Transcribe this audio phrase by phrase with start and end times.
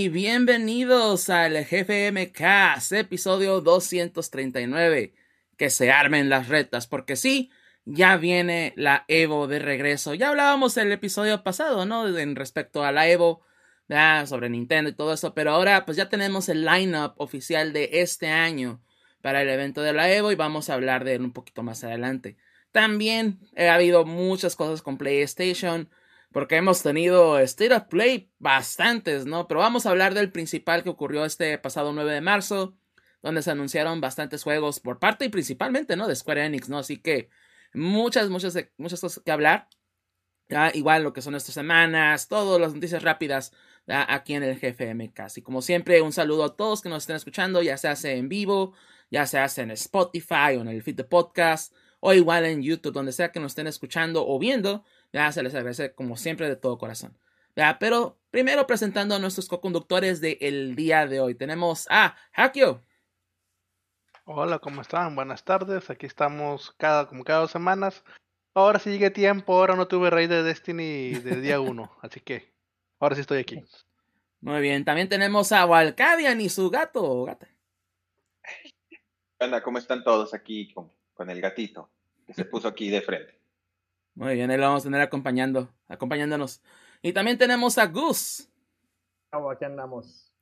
[0.00, 5.12] y bienvenidos al GFMcast, episodio 239.
[5.58, 7.50] Que se armen las retas, porque sí,
[7.84, 10.14] ya viene la Evo de regreso.
[10.14, 12.16] Ya hablábamos el episodio pasado, ¿no?
[12.16, 13.42] En respecto a la Evo,
[14.24, 18.28] sobre Nintendo y todo eso, pero ahora pues ya tenemos el lineup oficial de este
[18.28, 18.80] año
[19.20, 21.84] para el evento de la Evo y vamos a hablar de él un poquito más
[21.84, 22.38] adelante.
[22.72, 25.90] También ha habido muchas cosas con PlayStation
[26.32, 29.48] porque hemos tenido State of Play bastantes, ¿no?
[29.48, 32.76] Pero vamos a hablar del principal que ocurrió este pasado 9 de marzo,
[33.22, 36.06] donde se anunciaron bastantes juegos por parte y principalmente, ¿no?
[36.06, 36.78] De Square Enix, ¿no?
[36.78, 37.30] Así que
[37.74, 39.68] muchas, muchas, muchas cosas que hablar.
[40.48, 40.70] ¿ya?
[40.74, 43.52] Igual lo que son estas semanas, todas las noticias rápidas
[43.86, 45.20] aquí en el GFMK.
[45.36, 48.28] Y como siempre, un saludo a todos que nos estén escuchando, ya se hace en
[48.28, 48.74] vivo,
[49.10, 52.92] ya se hace en Spotify o en el feed de podcast, o igual en YouTube,
[52.92, 54.84] donde sea que nos estén escuchando o viendo.
[55.12, 57.18] Ya se les agradece como siempre de todo corazón.
[57.56, 61.34] Ya, pero primero presentando a nuestros co-conductores del día de hoy.
[61.34, 62.84] Tenemos a Hakio.
[64.24, 65.16] Hola, ¿cómo están?
[65.16, 65.90] Buenas tardes.
[65.90, 68.04] Aquí estamos cada, como cada dos semanas.
[68.54, 72.52] Ahora sí llegué tiempo, ahora no tuve rey de Destiny de día uno, así que
[72.98, 73.64] ahora sí estoy aquí.
[74.40, 77.48] Muy bien, también tenemos a Walcadian y su gato o gata.
[79.38, 81.90] Hola, ¿cómo están todos aquí con, con el gatito
[82.26, 83.39] que se puso aquí de frente?
[84.14, 86.62] Muy bien, ahí lo vamos a tener acompañando, acompañándonos.
[87.02, 88.48] Y también tenemos a Gus.
[89.30, 90.32] aquí andamos.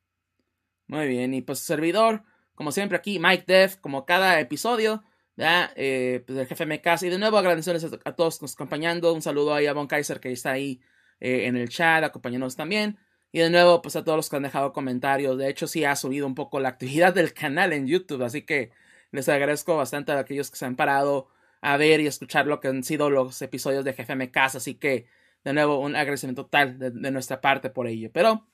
[0.87, 2.25] Muy bien, y pues servidor,
[2.55, 5.05] como siempre aquí, Mike Def, como cada episodio,
[5.39, 7.03] ya, eh, pues el jefe MK.
[7.03, 9.15] Y de nuevo agradecerles a, todos nos acompañando.
[9.15, 10.81] Un saludo ahí a Von Kaiser que está ahí
[11.21, 12.99] eh, en el chat, acompañándonos también.
[13.31, 15.39] Y de nuevo, pues a todos los que han dejado comentarios.
[15.39, 18.73] De hecho, sí ha subido un poco la actividad del canal en YouTube, así que
[19.13, 21.29] les agradezco bastante a aquellos que se han parado
[21.61, 24.59] a ver y escuchar lo que han sido los episodios de GFM Casa.
[24.59, 25.07] Así que,
[25.45, 28.11] de nuevo, un agradecimiento total de, nuestra parte por ello.
[28.13, 28.47] Pero,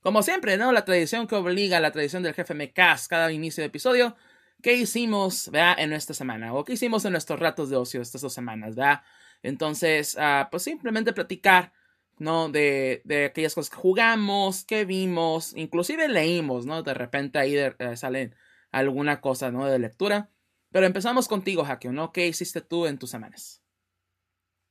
[0.00, 0.72] como siempre, ¿no?
[0.72, 4.16] La tradición que obliga, la tradición del GFM Cast cada inicio de episodio.
[4.62, 6.54] ¿Qué hicimos, vea, en esta semana?
[6.54, 9.02] ¿O qué hicimos en nuestros ratos de ocio estas dos semanas, vea?
[9.42, 11.72] Entonces, uh, pues simplemente platicar,
[12.18, 12.48] ¿no?
[12.48, 16.84] De, de, aquellas cosas que jugamos, que vimos, inclusive leímos, ¿no?
[16.84, 18.36] De repente ahí de, uh, salen
[18.70, 19.66] alguna cosa, ¿no?
[19.66, 20.30] De lectura.
[20.72, 22.12] Pero empezamos contigo, Hakio, ¿no?
[22.12, 23.62] ¿Qué hiciste tú en tus semanas?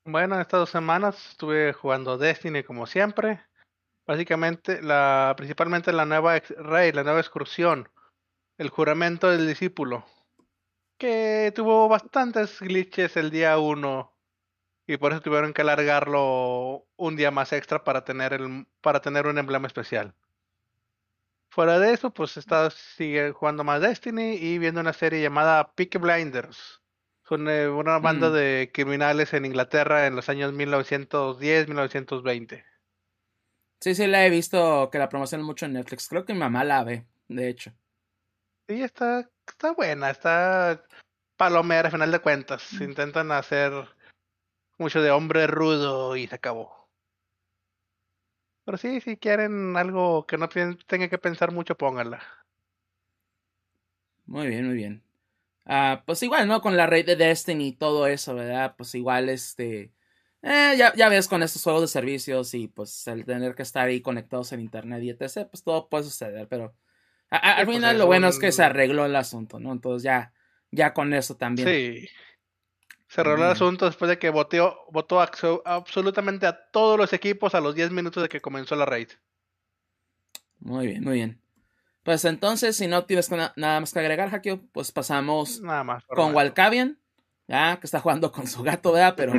[0.03, 3.39] Bueno, en estas dos semanas estuve jugando Destiny como siempre.
[4.07, 7.87] Básicamente, la, principalmente la nueva rey, la nueva excursión,
[8.57, 10.03] el juramento del discípulo,
[10.97, 14.11] que tuvo bastantes glitches el día 1
[14.87, 19.27] y por eso tuvieron que alargarlo un día más extra para tener, el, para tener
[19.27, 20.15] un emblema especial.
[21.51, 25.97] Fuera de eso, pues está, sigue jugando más Destiny y viendo una serie llamada Peaky
[25.97, 26.81] Blinders.
[27.27, 28.33] Son eh, una banda Mm.
[28.33, 32.63] de criminales en Inglaterra en los años 1910-1920.
[33.81, 36.07] Sí, sí, la he visto que la promocionan mucho en Netflix.
[36.07, 37.73] Creo que mi mamá la ve, de hecho.
[38.67, 40.85] Y está, está buena, está
[41.35, 42.71] palomera a final de cuentas.
[42.79, 43.73] Intentan hacer
[44.77, 46.80] mucho de hombre rudo y se acabó.
[48.65, 50.49] Pero sí, si quieren algo que no
[50.87, 52.21] tenga que pensar mucho, pónganla.
[54.25, 55.03] Muy bien, muy bien.
[55.65, 56.61] Ah, pues igual, ¿no?
[56.61, 58.75] Con la red de Destiny y todo eso, ¿verdad?
[58.77, 59.93] Pues igual, este...
[60.43, 63.87] eh, ya, ya ves con estos juegos de servicios y pues el tener que estar
[63.87, 66.75] ahí conectados en internet y etc., pues todo puede suceder, pero
[67.31, 69.71] a- a- al pues, final lo bueno es que se arregló el asunto, ¿no?
[69.73, 70.33] Entonces ya,
[70.71, 71.69] ya con eso también.
[71.69, 72.07] Sí.
[73.13, 73.49] Cerró el Bien.
[73.49, 78.23] asunto después de que voteó, votó absolutamente a todos los equipos a los 10 minutos
[78.23, 79.09] de que comenzó la raid.
[80.59, 81.41] Muy bien, muy bien.
[82.03, 86.05] Pues entonces, si no tienes na- nada más que agregar, Hakio, pues pasamos Nada más.
[86.05, 86.33] con.
[86.33, 86.99] Walcavian,
[87.49, 89.13] ya que está jugando con su gato, ¿verdad?
[89.17, 89.33] Pero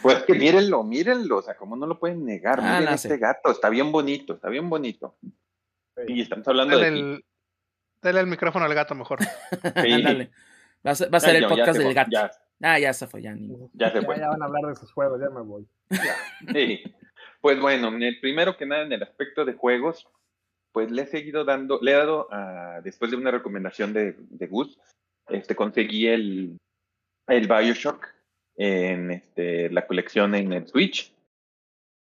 [0.00, 3.16] Pues que mírenlo, mírenlo, o sea, como no lo pueden negar, Ah, miren no este
[3.18, 5.16] gato, está bien bonito, está bien bonito.
[6.06, 7.24] Y estamos hablando Dale de el,
[8.00, 9.18] dale el micrófono al gato mejor.
[9.22, 9.28] Sí.
[9.92, 10.30] ándale.
[10.86, 12.10] Va a ser, va a ser Ya, el podcast del gato.
[12.12, 12.30] Ya,
[12.62, 13.48] Ah, ya se fue, ya ni.
[13.74, 14.16] ya se fue.
[14.18, 15.66] ya van a hablar de sus juegos, ya me voy.
[16.52, 16.82] Sí.
[17.40, 20.06] Pues bueno, en el primero que nada, en el aspecto de juegos,
[20.72, 24.46] pues le he seguido dando, le he dado, a- después de una recomendación de, de
[24.46, 24.78] Gus,
[25.28, 26.56] este, conseguí el,
[27.28, 28.06] el Bioshock
[28.56, 31.12] en este, la colección en el Switch,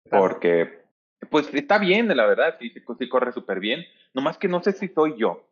[0.09, 0.83] porque
[1.29, 4.71] pues está bien, la verdad, sí, sí, sí corre súper bien, nomás que no sé
[4.73, 5.46] si soy yo.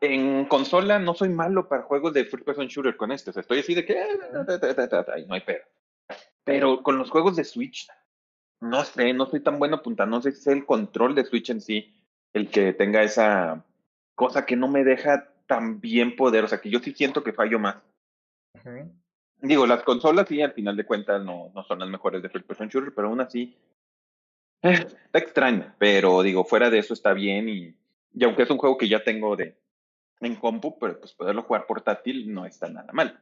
[0.00, 3.42] En consola no soy malo para juegos de first person shooter con este, o sea,
[3.42, 5.64] estoy así de que ta, y no hay pedo.
[6.44, 7.86] Pero con los juegos de Switch,
[8.60, 11.50] no sé, no soy tan bueno apuntando, no sé si es el control de Switch
[11.50, 11.94] en sí
[12.32, 13.64] el que tenga esa
[14.14, 17.32] cosa que no me deja tan bien poder, o sea, que yo sí siento que
[17.32, 17.76] fallo más.
[18.54, 18.92] Ujú.
[19.42, 22.46] Digo, las consolas sí, al final de cuentas no, no son las mejores de first
[22.46, 23.56] person shooter, pero aún así
[24.62, 27.74] eh, está extraña, pero digo, fuera de eso está bien y,
[28.14, 29.56] y aunque es un juego que ya tengo de
[30.20, 33.20] en compu, pero pues poderlo jugar portátil no está nada mal.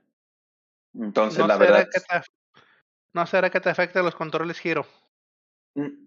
[0.95, 2.61] Entonces, No la será, verdad, que te,
[3.13, 4.87] no será que te afecte los controles giro.
[5.75, 6.07] Mm,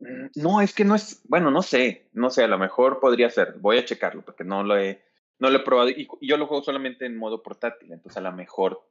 [0.00, 3.30] mm, No, es que no es, bueno, no sé, no sé, a lo mejor podría
[3.30, 5.02] ser, voy a checarlo porque no lo he,
[5.38, 8.20] no lo he probado y, y yo lo juego solamente en modo portátil, entonces a
[8.20, 8.88] lo mejor,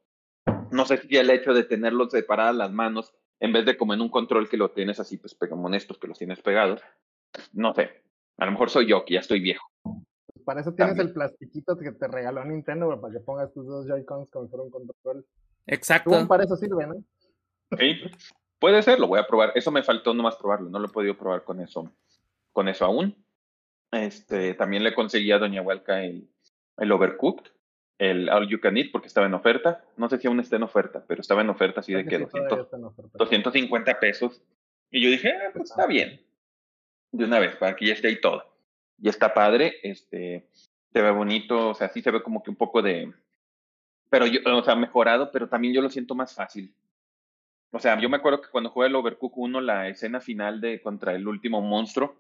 [0.71, 4.01] no sé si el hecho de tenerlos separadas las manos, en vez de como en
[4.01, 6.81] un control que lo tienes así, pues como en estos que los tienes pegados,
[7.53, 8.01] no sé,
[8.37, 9.65] a lo mejor soy yo que ya estoy viejo.
[10.37, 11.07] Para eso tienes También.
[11.07, 14.63] el plastiquito que te regaló Nintendo, para que pongas tus dos Joy-Cons como si fuera
[14.63, 15.25] un control.
[15.65, 16.11] Exacto.
[16.11, 16.95] Según para eso sirve, ¿no?
[17.77, 17.99] Sí,
[18.59, 21.17] puede ser, lo voy a probar, eso me faltó nomás probarlo, no lo he podido
[21.17, 21.91] probar con eso,
[22.53, 23.15] con eso aún.
[23.91, 26.29] Este, también le conseguí a Doña Hualca el,
[26.77, 27.51] el Overcooked,
[27.97, 29.83] el All You Can Eat, porque estaba en oferta.
[29.97, 32.25] No sé si aún está en oferta, pero estaba en oferta así de que sí
[32.25, 33.17] todavía 200, está en oferta.
[33.17, 34.41] 250 pesos.
[34.91, 36.21] Y yo dije, ah, pues está bien.
[37.11, 38.43] De una vez, para que ya esté ahí todo.
[38.99, 40.47] Y está padre, este,
[40.91, 43.13] se ve bonito, o sea, sí se ve como que un poco de,
[44.09, 46.73] pero yo, o sea, mejorado, pero también yo lo siento más fácil.
[47.71, 50.81] O sea, yo me acuerdo que cuando jugué el Overcook 1, la escena final de
[50.81, 52.15] contra el último monstruo,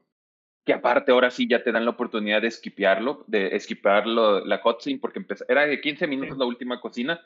[0.65, 4.99] que aparte ahora sí ya te dan la oportunidad de esquipearlo, de esquipearlo la cutscene,
[4.99, 7.21] porque empezó, era de 15 minutos la última cocina,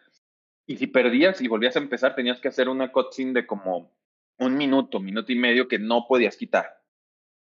[0.68, 3.92] y si perdías y volvías a empezar, tenías que hacer una cutscene de como
[4.38, 6.84] un minuto, minuto y medio que no podías quitar.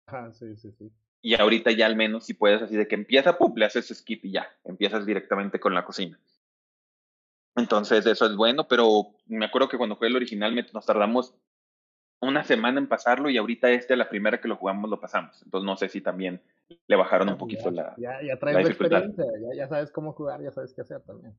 [0.06, 0.92] Ajá, sí, sí, sí.
[1.22, 4.26] Y ahorita ya al menos si puedes así de que empieza, pum, le haces skip
[4.26, 6.20] y ya, empiezas directamente con la cocina.
[7.56, 11.36] Entonces eso es bueno, pero me acuerdo que cuando jugué el original me- nos tardamos
[12.22, 15.42] una semana en pasarlo y ahorita este, la primera que lo jugamos, lo pasamos.
[15.44, 16.42] Entonces no sé si también
[16.88, 17.96] le bajaron un poquito ya, la...
[17.98, 21.36] ya, ya traes la experiencia, ya, ya sabes cómo jugar, ya sabes qué hacer también.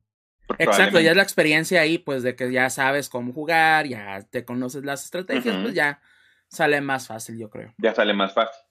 [0.59, 4.45] Exacto, ya es la experiencia ahí, pues de que ya sabes cómo jugar, ya te
[4.45, 5.63] conoces las estrategias, Ujú.
[5.63, 6.01] pues ya
[6.47, 7.73] sale más fácil, yo creo.
[7.77, 8.61] ya sale más fácil.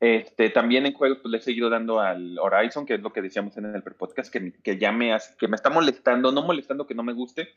[0.00, 3.22] Este, también en juegos pues le he seguido dando al Horizon, que es lo que
[3.22, 6.94] decíamos en el podcast, que, que ya me, que me está molestando, no molestando que
[6.94, 7.48] no me guste,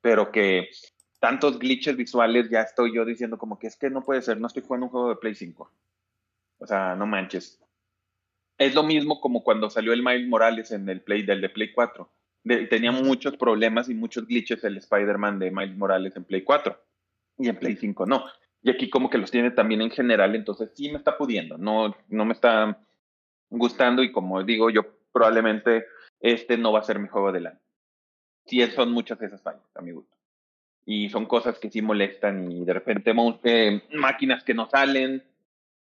[0.00, 0.70] pero que
[1.20, 4.48] tantos glitches visuales ya estoy yo diciendo como que es que no puede ser, no
[4.48, 5.70] estoy jugando un juego de Play 5.
[6.58, 7.60] O sea, no manches.
[8.58, 11.72] Es lo mismo como cuando salió el Miles Morales en el Play del de Play
[11.72, 12.10] 4.
[12.42, 16.76] De- tenía muchos problemas y muchos glitches el Spider-Man de Miles Morales en Play 4
[17.38, 18.24] y en Play 5 no.
[18.62, 21.94] Y aquí como que los tiene también en general, entonces sí me está pudiendo, no,
[22.08, 22.78] no me está
[23.50, 25.86] gustando y como digo yo, probablemente
[26.20, 27.60] este no va a ser mi juego del año.
[28.46, 30.16] Sí, son muchas esas fallas, a mi gusto.
[30.84, 33.12] Y son cosas que sí molestan y de repente
[33.44, 35.22] eh, máquinas que no salen,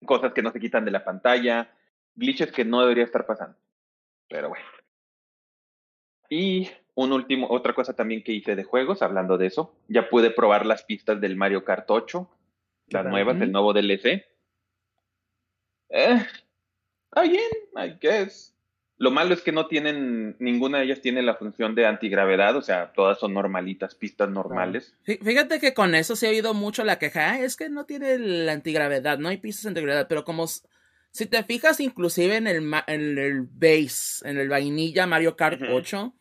[0.06, 1.72] cosas que no se quitan de la pantalla,
[2.16, 3.56] glitches que no debería estar pasando.
[4.28, 4.66] Pero bueno.
[6.30, 10.32] Y un último, otra cosa también que hice de juegos, hablando de eso, ya pude
[10.32, 12.30] probar las pistas del Mario Kart 8,
[12.92, 14.26] las nuevas, el nuevo DLC.
[15.90, 16.26] Eh,
[17.24, 17.42] bien,
[17.76, 18.54] I guess.
[18.98, 22.62] Lo malo es que no tienen, ninguna de ellas tiene la función de antigravedad, o
[22.62, 24.94] sea, todas son normalitas, pistas normales.
[25.06, 27.86] Fí- Fíjate que con eso se ha oído mucho la queja, "Ah, es que no
[27.86, 32.58] tiene la antigravedad, no hay pistas antigravedad, pero como si te fijas inclusive en el,
[32.88, 35.72] en el base, en el vainilla Mario Kart Ujú.
[35.76, 36.14] 8,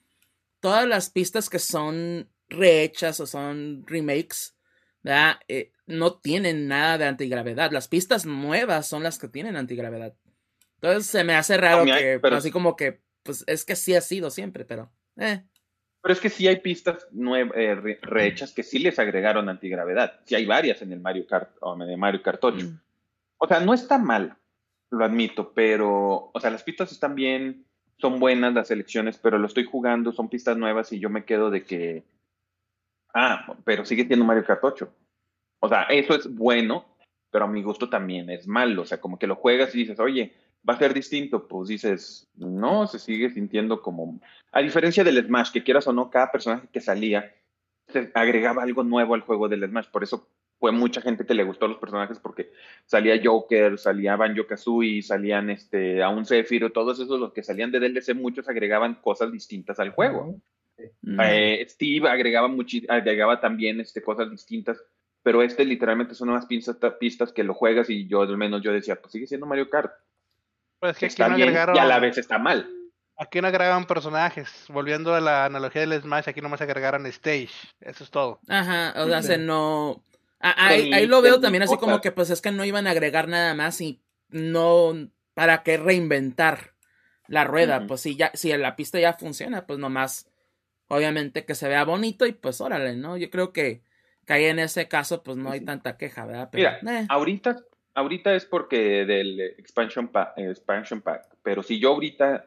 [0.60, 4.54] todas las pistas que son rehechas o son remakes,
[5.02, 5.40] ¿verdad?
[5.48, 10.14] Eh, no tienen nada de antigravedad, las pistas nuevas son las que tienen antigravedad.
[10.80, 14.00] Entonces se me hace raro que, pero- así como que, pues es que sí ha
[14.00, 14.90] sido siempre, pero...
[15.16, 15.42] Eh.
[16.00, 20.20] Pero es que sí hay pistas nuevas, eh, re- rehechas que sí les agregaron antigravedad.
[20.24, 22.64] Sí hay varias en el Mario Kart, o en el Mario Kart 8.
[22.66, 22.80] Mm.
[23.38, 24.36] O sea, no está mal,
[24.90, 27.66] lo admito, pero, o sea, las pistas están bien,
[27.98, 31.50] son buenas las selecciones, pero lo estoy jugando, son pistas nuevas y yo me quedo
[31.50, 32.04] de que,
[33.14, 34.94] ah, pero sigue siendo Mario Kart 8.
[35.60, 36.84] O sea, eso es bueno,
[37.30, 38.82] pero a mi gusto también es malo.
[38.82, 40.34] O sea, como que lo juegas y dices, oye,
[40.68, 41.48] va a ser distinto.
[41.48, 44.20] Pues dices, no, se sigue sintiendo como,
[44.52, 47.34] a diferencia del Smash, que quieras o no, cada personaje que salía
[47.88, 49.88] se agregaba algo nuevo al juego del Smash.
[49.88, 52.50] Por eso fue mucha gente que le gustó los personajes porque
[52.84, 57.70] salía Joker, salía Banjo Kazooie, salían este, a un Sephiroth, todos esos los que salían
[57.70, 60.36] de DLC, muchos agregaban cosas distintas al juego.
[61.02, 61.20] Mm.
[61.20, 62.52] Eh, Steve agregaba,
[62.88, 64.82] agregaba también este, cosas distintas,
[65.28, 68.72] pero este literalmente son unas pistas, pistas que lo juegas y yo al menos yo
[68.72, 69.92] decía, pues sigue siendo Mario Kart.
[70.80, 71.76] Pues es que aquí Está no bien agregaron.
[71.76, 72.66] y a la vez está mal.
[73.14, 74.64] Aquí no agregaron personajes.
[74.70, 77.50] Volviendo a la analogía del Smash, aquí nomás agregaron stage.
[77.78, 78.40] Eso es todo.
[78.48, 79.28] Ajá, o sea, Sí.
[79.28, 80.02] se no...
[80.40, 82.92] Ah, ahí, ahí lo veo también así como que pues es que no iban a
[82.92, 84.94] agregar nada más y no...
[85.34, 86.72] ¿Para qué reinventar
[87.26, 87.86] la rueda?
[87.86, 90.26] Pues si ya, si la pista ya funciona, pues nomás,
[90.86, 93.18] obviamente que se vea bonito y pues órale, ¿no?
[93.18, 93.82] Yo creo que,
[94.28, 96.50] que ahí en ese caso pues no hay tanta queja, ¿verdad?
[96.52, 101.94] Pero, Mira, eh, ahorita, ahorita es porque del expansion pack, expansion pack, pero si yo
[101.94, 102.46] ahorita,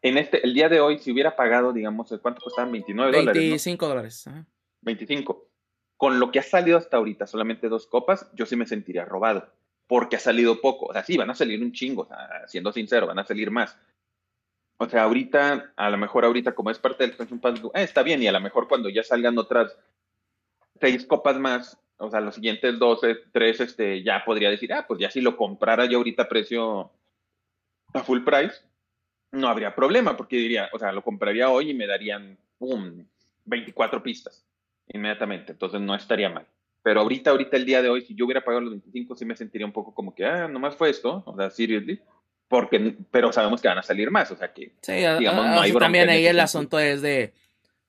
[0.00, 2.70] en este, el día de hoy, si hubiera pagado, digamos, ¿cuánto costaban?
[2.70, 3.48] 29 dólares, ¿no?
[3.48, 4.26] 25 dólares.
[4.28, 4.46] ajá.
[4.82, 5.48] 25.
[5.96, 9.52] Con lo que ha salido hasta ahorita, solamente dos copas, yo sí me sentiría robado.
[9.88, 10.86] Porque ha salido poco.
[10.86, 12.02] O sea, sí, van a salir un chingo.
[12.02, 13.76] O sea, siendo sincero, van a salir más.
[14.78, 18.02] O sea, ahorita, a lo mejor ahorita, como es parte del expansion pass, eh, está
[18.02, 18.22] bien.
[18.22, 19.76] Y a lo mejor cuando ya salgan otras
[20.82, 23.00] seis copas más, o sea, los siguientes dos,
[23.32, 26.90] tres, este, ya podría decir, ah, pues ya si lo comprara yo ahorita a precio
[27.94, 28.56] a full price,
[29.30, 33.04] no habría problema, porque diría, o sea, lo compraría hoy y me darían, pum,
[33.44, 34.44] 24 pistas
[34.88, 36.46] inmediatamente, entonces no estaría mal.
[36.82, 39.36] Pero ahorita, ahorita el día de hoy, si yo hubiera pagado los 25, sí me
[39.36, 42.00] sentiría un poco como que, ah, nomás fue esto, o sea, seriously,
[42.48, 45.54] porque, pero sabemos que van a salir más, o sea que, Sí, a- digamos, a-
[45.54, 46.44] no hay también ahí el sentido.
[46.44, 47.32] asunto es de...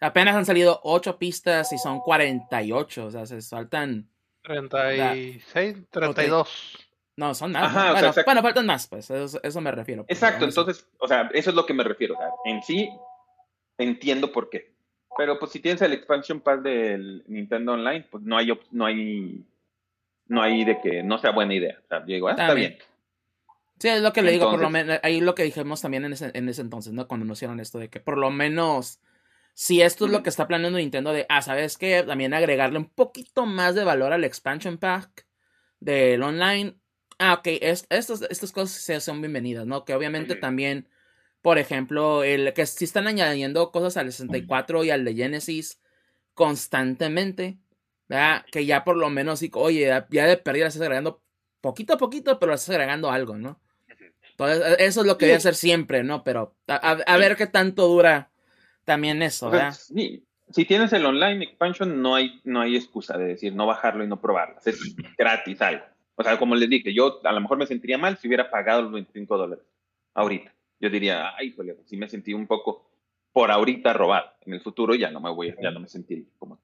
[0.03, 4.09] Apenas han salido 8 pistas y son 48, o sea, se saltan...
[4.43, 6.77] 36, 32.
[7.15, 7.67] No, son nada.
[7.67, 7.81] Ajá, ¿no?
[7.81, 8.29] o sea, bueno, exacto.
[8.29, 10.05] bueno, faltan más, pues, eso, eso me refiero.
[10.05, 12.89] pues, exacto, entonces, o sea, eso es lo que me refiero, o sea, en sí,
[13.77, 14.73] entiendo por qué.
[15.17, 19.45] Pero pues si tienes el expansion pass del Nintendo Online, pues no hay, no hay,
[20.27, 21.79] no hay de que no sea buena idea.
[21.83, 22.77] O sea, digo, ah, está bien.
[23.79, 26.13] Sí, es lo que le digo, por lo menos, ahí lo que dijimos también en
[26.13, 27.07] ese, en ese entonces, ¿no?
[27.07, 28.99] Cuando nos hicieron esto de que por lo menos,
[29.53, 32.03] si esto es lo que está planeando Nintendo de, ah, ¿sabes qué?
[32.03, 35.27] También agregarle un poquito más de valor al expansion pack
[35.79, 36.75] del online.
[37.19, 39.85] Ah, ok, es- estos- estas cosas son bienvenidas, ¿no?
[39.85, 40.89] Que obviamente también,
[41.41, 45.79] por ejemplo, el que sí están añadiendo cosas al 64 y al de Genesis
[46.33, 47.57] constantemente,
[48.09, 48.45] ¿verdad?
[48.51, 51.23] Que ya por lo menos, oye, ya- de perdida estás agregando
[51.61, 53.61] poquito a poquito, pero estás agregando algo, ¿no?
[54.31, 55.27] Entonces, e- eso es lo que Sí.
[55.27, 56.23] debe hacer siempre, ¿no?
[56.23, 58.31] Pero a, a- a ver qué tanto dura
[58.85, 59.73] también eso, ¿verdad?
[59.73, 64.03] sí, si tienes el online expansion, no hay, no hay excusa de decir no bajarlo
[64.03, 64.55] y no probarlo.
[64.65, 65.83] Es gratis algo.
[66.15, 68.83] O sea, como les dije, yo a lo mejor me sentiría mal si hubiera pagado
[68.83, 69.65] los 25 dólares
[70.13, 70.53] ahorita.
[70.79, 72.87] Yo diría, ay, pues sí me sentí un poco
[73.31, 74.31] por ahorita robado.
[74.41, 76.55] En el futuro ya no me voy, ya no me sentiría como.
[76.55, 76.61] Eso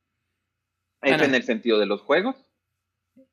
[1.01, 1.23] Bueno.
[1.23, 2.35] en el sentido de los juegos.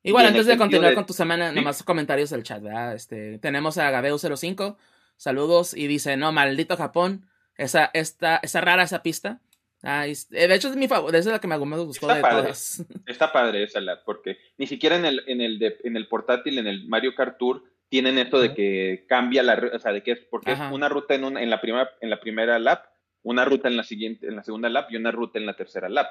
[0.03, 1.57] Igual, el antes de continuar de- con tu semana, ¿Sí?
[1.57, 2.95] nomás comentarios del chat, ¿verdad?
[2.95, 4.77] Este, tenemos a Gabeu05,
[5.17, 7.27] saludos, y dice, no, maldito Japón,
[7.59, 9.41] esa, esta, esa rara esa pista.
[9.83, 12.07] Ah, eh, de hecho, es mi favorita, esa es la que me más me gustó
[12.07, 12.43] Está de padre.
[12.43, 12.85] todas.
[13.07, 16.59] Está padre esa lab, porque ni siquiera en el, en el, de- en el portátil,
[16.59, 20.13] en el Mario Kart Tour, tienen esto de que cambia la, o sea, de que
[20.13, 20.69] es, porque Ajá.
[20.69, 22.85] es una ruta en, una, en, la primera, en la primera lap,
[23.23, 25.89] una ruta en la siguiente, en la segunda lap y una ruta en la tercera
[25.89, 26.09] lap.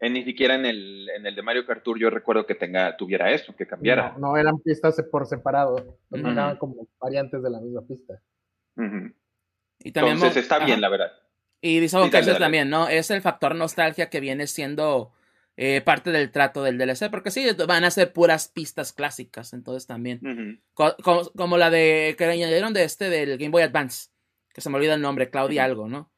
[0.00, 2.96] Eh, ni siquiera en el, en el de Mario Kart Tour yo recuerdo que tenga,
[2.96, 4.14] tuviera eso, que cambiara.
[4.18, 5.76] No, no eran pistas por separado,
[6.08, 6.22] los Ujú.
[6.22, 8.14] mandaban como variantes de la misma pista.
[8.76, 9.12] Ujú.
[9.84, 10.66] Y también Entonces está ajá.
[10.66, 11.12] bien, la verdad.
[11.60, 12.38] Y dice Sí, dale, Boncaches dale.
[12.38, 12.88] también, ¿no?
[12.88, 15.12] Es el factor nostalgia que viene siendo
[15.56, 19.86] eh, parte del trato del DLC, porque sí, van a ser puras pistas clásicas, entonces
[19.86, 20.18] también.
[20.26, 20.60] Ujú.
[20.74, 24.08] Co- co- como la de que le añadieron de este del Game Boy Advance.
[24.54, 26.10] que se me olvida el nombre, Claudia algo, ¿no?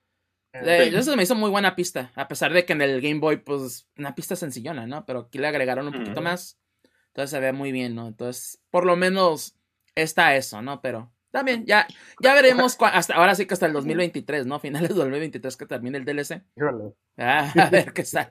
[0.52, 0.60] Eh,
[0.92, 3.36] Eh, Eso me hizo muy buena pista, a pesar de que en el Game Boy,
[3.38, 5.04] pues, una pista sencillona, ¿no?
[5.06, 6.58] Pero aquí le agregaron un poquito más.
[7.08, 8.08] Entonces se ve muy bien, ¿no?
[8.08, 9.56] Entonces, por lo menos
[9.94, 10.80] está eso, ¿no?
[10.80, 11.86] Pero también, ya,
[12.22, 14.60] ya veremos, cua- hasta ahora sí que hasta el 2023, ¿no?
[14.60, 16.40] Finales del 2023 que termine el DLC.
[17.18, 18.30] Ah, a ver qué sale.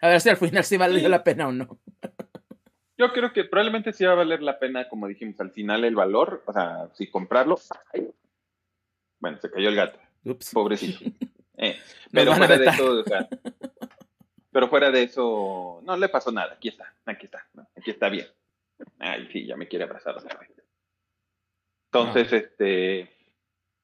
[0.00, 1.78] A ver si al final sí valió la pena o no.
[2.96, 5.94] Yo creo que probablemente sí va a valer la pena, como dijimos, al final el
[5.96, 7.58] valor, o sea, si comprarlo.
[7.92, 8.08] Ay.
[9.18, 10.50] Bueno, se cayó el gato, Ups.
[10.52, 11.04] pobrecito.
[11.62, 11.78] Eh,
[12.10, 13.28] pero fuera de eso, o sea,
[14.50, 16.54] pero fuera de eso, no le pasó nada.
[16.54, 17.46] Aquí está, aquí está,
[17.76, 18.26] aquí está bien.
[18.98, 20.48] Ay, sí, ya me quiere abrazar otra vez.
[21.92, 23.10] Entonces, este,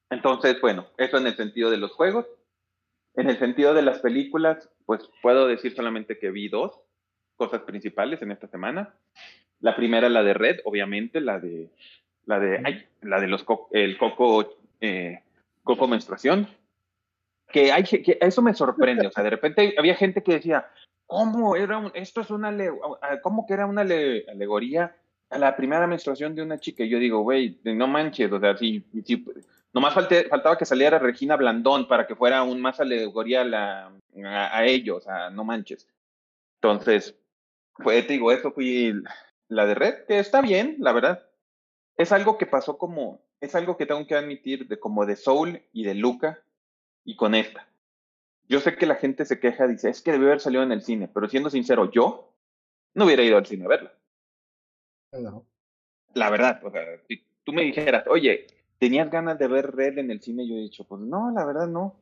[0.09, 2.25] entonces, bueno, eso en el sentido de los juegos.
[3.15, 6.79] En el sentido de las películas, pues puedo decir solamente que vi dos
[7.35, 8.93] cosas principales en esta semana.
[9.59, 11.69] La primera, la de Red, obviamente, la de,
[12.25, 15.21] la de, ay, la de los, co- el coco, eh,
[15.63, 16.47] coco menstruación.
[17.49, 20.69] Que hay, que eso me sorprende, o sea, de repente había gente que decía,
[21.07, 22.71] ¿cómo era un, esto es una, ale-
[23.23, 24.95] cómo que era una ale- alegoría
[25.29, 26.83] a la primera menstruación de una chica?
[26.83, 29.25] Y yo digo, güey, no manches, o sea, si, si
[29.73, 33.91] nomás falte- faltaba que saliera Regina Blandón para que fuera aún más alegoría a, la,
[34.23, 35.87] a, ellos, o no manches.
[36.61, 37.15] Entonces,
[37.75, 38.93] fue, te digo, eso fui
[39.49, 41.23] la de Red, que está bien, la verdad.
[41.95, 45.61] Es algo que pasó como, es algo que tengo que admitir de como de Soul
[45.73, 46.39] y de Luca
[47.03, 47.67] y con esta.
[48.49, 50.81] Yo sé que la gente se queja, dice, es que debió haber salido en el
[50.81, 52.33] cine, pero siendo sincero, yo
[52.93, 53.93] no hubiera ido al cine a verla.
[55.21, 55.45] No.
[56.13, 58.47] La verdad, o sea, si tú me dijeras, oye,
[58.79, 60.47] ¿tenías ganas de ver Red en el cine?
[60.47, 61.95] Yo he dicho, pues no, la verdad no.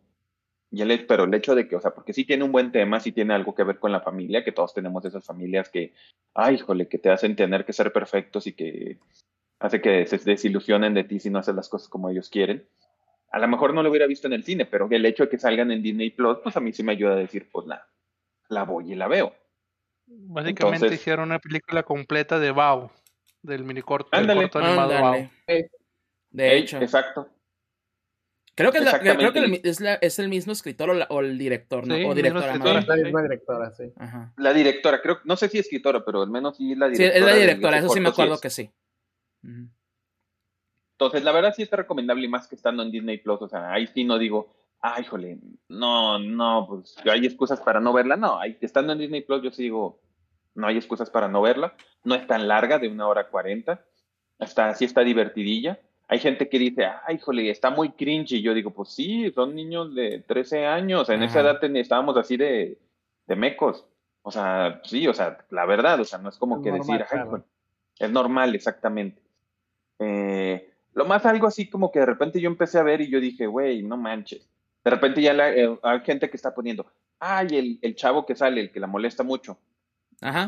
[0.71, 2.99] Y el, pero el hecho de que, o sea, porque sí tiene un buen tema,
[2.99, 5.93] sí tiene algo que ver con la familia, que todos tenemos esas familias que,
[6.33, 8.97] ay, híjole, que te hacen tener que ser perfectos y que
[9.59, 12.67] hace que se desilusionen de ti si no haces las cosas como ellos quieren.
[13.31, 15.37] A lo mejor no lo hubiera visto en el cine, pero el hecho de que
[15.37, 17.87] salgan en Disney Plus, pues a mí sí me ayuda a decir, pues la,
[18.49, 19.33] la voy y la veo.
[20.07, 22.91] Básicamente Entonces- hicieron una película completa de Bao,
[23.45, 24.41] del minicorto, del Ándale.
[24.43, 25.31] corto animado Ándale.
[25.47, 25.69] Bao.
[26.31, 27.29] De Ey, hecho, Exacto.
[28.55, 31.21] creo que, es, la- creo que el es, la- es mismo escritor o, la- o
[31.21, 31.95] el director, ¿no?
[31.95, 32.45] Sí, o directora.
[32.47, 32.81] escritora.
[32.81, 33.03] La Sí.
[33.03, 33.93] misma directora, sí.
[33.97, 34.33] Ajá.
[34.37, 37.19] La directora, creo, no sé si escritora, pero al menos sí la Sí, directora.
[37.19, 38.41] es la directora, eso sí me corto, acuerdo es.
[38.41, 38.69] que sí.
[40.93, 43.41] Entonces, la verdad sí está recomendable y más que estando en Disney Plus.
[43.41, 47.91] O sea, ahí sí no digo, ay, híjole, no, no, pues hay excusas para no
[47.93, 48.15] verla.
[48.15, 49.99] No, ahí, estando en Disney Plus, yo sí digo,
[50.55, 51.75] no hay excusas para no verla.
[52.03, 53.85] No es tan larga, de una hora cuarenta.
[54.39, 55.79] Está, sí está divertidilla.
[56.07, 58.33] Hay gente que dice, ay, híjole, está muy cringe.
[58.33, 61.09] Y yo digo, pues sí, son niños de 13 años.
[61.09, 62.77] En esa edad estábamos así de,
[63.27, 63.85] de mecos.
[64.21, 66.97] O sea, sí, o sea, la verdad, o sea, no es como Es que normal,
[66.99, 67.41] decir, ay,
[67.99, 69.21] es normal, exactamente.
[69.99, 73.19] Eh, lo más algo así como que de repente yo empecé a ver y yo
[73.19, 74.47] dije, güey, no manches.
[74.83, 76.85] De repente ya la- eh, hay gente que está poniendo,
[77.19, 79.57] ay, el, el chavo que sale, el que la molesta mucho.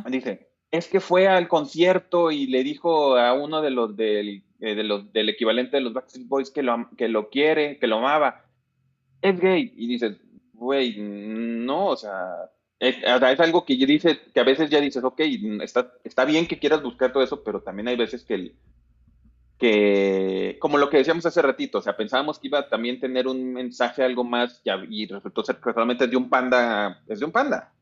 [0.10, 4.76] Dice, es que fue al concierto y le dijo a uno de los del, eh,
[4.76, 8.46] del equivalente de los Backstreet Boys que lo, que lo quiere, que lo amaba.
[9.22, 9.74] Es gay.
[9.76, 10.18] Y dices,
[10.54, 12.96] güey, no, o sea, es,
[13.40, 15.22] algo que dice, que a veces ya dices, ok,
[15.62, 18.56] está, está bien que quieras buscar todo eso, pero también hay veces que el,
[19.58, 23.28] que, como lo que decíamos hace ratito, o sea, pensábamos que iba a también tener
[23.28, 25.72] un mensaje algo más ya- y resultó ser que
[26.04, 27.74] es de un panda, es de un panda.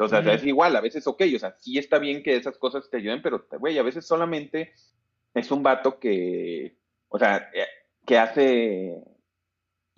[0.00, 0.40] Entonces, o sea, Ujú.
[0.40, 3.20] es igual, a veces, ok, o sea, sí está bien que esas cosas te ayuden,
[3.20, 4.72] pero, güey, a veces solamente
[5.34, 6.74] es un vato que,
[7.10, 7.66] o sea, eh,
[8.06, 9.04] que hace,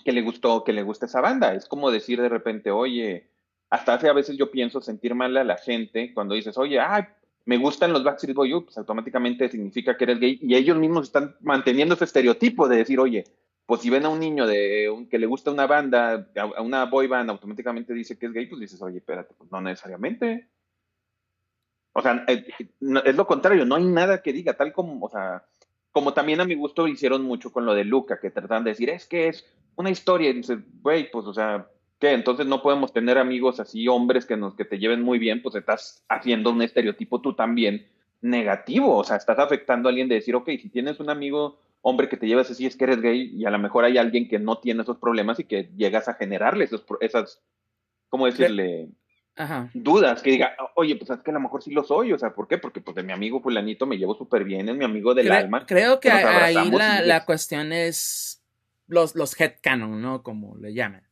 [0.05, 1.55] que le gustó, que le gusta esa banda.
[1.55, 3.31] Es como decir de repente, oye,
[3.71, 7.05] hasta hace a veces yo pienso sentir mal a la gente cuando dices, oye, ay,
[7.45, 11.37] me gustan los Backstreet Boys, pues automáticamente significa que eres gay y ellos mismos están
[11.43, 13.23] manteniendo ese estereotipo de decir, oye,
[13.67, 17.07] pues si ven a un niño de que le gusta una banda, a, una boy
[17.07, 20.49] band, automáticamente dice que es gay, pues dices, oye, espérate, pues no necesariamente.
[21.93, 22.47] O sea, eh,
[22.81, 25.45] no- es lo contrario, no hay nada que diga, tal como, o sea,
[25.91, 28.91] como también a mi gusto hicieron mucho con lo de Luca, que tratan de decir,
[28.91, 29.47] es que es
[29.77, 32.13] una historia, y dices, güey, pues, o sea, ¿qué?
[32.13, 35.55] Entonces no podemos tener amigos así, hombres que nos que te lleven muy bien, pues
[35.55, 37.87] estás haciendo un estereotipo tú también
[38.23, 42.09] negativo, o sea, estás afectando a alguien de decir, ok, si tienes un amigo hombre
[42.09, 44.39] que te llevas así es que eres gay y a lo mejor hay alguien que
[44.39, 47.43] no tiene esos problemas y que llegas a generarle esos, esas,
[48.09, 48.89] ¿cómo decirle?
[49.35, 49.71] Ajá.
[49.73, 52.35] dudas, que diga, oye, pues es que a lo mejor sí lo soy, o sea,
[52.35, 52.59] ¿por qué?
[52.59, 55.65] Porque pues de mi amigo fulanito me llevo súper bien, es mi amigo del alma.
[55.67, 58.43] Creo que ahí la, y la es- cuestión es
[58.89, 60.23] los, los headcanon, ¿no?
[60.23, 61.07] Como le llaman.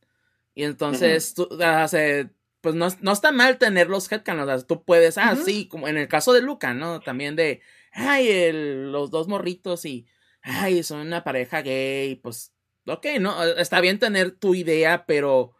[0.53, 2.29] Y entonces, tú, o sea,
[2.61, 5.87] pues no, no está mal tener los headcanon, o sea, tú puedes, ah, sí, como
[5.87, 6.99] en el caso de Luca, ¿no?
[7.01, 10.05] También de, ay, el- los dos morritos y,
[10.41, 12.53] ay, son una pareja gay, pues
[12.85, 13.43] ok, ¿no?
[13.43, 15.53] Está bien tener tu idea, pero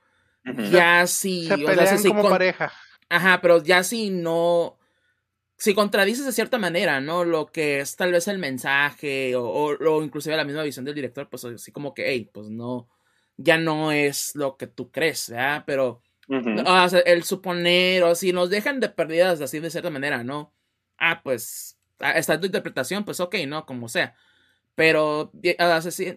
[0.71, 1.47] ya si...
[1.47, 2.71] Se o sea, si como con- pareja.
[3.09, 4.77] Ajá, pero ya si no.
[5.57, 7.23] Si contradices de cierta manera, ¿no?
[7.23, 10.95] Lo que es tal vez el mensaje o, o, o inclusive la misma visión del
[10.95, 12.89] director, pues así como que, hey, pues no,
[13.37, 15.63] ya no es lo que tú crees, ¿verdad?
[15.67, 16.61] Pero Ujú.
[16.65, 20.51] o sea, el suponer, o si nos dejan de perdidas así de cierta manera, ¿no?
[20.97, 23.65] Ah, pues, ah, está tu interpretación, pues ok, ¿no?
[23.67, 24.15] Como sea.
[24.75, 25.31] Pero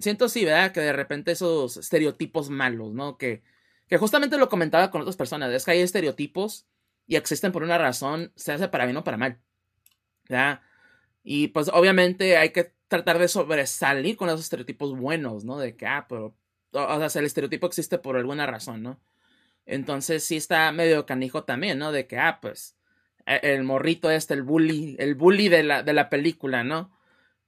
[0.01, 0.73] siento sí, ¿verdad?
[0.73, 3.19] Que de repente esos estereotipos malos, ¿no?
[3.19, 3.43] Que,
[3.89, 6.67] que justamente lo comentaba con otras personas, es que hay estereotipos
[7.07, 9.41] y existen por una razón, se hace para bien o para mal.
[10.29, 10.61] ¿verdad?
[11.25, 15.59] Y pues obviamente hay que tratar de sobresalir con esos estereotipos buenos, ¿no?
[15.59, 16.37] De que, ah, pero,
[16.73, 19.01] o o sea, el estereotipo existe por alguna razón, ¿no?
[19.67, 21.93] Entonces sí está medio canijo también, ¿no?
[21.93, 22.77] De que, ah, pues,
[23.27, 26.93] e- el morrito este, el bully, el bully de la, de la película, ¿no?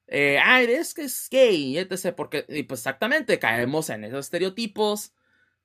[0.08, 2.14] Eh, ah, es que es gay, etc.
[2.14, 5.12] Porque, y pues exactamente, caemos en esos estereotipos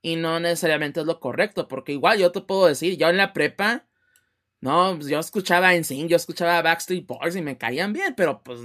[0.02, 3.34] y no necesariamente es lo correcto, porque igual yo te puedo decir, yo en la
[3.34, 3.86] prepa,
[4.62, 8.62] no, pues, yo escuchaba NSYNC, yo escuchaba Backstreet Boys y me caían bien, pero pues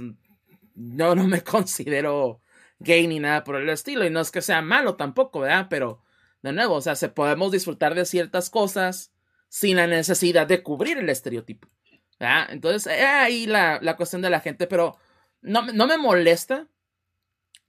[0.75, 2.41] yo no me considero
[2.79, 5.67] gay ni nada por el estilo, y no es que sea malo tampoco, ¿verdad?
[5.69, 6.03] Pero,
[6.43, 9.13] de nuevo, o sea, se podemos disfrutar de ciertas cosas
[9.49, 11.69] sin la necesidad de cubrir el estereotipo,
[12.19, 12.47] ¿verdad?
[12.51, 14.97] Entonces, eh, ahí la, la cuestión de la gente, pero
[15.41, 16.67] no, me- no me molesta,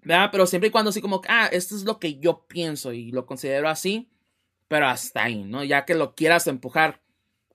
[0.02, 0.28] ¿verdad?
[0.32, 3.26] Pero siempre y cuando así como, ah, esto es lo que yo pienso y lo
[3.26, 4.08] considero así,
[4.68, 5.64] pero hasta ahí, ¿no?
[5.64, 7.00] Ya que lo quieras empujar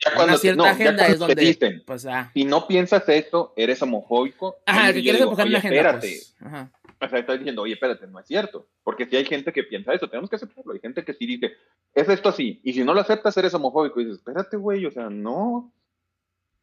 [0.04, 3.54] Ya cuando una cierta no, agenda es donde, dicen, pues, ah, si no piensas esto,
[3.56, 4.58] eres homofóbico.
[4.66, 6.08] ajá, que quieres digo, empujar una "Oye, agenda, espérate.
[6.08, 6.72] pues, ajá.
[7.00, 8.68] O sea, estás diciendo, oye, espérate, no es cierto.
[8.82, 10.72] Porque si hay gente que piensa eso, tenemos que aceptarlo.
[10.72, 11.52] Hay gente que sí dice,
[11.94, 12.62] es esto así.
[12.64, 14.00] Y si no lo aceptas, eres homofóbico.
[14.00, 15.74] Y dices, espérate, güey, o sea, no.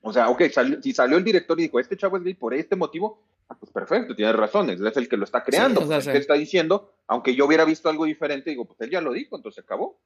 [0.00, 2.54] O sea, ok, salió- si salió el director y dijo, este chavo es gay por
[2.54, 3.22] este motivo,
[3.58, 5.80] pues perfecto, tienes razón, él es el que lo está creando.
[5.80, 6.10] Sí, o sea, el sí.
[6.12, 9.36] que está diciendo, aunque yo hubiera visto algo diferente, digo, pues él ya lo dijo,
[9.36, 10.00] entonces se acabó.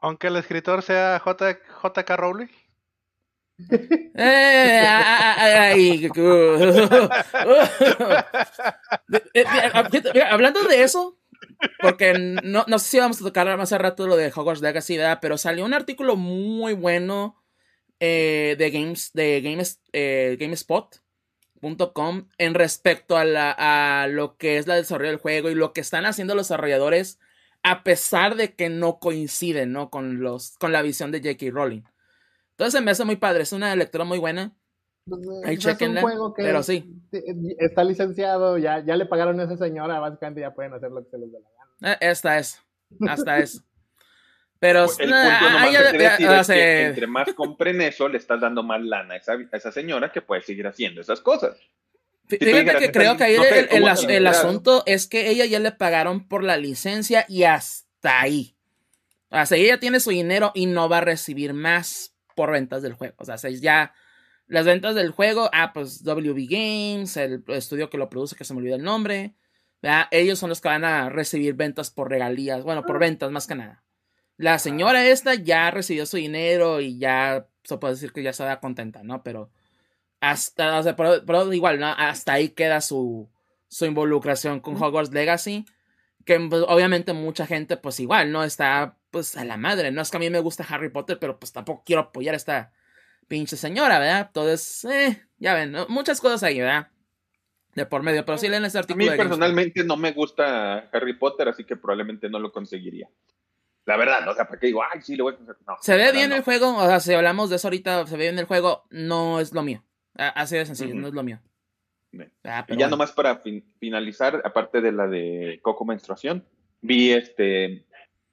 [0.00, 1.58] Aunque el escritor sea J.
[1.82, 2.46] JK Rowling.
[4.20, 6.08] Eh, ay, ay,
[9.08, 9.44] De- eh,
[10.28, 11.18] Hablando de eso,
[11.80, 14.96] porque no, no sé si vamos a tocar más hace rato lo de Hogwarts Legacy,
[14.96, 15.18] ¿verdad?
[15.20, 17.42] pero salió un artículo muy bueno
[18.00, 20.36] eh, de Games, de Games, eh,
[21.60, 23.50] GameSpot.com en respecto a, la,
[24.02, 27.18] a lo que es la desarrollo del juego y lo que están haciendo los desarrolladores
[27.62, 29.90] a pesar de que no coinciden ¿no?
[29.90, 31.46] Con, los, con la visión de J.K.
[31.52, 31.82] Rowling.
[32.52, 34.52] Entonces se me hace muy padre, es una lectura muy buena.
[35.04, 36.84] Pues, eh, Ahí es un chéquenla, juego que pero sí.
[37.58, 41.10] está licenciado, ya, ya le pagaron a esa señora, básicamente ya pueden hacer lo que
[41.10, 41.92] se les dé la gana.
[41.94, 42.60] Eh, Esta es.
[43.06, 43.62] Hasta es.
[44.60, 48.18] Pero El punto nomás ah, que ya- ya- que sea, entre más compren eso, le
[48.18, 51.56] estás dando más lana a esa, a esa señora que puede seguir haciendo esas cosas.
[52.28, 53.44] Fíjate que creo que ahí no
[53.96, 58.54] sé, el, asunto es que ella ya le pagaron por la licencia y hasta ahí.
[59.30, 62.94] O sea, ella tiene su dinero y no va a recibir más por ventas del
[62.94, 63.14] juego.
[63.18, 63.94] O sea, ya
[64.46, 68.54] las ventas del juego, ah, pues WB Games, el estudio que lo produce, que se
[68.54, 69.34] me olvida el nombre,
[69.80, 70.06] ¿verdad?
[70.10, 73.54] ellos son los que van a recibir ventas por regalías, bueno, por ventas más que
[73.54, 73.84] nada.
[74.38, 78.60] La señora esta ya recibió su dinero y ya se puede decir que ya da
[78.60, 79.22] contenta, ¿no?
[79.22, 79.50] Pero
[80.20, 81.88] hasta, o sea, pero, pero igual, ¿no?
[81.88, 83.28] Hasta ahí queda su,
[83.68, 85.66] su involucración con Hogwarts Legacy.
[86.24, 88.44] Que pues, obviamente mucha gente, pues igual, ¿no?
[88.44, 89.90] Está pues a la madre.
[89.90, 92.36] No es que a mí me gusta Harry Potter, pero pues tampoco quiero apoyar a
[92.36, 92.72] esta
[93.26, 94.26] pinche señora, ¿verdad?
[94.28, 95.86] Entonces, eh, ya ven, ¿no?
[95.88, 96.88] muchas cosas ahí, ¿verdad?
[97.74, 98.98] De por medio, pero sí leen ese A artículo.
[98.98, 99.38] mí de GameSpot.
[99.38, 103.08] personalmente no me gusta Harry Potter, así que probablemente no lo conseguiría.
[103.88, 104.32] La verdad, ¿no?
[104.32, 104.82] o sea, ¿para qué digo?
[104.82, 105.38] Ay, sí, lo voy a.
[105.66, 108.24] No, Se ve bien el juego, o sea, si hablamos de eso ahorita, se ve
[108.24, 109.82] bien el juego, no es lo mío.
[110.14, 111.40] Así de sencillo, no es lo mío.
[112.44, 112.88] Ah, Y ya bueno.
[112.90, 116.44] nomás para fin- finalizar, aparte de la de Coco Menstruación,
[116.82, 117.86] vi este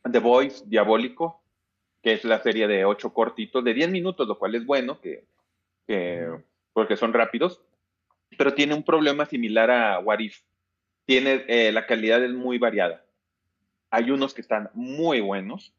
[0.10, 1.42] The Voice Diabólico,
[2.04, 5.26] que es la serie de ocho cortitos de 10 minutos, lo cual es bueno, que,
[5.88, 6.28] que-
[6.74, 7.62] porque son rápidos,
[8.38, 10.42] pero tiene un problema similar a What If.
[11.06, 13.05] Tiene, eh, la calidad es muy variada.
[13.90, 15.74] Hay unos que están muy buenos.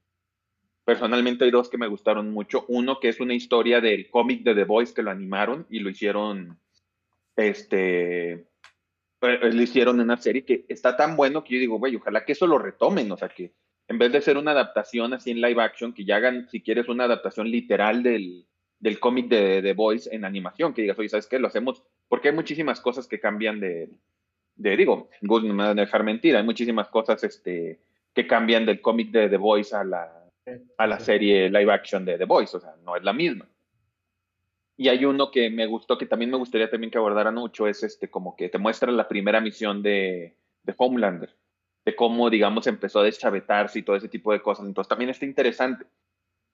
[0.84, 2.64] Personalmente hay dos que me gustaron mucho.
[2.68, 5.90] Uno que es una historia del cómic de The Voice que lo animaron y lo
[5.90, 6.58] hicieron
[7.36, 8.32] este,
[9.20, 12.32] eh, le hicieron una serie que está tan bueno que yo digo, güey, ojalá que
[12.32, 13.52] eso lo retomen, o sea, que
[13.88, 16.88] en vez de ser una adaptación así en live action, que ya hagan, si quieres,
[16.88, 18.46] una adaptación literal del,
[18.80, 21.38] del cómic de The Voice en animación, que digas, oye, ¿sabes qué?
[21.38, 23.90] Lo hacemos, porque hay muchísimas cosas que cambian de,
[24.56, 27.80] de digo, no me va a dejar mentir, hay muchísimas cosas este,
[28.16, 30.26] que cambian del cómic de The Voice a la,
[30.78, 33.46] a la serie live action de The Voice, o sea, no es la misma.
[34.74, 37.82] Y hay uno que me gustó, que también me gustaría también que abordaran mucho, es
[37.82, 41.36] este, como que te muestra la primera misión de, de Homelander,
[41.84, 44.64] de cómo, digamos, empezó a deschavetarse y todo ese tipo de cosas.
[44.64, 45.84] Entonces también está interesante.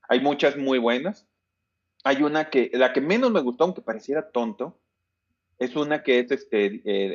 [0.08, 1.28] Hay muchas muy buenas.
[2.02, 4.80] Hay una que, la que menos me gustó, aunque pareciera tonto,
[5.60, 6.66] es una que es, este,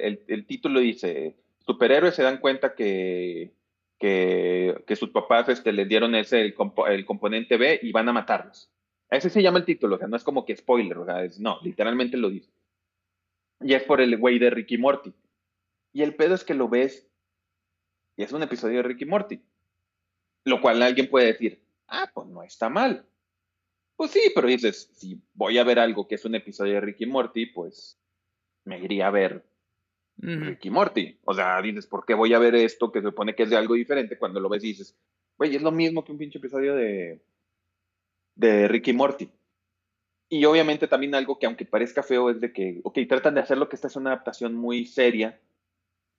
[0.07, 3.56] el, el, título dice, superhéroes se dan cuenta que,
[3.97, 6.55] que, sus papás este, les dieron ese, el,
[6.89, 8.71] el, componente B y van a matarlos.
[9.09, 11.39] Ese se llama el título, o sea, no es como que spoiler, o sea, es,
[11.39, 12.51] no, literalmente lo dice.
[13.61, 15.13] Y es por el güey de Ricky Morty.
[15.93, 17.09] Y el pedo es que lo ves
[18.15, 19.41] y es un episodio de Ricky Morty.
[20.43, 23.05] Lo cual alguien puede decir, ah, pues no está mal.
[23.95, 27.05] Pues sí, pero dices, si voy a ver algo que es un episodio de Ricky
[27.05, 27.99] Morty, pues
[28.63, 29.43] me iría a ver
[30.17, 31.17] Ricky Morty.
[31.25, 33.57] O sea, dices, ¿por qué voy a ver esto que se supone que es de
[33.57, 34.97] algo diferente cuando lo ves dices,
[35.37, 37.21] güey, es lo mismo que un pinche episodio de,
[38.35, 39.29] de Ricky Morty?
[40.29, 43.57] Y obviamente también algo que aunque parezca feo es de que, ok, tratan de hacer
[43.57, 45.39] lo que esta es una adaptación muy seria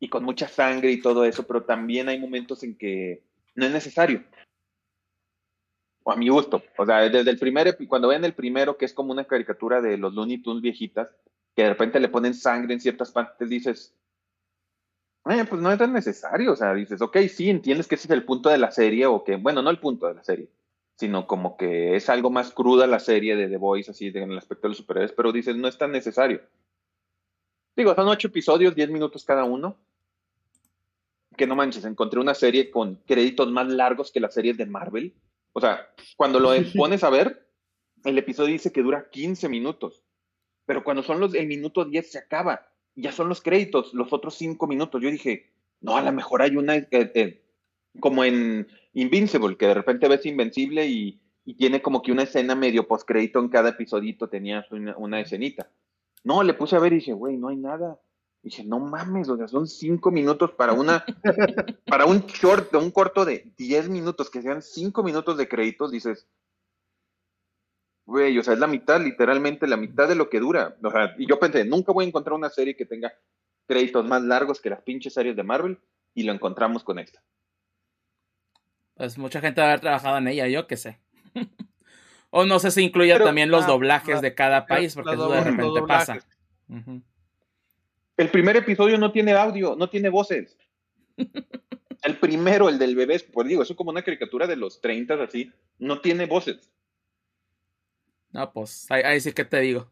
[0.01, 3.23] y con mucha sangre y todo eso, pero también hay momentos en que
[3.55, 4.25] no es necesario.
[6.05, 6.63] O a mi gusto.
[6.79, 9.99] O sea, desde el primer, cuando ven el primero, que es como una caricatura de
[9.99, 11.15] los Looney Tunes viejitas,
[11.59, 13.93] que de repente le ponen sangre en ciertas partes, dices,
[15.29, 16.53] eh, pues no es tan necesario.
[16.53, 19.25] O sea, dices, ok, sí, entiendes que ese es el punto de la serie, o
[19.25, 20.49] que, bueno, no el punto de la serie,
[20.95, 24.39] sino como que es algo más cruda la serie de The Voice, así en el
[24.39, 26.43] aspecto de los superhéroes, pero dices, no es tan necesario.
[27.75, 29.79] Digo, son ocho episodios, diez minutos cada uno.
[31.37, 35.13] Que no manches, encontré una serie con créditos más largos que las series de Marvel.
[35.55, 37.49] O sea, cuando lo pones a ver,
[38.05, 40.05] el episodio dice que dura 15 minutos.
[40.69, 42.69] Pero cuando son los, el minuto 10 se acaba.
[42.95, 45.01] Ya son los créditos, los otros cinco minutos.
[45.01, 45.51] Yo dije,
[45.81, 47.43] no, a lo mejor hay una, eh,
[48.01, 51.23] como en Invincible, que de repente ves Invencible y,
[51.57, 54.67] tiene como que una escena medio postcrédito en cada episodito, tenía
[54.99, 55.71] una, escenita.
[56.23, 57.99] No, le puse a ver y dije, güey, no hay nada.
[58.43, 61.07] Y dije, no mames, o sea, son cinco minutos para una,
[61.87, 66.29] para un short, un corto de diez minutos, que sean cinco minutos de créditos, dices,
[68.09, 70.75] güey, o sea, es la mitad, literalmente la mitad de lo que dura.
[70.83, 73.13] O sea, y yo pensé, nunca voy a encontrar una serie que tenga
[73.67, 75.79] créditos más largos que las pinches series de Marvel,
[76.15, 77.23] y lo encontramos con esta.
[78.95, 80.99] Pues mucha gente va a haber trabajado en ella, yo qué sé.
[82.31, 85.83] o no sé si incluye también los doblajes de cada país, porque eso de repente
[85.87, 86.19] pasa.
[88.17, 90.57] El primer episodio no tiene audio, no tiene voces.
[92.05, 95.23] el primero, el del bebé, pues digo, eso es como una caricatura de los 30
[95.23, 96.71] así, no tiene voces.
[98.33, 99.91] No, pues ahí, sí que te digo.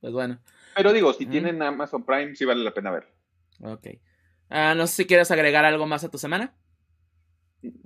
[0.00, 0.38] Pues bueno.
[0.74, 3.06] Pero digo, si tienen Amazon Prime, sí vale la pena ver.
[3.62, 3.88] Ok.
[4.48, 6.54] Ah, no sé si quieres agregar algo más a tu semana.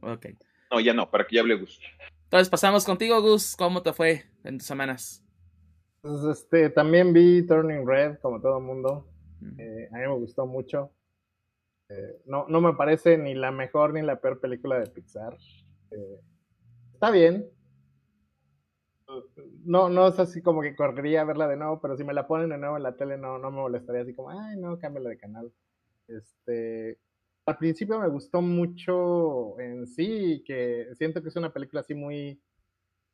[0.03, 0.27] Ok.
[0.71, 1.81] No, ya no, para que ya hable Gus.
[2.25, 3.57] Entonces pasamos contigo, Gus.
[3.57, 5.25] ¿Cómo te fue en tus semanas?
[6.01, 9.09] Pues este, también vi Turning Red, como todo el mundo.
[9.59, 10.93] Eh, a mí me gustó mucho.
[11.89, 15.37] Eh, no, no me parece ni la mejor ni la peor película de Pixar.
[15.91, 16.21] Eh,
[16.93, 17.51] está bien.
[19.65, 22.27] No, no es así como que correría a verla de nuevo, pero si me la
[22.27, 25.11] ponen de nuevo en la tele no, no me molestaría así como, ay, no, cámbiala
[25.11, 25.53] de canal.
[26.09, 26.99] Este,
[27.47, 32.41] al principio me gustó mucho en sí, que siento que es una película así muy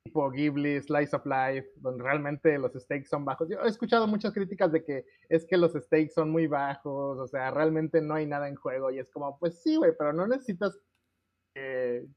[0.04, 3.48] tipo Ghibli, Slice of Life, donde realmente los stakes son bajos.
[3.48, 7.26] Yo he escuchado muchas críticas de que es que los stakes son muy bajos, o
[7.26, 10.26] sea, realmente no hay nada en juego y es como, pues sí, güey, pero no
[10.28, 10.78] necesitas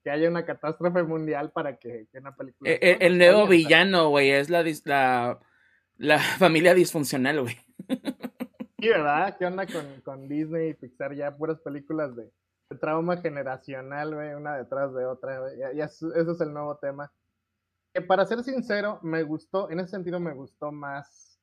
[0.03, 2.69] que, haya una catástrofe mundial para que, una película...
[2.69, 5.39] E, e, el, nuevo villano, güey, es la, la,
[5.97, 7.55] la familia disfuncional, güey.
[8.79, 9.37] Sí, ¿verdad?
[9.37, 9.65] ¿Qué onda
[10.03, 11.15] con, Disney y Pixar?
[11.15, 12.29] Ya puras películas de,
[12.79, 15.57] trauma generacional, güey, una detrás de otra, güey.
[15.75, 17.11] Ya, eso es el nuevo tema.
[17.93, 21.39] Que para ser sincero, me gustó, en ese sentido me gustó más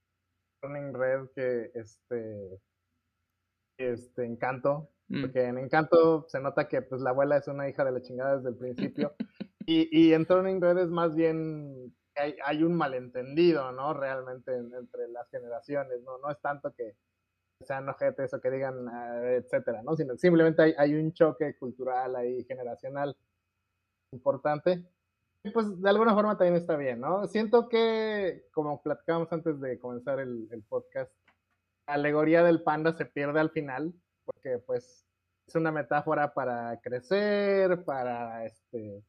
[0.61, 2.61] Turning Red que este,
[3.79, 4.91] este Encanto.
[5.09, 5.21] Mm.
[5.23, 8.37] Porque en Encanto se nota que pues la abuela es una hija de la chingada
[8.37, 9.15] desde el principio.
[9.67, 13.95] y, y en Turning Red es más bien hay, hay un malentendido, ¿no?
[13.95, 16.19] Realmente entre las generaciones, ¿no?
[16.19, 16.97] No es tanto que
[17.61, 19.97] sean ojetes o que digan, ah, etcétera, ¿no?
[19.97, 23.17] Sino simplemente hay, hay, un choque cultural ahí, generacional
[24.13, 24.85] importante.
[25.43, 27.27] Y pues de alguna forma también está bien, ¿no?
[27.29, 31.13] Siento que, como platicábamos antes de comenzar el, el podcast,
[31.87, 33.95] la alegoría del panda se pierde al final,
[34.27, 35.07] porque pues
[35.47, 39.05] es una metáfora para crecer, para este...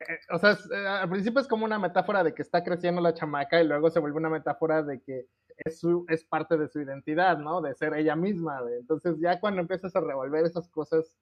[0.00, 3.14] Eh, o sea, eh, al principio es como una metáfora de que está creciendo la
[3.14, 5.26] chamaca y luego se vuelve una metáfora de que
[5.58, 7.60] es, su, es parte de su identidad, ¿no?
[7.60, 8.60] De ser ella misma.
[8.78, 11.16] Entonces ya cuando empiezas a revolver esas cosas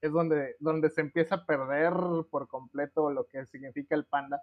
[0.00, 1.92] es donde, donde se empieza a perder
[2.30, 4.42] por completo lo que significa el panda.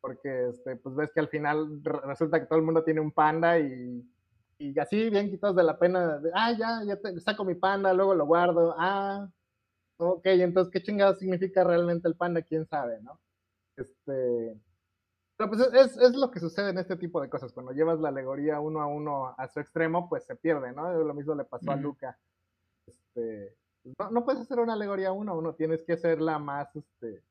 [0.00, 3.58] Porque este, pues ves que al final resulta que todo el mundo tiene un panda
[3.58, 4.04] y,
[4.70, 7.92] y así bien quitados de la pena, de, ah, ya, ya te, saco mi panda,
[7.92, 9.28] luego lo guardo, ah,
[10.04, 12.42] Ok, entonces, ¿qué chingado significa realmente el panda?
[12.42, 13.20] ¿Quién sabe, no?
[13.76, 14.60] Este...
[15.36, 17.52] Pero pues es, es, lo que sucede en este tipo de cosas.
[17.52, 20.92] Cuando llevas la alegoría uno a uno a su extremo, pues se pierde, ¿no?
[20.92, 22.18] Lo mismo le pasó a Luca.
[22.86, 26.74] Este, pues, no, no, puedes hacer una alegoría uno a uno, tienes que hacerla más,
[26.76, 27.22] este,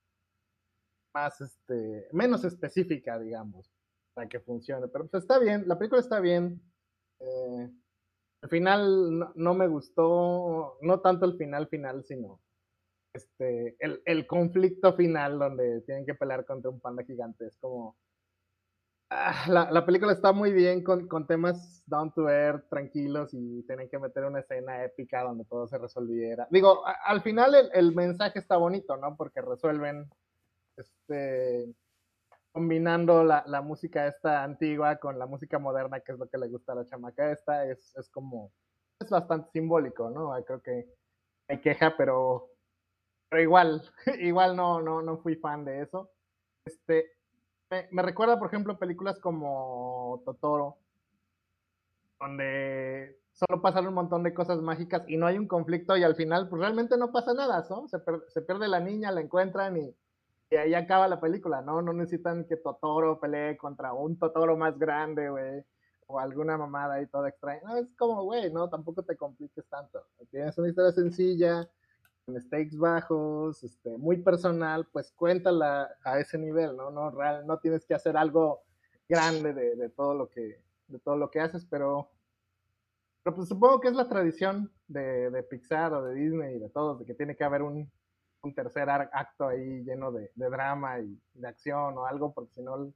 [1.14, 3.70] más, este, menos específica, digamos,
[4.14, 4.88] para que funcione.
[4.88, 6.62] Pero pues está bien, la película está bien.
[7.22, 7.70] Eh,
[8.42, 12.42] al final no, me gustó, no tanto el final final, sino
[13.14, 17.46] este, el, el, conflicto final donde tienen que pelear contra un panda gigante.
[17.46, 17.96] Es como...
[19.14, 23.62] Ah, la, la, película está muy bien con, con, temas down to earth, tranquilos y
[23.64, 26.48] tienen que meter una escena épica donde todo se resolviera.
[26.50, 29.18] Digo, al final el, el, mensaje está bonito, ¿no?
[29.18, 30.10] Porque resuelven
[30.78, 31.76] este,
[32.52, 36.50] combinando la, la, música esta antigua con la música moderna, que es lo que le
[36.50, 38.52] gusta a la chamaca esta, es, es como,
[39.00, 40.34] es bastante simbólico, ¿no?
[40.46, 40.86] Creo que
[41.48, 42.50] hay queja, pero,
[43.30, 43.82] pero igual,
[44.20, 46.12] igual no, no, no fui fan de eso.
[46.66, 47.12] Este,
[47.92, 50.78] me, recuerda, por ejemplo, películas como Totoro,
[52.20, 56.16] donde solo pasan un montón de cosas mágicas y no hay un conflicto y al
[56.16, 57.88] final pues realmente no pasa nada, ¿no?
[57.88, 59.96] Se, se pierde la niña, la encuentran y
[60.52, 61.82] y ahí acaba la película, ¿no?
[61.82, 65.64] No necesitan que Totoro pelee contra un Totoro más grande, güey,
[66.08, 67.62] o alguna mamada ahí toda extraña.
[67.64, 70.06] No, es como, güey, no, tampoco te compliques tanto.
[70.30, 71.70] Tienes una historia sencilla,
[72.26, 76.92] con stakes bajos, este, muy personal, pues cuéntala a ese nivel, ¿no?
[76.92, 78.64] No, real, no tienes que hacer algo
[79.08, 82.12] grande de, de, todo lo que, de todo lo que haces, pero,
[83.24, 86.70] pero pues supongo que es la tradición de, de Pixar o de Disney y de
[86.70, 87.90] todos, de que tiene que haber un,
[88.44, 92.62] un tercer acto ahí lleno de, de, drama y de acción o algo, porque si
[92.62, 92.92] no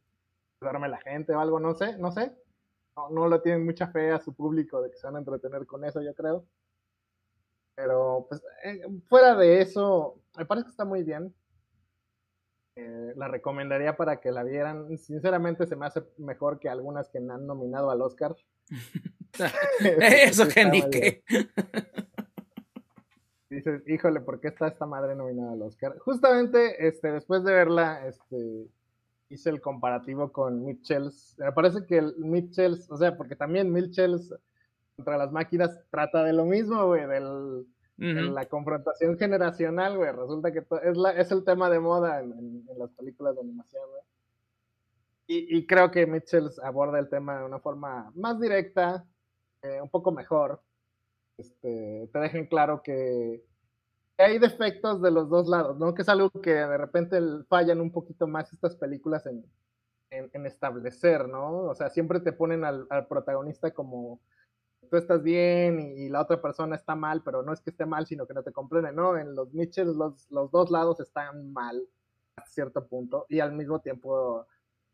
[0.59, 2.35] duerme la gente o algo, no sé, no sé.
[2.97, 5.65] No, no le tienen mucha fe a su público de que se van a entretener
[5.65, 6.45] con eso, yo creo.
[7.75, 11.33] Pero, pues, eh, fuera de eso, me parece que está muy bien.
[12.77, 14.97] Eh, la recomendaría para que la vieran.
[14.97, 18.35] Sinceramente, se me hace mejor que algunas que han nominado al Oscar.
[20.01, 21.23] eso que ni que
[23.65, 25.97] dices, híjole, ¿por qué está esta madre nominada al Oscar?
[25.99, 28.67] Justamente, este, después de verla, este,
[29.29, 31.35] hice el comparativo con Mitchells.
[31.37, 34.33] Me parece que el Mitchells, o sea, porque también Mitchells
[34.95, 37.65] contra las máquinas trata de lo mismo, güey, del,
[37.97, 40.11] de la confrontación generacional, güey.
[40.11, 44.01] Resulta que es, la, es el tema de moda en, las películas de animación, güey.
[45.27, 49.03] Y, y, creo que Mitchells aborda el tema de una forma más directa,
[49.63, 50.61] eh, un poco mejor
[51.37, 53.43] este, te dejen claro que
[54.17, 55.93] hay defectos de los dos lados, ¿no?
[55.93, 59.45] Que es algo que de repente fallan un poquito más estas películas en,
[60.45, 61.63] establecer, ¿no?
[61.63, 64.21] O sea, siempre te ponen al, protagonista como
[64.89, 68.05] tú estás bien y, la otra persona está mal, pero no es que esté mal,
[68.05, 69.17] sino que no te comprende, ¿no?
[69.17, 71.85] En los Mitchell los, los dos lados están mal
[72.37, 74.45] a cierto punto y al mismo tiempo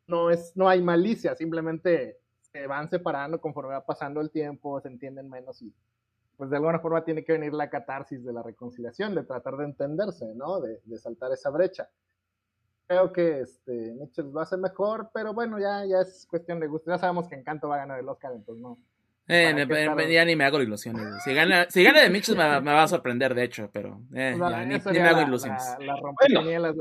[0.07, 4.88] no, es, no hay malicia, simplemente se van separando conforme va pasando el tiempo, se
[4.88, 5.73] entienden menos y
[6.37, 9.65] pues de alguna forma tiene que venir la catarsis de la reconciliación, de tratar de
[9.65, 10.59] entenderse, ¿no?
[10.59, 11.89] De, de saltar esa brecha.
[12.87, 16.91] Creo que este, Mitchell lo hace mejor, pero bueno, ya, ya es cuestión de gusto.
[16.91, 18.77] Ya sabemos que Encanto va a ganar el Oscar, entonces no.
[19.27, 21.23] Eh, me, ya ni me hago ilusiones.
[21.23, 24.35] Si gana, si gana de Mitchell me, me, va a sorprender, de hecho, pero eh,
[24.37, 25.63] ya, ni, ni, me hago ilusiones.
[25.79, 26.75] La, la bueno,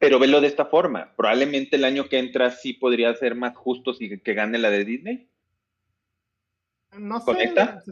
[0.00, 1.12] pero velo de esta forma.
[1.14, 4.84] Probablemente el año que entra sí podría ser más justo si que gane la de
[4.84, 5.28] Disney.
[6.98, 7.24] No sé.
[7.24, 7.82] ¿Conecta?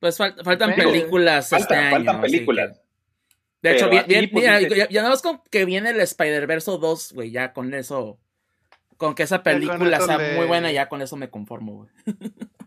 [0.00, 1.96] Pues faltan películas este año.
[1.96, 2.80] Faltan películas.
[3.62, 7.12] De hecho, bien, bien, mira, ya, ya, nada más con que viene el Spider-Verse 2,
[7.12, 8.18] güey, ya con eso.
[8.96, 11.90] Con que esa película sea muy buena, ya con eso me conformo, güey.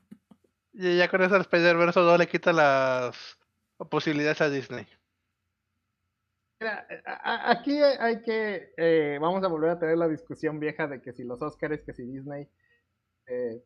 [0.74, 3.38] Y ya con eso el Spider-Verse 2 le quita las
[3.90, 4.88] posibilidades a Disney.
[6.60, 6.88] Mira,
[7.46, 8.74] aquí hay que.
[8.78, 11.94] Eh, vamos a volver a tener la discusión vieja de que si los Oscars, que
[11.94, 12.48] si Disney.
[13.28, 13.62] Eh,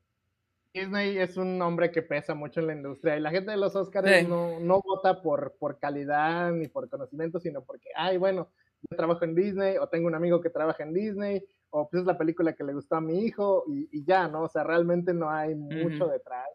[0.76, 3.76] Disney es un nombre que pesa mucho en la industria y la gente de los
[3.78, 4.28] Oscars sí.
[4.28, 8.50] no, no, vota por, por calidad ni por conocimiento, sino porque, ay, bueno,
[8.82, 12.08] yo trabajo en Disney o tengo un amigo que trabaja en Disney o pues es
[12.08, 14.44] la película que le gustó a mi hijo y, y ya, ¿no?
[14.44, 16.12] O sea, realmente no hay mucho uh -huh.
[16.12, 16.50] detrás.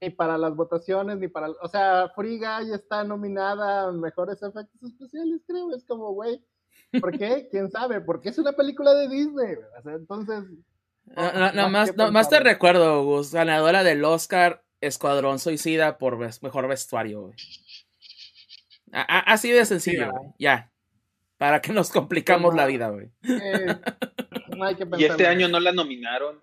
[0.00, 1.50] Ni para las votaciones, ni para...
[1.60, 5.74] O sea, Free Guy está nominada a mejores efectos especiales, creo.
[5.74, 6.42] Es como, güey,
[6.98, 7.48] ¿por qué?
[7.50, 8.00] ¿Quién sabe?
[8.00, 9.56] Porque es una película de Disney.
[9.78, 10.44] O sea, entonces
[11.16, 16.18] no, no, no, más, no, más, te recuerdo, Gus, ganadora del Oscar Escuadrón Suicida por
[16.18, 17.34] mejor vestuario, güey.
[18.92, 20.30] Así de sencillo, güey.
[20.38, 20.70] Ya.
[21.36, 23.10] Para que nos complicamos la vida, güey.
[23.22, 23.66] Eh,
[24.98, 26.42] y este año no la nominaron.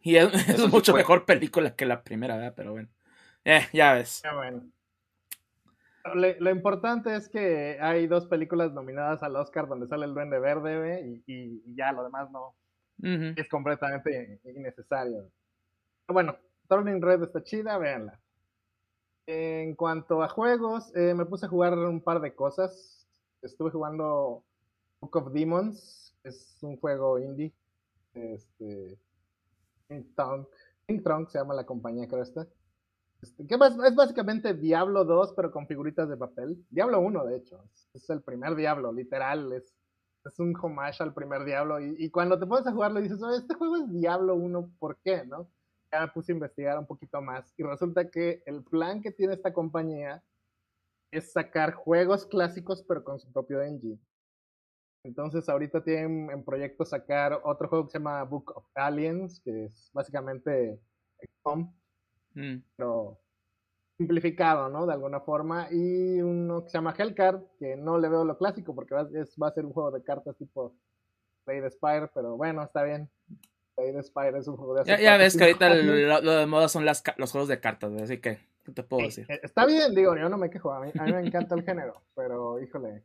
[0.00, 1.00] Y es, es mucho fue.
[1.00, 2.54] mejor película que la primera, ¿verdad?
[2.56, 2.88] Pero bueno.
[3.44, 4.22] Eh, ya ves.
[4.24, 4.62] Ya bueno.
[6.14, 11.22] lo, importante es que hay dos películas nominadas al Oscar donde sale el Duende Verde
[11.26, 12.56] y, ya lo demás no
[13.02, 15.30] es completamente innecesario.
[16.08, 16.36] Bueno,
[16.68, 18.20] Turning Red está chida, véanla.
[19.26, 23.06] En cuanto a juegos, eh, me puse a jugar un par de cosas.
[23.42, 24.44] Estuve jugando
[25.00, 27.52] Book of Demons, es un juego indie.
[28.14, 28.98] Este,
[29.88, 32.46] Think Trunk, se llama la compañía, creo esta.
[33.20, 36.64] Este, que es básicamente Diablo 2, pero con figuritas de papel.
[36.70, 37.64] Diablo 1, de hecho.
[37.94, 39.52] Es el primer Diablo, literal.
[39.52, 39.75] Es,
[40.28, 41.80] es un homage al primer Diablo.
[41.80, 45.24] Y, cuando te pones a jugarlo dices, este juego es Diablo 1, ¿por qué?
[45.24, 45.48] ¿no?
[45.92, 47.52] Ya me puse a investigar un poquito más.
[47.56, 50.22] Y resulta que el plan que tiene esta compañía
[51.10, 53.98] es sacar juegos clásicos, pero con su propio engine.
[55.04, 59.66] Entonces ahorita tienen en proyecto sacar otro juego que se llama Book of Aliens, que
[59.66, 60.80] es básicamente
[61.20, 61.72] XCOM,
[62.34, 62.56] mm.
[62.76, 63.20] pero
[63.96, 64.86] simplificado, ¿no?
[64.86, 65.68] De alguna forma.
[65.70, 69.48] Y uno que se llama Hellcard, que no le veo lo clásico porque va, va
[69.48, 70.74] a ser un juego de cartas tipo
[71.44, 73.08] Play the Spire, pero bueno, está bien.
[73.74, 76.68] Play the Spire es un juego de Ya, ya ves que ahorita lo, de moda
[76.68, 79.26] son las, los juegos de cartas, así que, ¿qué te puedo decir?
[79.28, 81.62] Eh, está bien, digo, yo no me quejo, a mí, a mí me encanta el
[81.62, 83.04] género, pero híjole,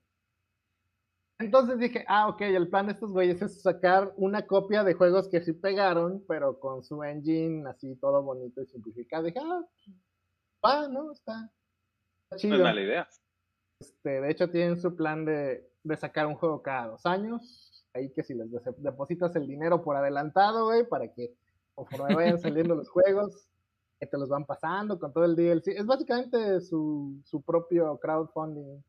[1.42, 5.28] entonces dije, ah, ok, el plan de estos güeyes es sacar una copia de juegos
[5.28, 9.24] que sí pegaron, pero con su engine así todo bonito y simplificado.
[9.24, 9.62] Dije, ah,
[10.64, 11.12] va, ¿no?
[11.12, 11.52] Está,
[12.38, 12.58] chido.
[12.58, 13.08] No es mala idea.
[13.80, 17.86] Este, de hecho, tienen su plan de, sacar un juego cada dos años.
[17.94, 21.34] Ahí que si les depositas el dinero por adelantado, güey, para que
[21.76, 23.50] conforme vayan saliendo los juegos,
[24.00, 25.70] que te los van pasando con todo el DLC.
[25.70, 28.82] Es básicamente su, su propio crowdfunding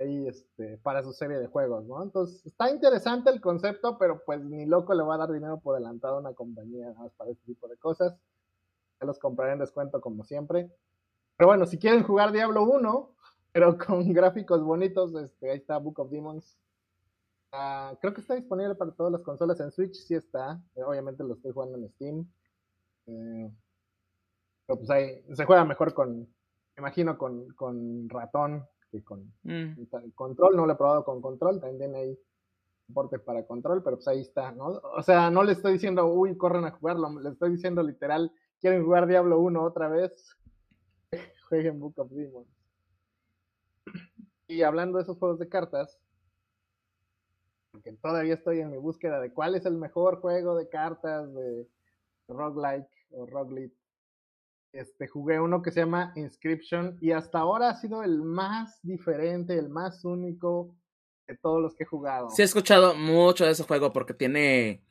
[0.00, 2.02] ahí este, para su serie de juegos, ¿no?
[2.02, 5.74] Entonces, está interesante el concepto, pero pues ni loco le va a dar dinero por
[5.74, 8.16] adelantado a una compañía más para este tipo de cosas.
[9.00, 10.70] Ya los compraré en descuento como siempre.
[11.38, 13.14] Pero bueno, si quieren jugar Diablo 1,
[13.52, 16.58] pero con gráficos bonitos, este, ahí está Book of Demons.
[17.52, 20.60] Ah, creo que está disponible para todas las consolas en Switch, sí está.
[20.74, 22.30] Obviamente lo estoy jugando en Steam.
[23.06, 23.50] Eh,
[24.66, 30.12] pero pues ahí se juega mejor con, me imagino, con, con ratón que con mm.
[30.14, 32.18] control, no lo he probado con control, también ahí
[32.86, 34.80] soporte para control, pero pues ahí está, ¿no?
[34.96, 38.84] O sea, no le estoy diciendo, uy, corren a jugarlo, le estoy diciendo literal, quieren
[38.84, 40.36] jugar Diablo 1 otra vez,
[41.48, 42.48] jueguen Book of Demons.
[44.46, 45.98] Y hablando de esos juegos de cartas,
[47.72, 51.66] porque todavía estoy en mi búsqueda de cuál es el mejor juego de cartas de
[52.28, 53.76] roguelike o roguelite
[54.72, 59.58] este, jugué uno que se llama Inscription y hasta ahora ha sido el más diferente,
[59.58, 60.74] el más único
[61.26, 62.30] de todos los que he jugado.
[62.30, 64.82] Sí he escuchado mucho de ese juego porque tiene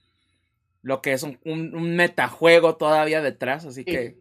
[0.82, 4.20] lo que es un, un, metajuego todavía detrás, así que...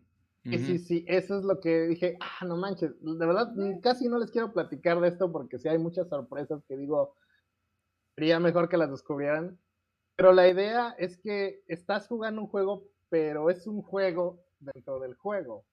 [0.50, 4.18] Sí, sí, sí, eso es lo que dije, ah, no manches, de verdad casi no
[4.18, 7.16] les quiero platicar de esto porque sí hay muchas sorpresas que digo,
[8.14, 9.58] sería mejor que las descubrieran,
[10.14, 15.14] pero la idea es que estás jugando un juego, pero es un juego dentro del
[15.14, 15.64] juego.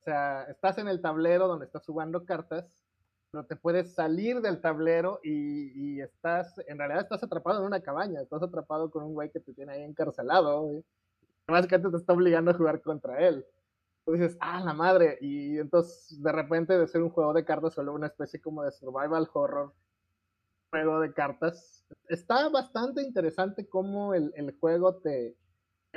[0.00, 2.82] O sea, estás en el tablero donde estás jugando cartas,
[3.30, 8.22] pero te puedes salir del tablero y, estás, en realidad estás atrapado en una cabaña,
[8.22, 10.84] estás atrapado con un güey que te tiene ahí encarcelado, güey.
[11.46, 13.44] Básicamente te está obligando a jugar contra él.
[14.04, 17.74] Tú dices, ah, la madre, y entonces de repente de ser un juego de cartas
[17.74, 19.72] solo una especie como de survival horror,
[20.70, 21.84] juego de cartas.
[22.08, 25.36] Está bastante interesante cómo el juego te,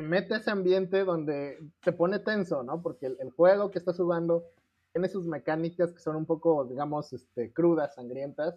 [0.01, 2.82] mete ese ambiente donde se pone tenso, ¿no?
[2.82, 4.45] Porque el, juego que estás jugando
[4.91, 8.56] tiene sus mecánicas que son un poco, digamos, este, crudas, sangrientas,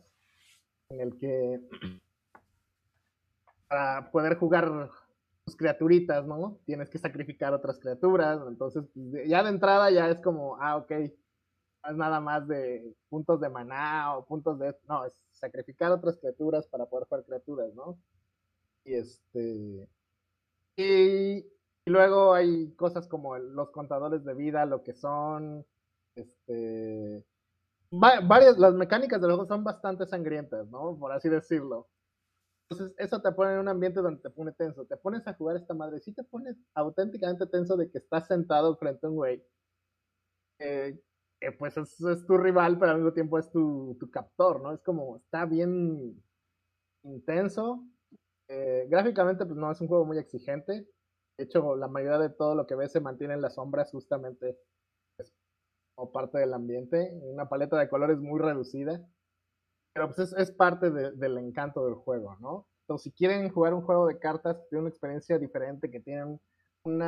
[0.88, 1.61] en el que
[3.68, 4.90] para poder jugar
[5.47, 6.59] tus criaturitas, ¿no?
[6.66, 10.90] Tienes que sacrificar otras criaturas, entonces pues, ya de entrada ya es como, ah, ok,
[10.90, 14.74] no es nada más de puntos de maná o puntos de...
[14.88, 17.97] No, es sacrificar otras criaturas para poder jugar criaturas, ¿no?
[18.84, 19.88] Y este...
[20.76, 21.47] Y,
[21.86, 25.64] luego hay cosas como los contadores de vida, lo que son,
[26.16, 27.24] este,
[27.90, 30.97] varias, las mecánicas del juego son bastante sangrientas, ¿no?
[30.99, 31.86] Por así decirlo.
[32.68, 34.84] Entonces, eso te pone en un ambiente donde te pone tenso.
[34.86, 38.76] Te pones a jugar esta madre, sí te pones auténticamente tenso de que estás sentado
[38.76, 39.44] frente a un güey.
[40.58, 40.98] Eh,
[41.58, 44.72] pues es, es, tu rival, pero al mismo tiempo es tu, tu captor, ¿no?
[44.72, 46.22] Es como, está bien
[47.04, 47.84] intenso,
[48.48, 50.86] eh, gráficamente, pues no es un juego muy exigente.
[51.38, 54.58] De hecho, la mayoría de todo lo que ves se mantiene en las sombras justamente
[55.16, 55.34] pues,
[55.94, 57.10] como parte del ambiente.
[57.22, 59.04] Una paleta de colores muy reducida.
[59.97, 62.66] Pero pues es, parte del encanto del juego, ¿no?
[62.82, 66.38] Entonces, si quieren jugar un juego de cartas que tiene una experiencia diferente, que tiene
[66.84, 67.03] un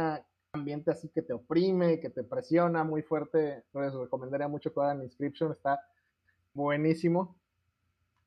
[0.52, 5.02] ambiente así que te oprime, que te presiona muy fuerte, les recomendaría mucho que hagan
[5.02, 5.52] Inscription.
[5.52, 5.78] Está
[6.54, 7.36] buenísimo.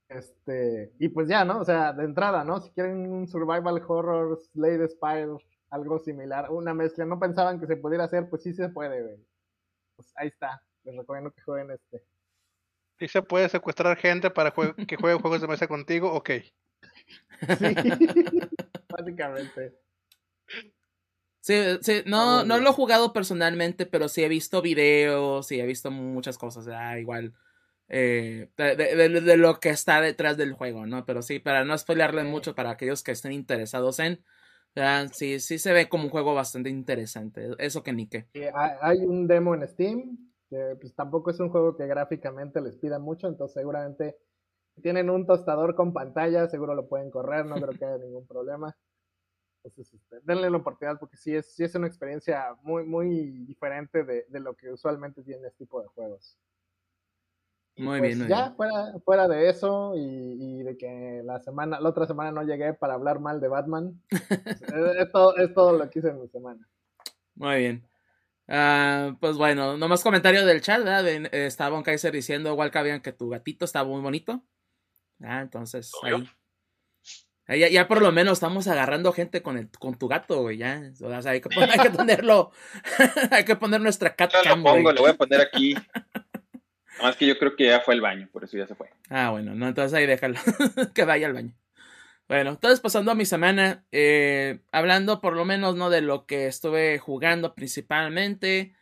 [0.08, 1.60] Este, y pues ya, ¿no?
[1.60, 2.60] O sea, de entrada, ¿no?
[2.62, 5.38] Si quieren un survival horror, Slade Spire,
[5.72, 9.26] algo similar, una mezcla, no pensaban que se pudiera hacer, pues sí se puede, güey.
[9.96, 10.62] Pues ahí está.
[10.84, 12.11] Les recomiendo que jueguen este.
[13.02, 14.54] ¿Y se puede secuestrar gente para
[14.88, 16.14] que juegue juegos de mesa contigo?
[16.14, 16.30] Ok.
[16.30, 16.46] Sí,
[18.90, 19.76] básicamente.
[21.40, 25.66] Sí, sí, no, no lo he jugado personalmente, pero sí he visto videos y he
[25.66, 26.68] visto muchas cosas.
[26.68, 27.34] Ah, igual.
[27.94, 31.04] Eh, de, lo que está detrás del juego, ¿no?
[31.04, 34.24] Pero sí, para no spoilearle mucho para aquellos que estén interesados en.
[35.12, 37.50] Sí, sí se ve como un juego bastante interesante.
[37.58, 38.28] Eso que ni que.
[38.82, 43.00] Hay un demo en Steam, que pues tampoco es un juego que gráficamente les pida
[43.00, 44.18] mucho, entonces seguramente
[44.84, 48.76] tienen un tostador con pantalla, seguro lo pueden correr, no creo que haya ningún problema.
[49.64, 54.04] Entonces, este, denle la oportunidad porque sí es, sí es una experiencia muy, muy diferente
[54.04, 56.38] de, de lo que usualmente tiene este tipo de juegos.
[57.78, 60.02] Muy pues bien, ya Fuera, fuera de eso y,
[60.60, 64.02] y, de que la semana, la otra semana no llegué para hablar mal de Batman,
[64.10, 66.68] pues, es, todo, es todo lo que hice en mi semana.
[67.36, 67.91] Muy bien.
[68.52, 71.06] Uh, pues bueno, nomás comentario del chat, ¿verdad?
[71.06, 74.44] De, eh, estaba Kaiser diciendo, igual que que tu gatito está muy bonito.
[75.24, 80.10] Ah, entonces, ahí, ya, ya, por lo menos estamos agarrando gente con, el, con tu
[80.10, 80.82] gato, güey, ya.
[81.00, 82.52] O sea, hay que, poner, hay que ponerlo,
[83.32, 85.74] hay que poner nuestra cat Yo lo pongo, lo voy a poner aquí.
[86.98, 88.90] Nada más que yo creo que ya fue al baño, por eso ya se fue.
[89.10, 90.38] Ah, bueno, no, entonces ahí déjalo,
[90.94, 91.54] que vaya al baño.
[92.32, 95.90] Bueno, entonces pasando a mi semana, eh, hablando por lo menos, ¿no?
[95.90, 98.74] De lo que estuve jugando principalmente.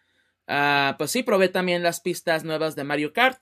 [0.48, 3.42] Uh, pues sí, probé también las pistas nuevas de Mario Kart.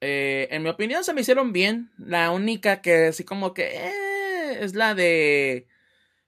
[0.00, 1.90] Eh, en mi opinión se me hicieron bien.
[1.98, 3.74] La única que así como que...
[3.74, 5.66] Eh, es la de.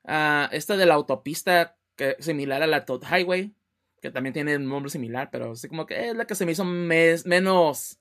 [0.02, 1.76] Uh, esta de la autopista
[2.18, 3.54] similar a la Toad Highway.
[4.02, 6.50] Que también tiene un nombre similar, pero así como que es la que se me
[6.50, 8.00] hizo menos.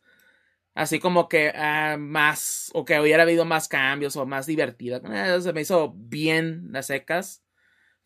[0.76, 2.70] Así como que uh, más.
[2.74, 5.02] O que hubiera habido más cambios o más divertida.
[5.10, 7.44] Eh, se me hizo bien las secas.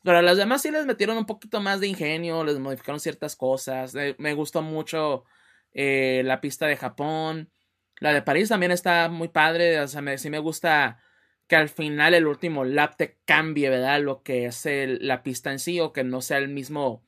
[0.04, 3.36] Pero a las demás sí les metieron un poquito más de ingenio, les modificaron ciertas
[3.36, 3.96] cosas.
[3.96, 5.26] Eh, me gustó mucho
[5.74, 7.52] eh, la pista de Japón.
[8.00, 9.82] La de París también está muy padre.
[9.82, 11.02] O sea, me, sí me gusta
[11.48, 14.00] que al final el último lap te cambie, ¿verdad?
[14.02, 14.64] Lo que es
[15.02, 17.04] la pista en sí o que no sea el mismo,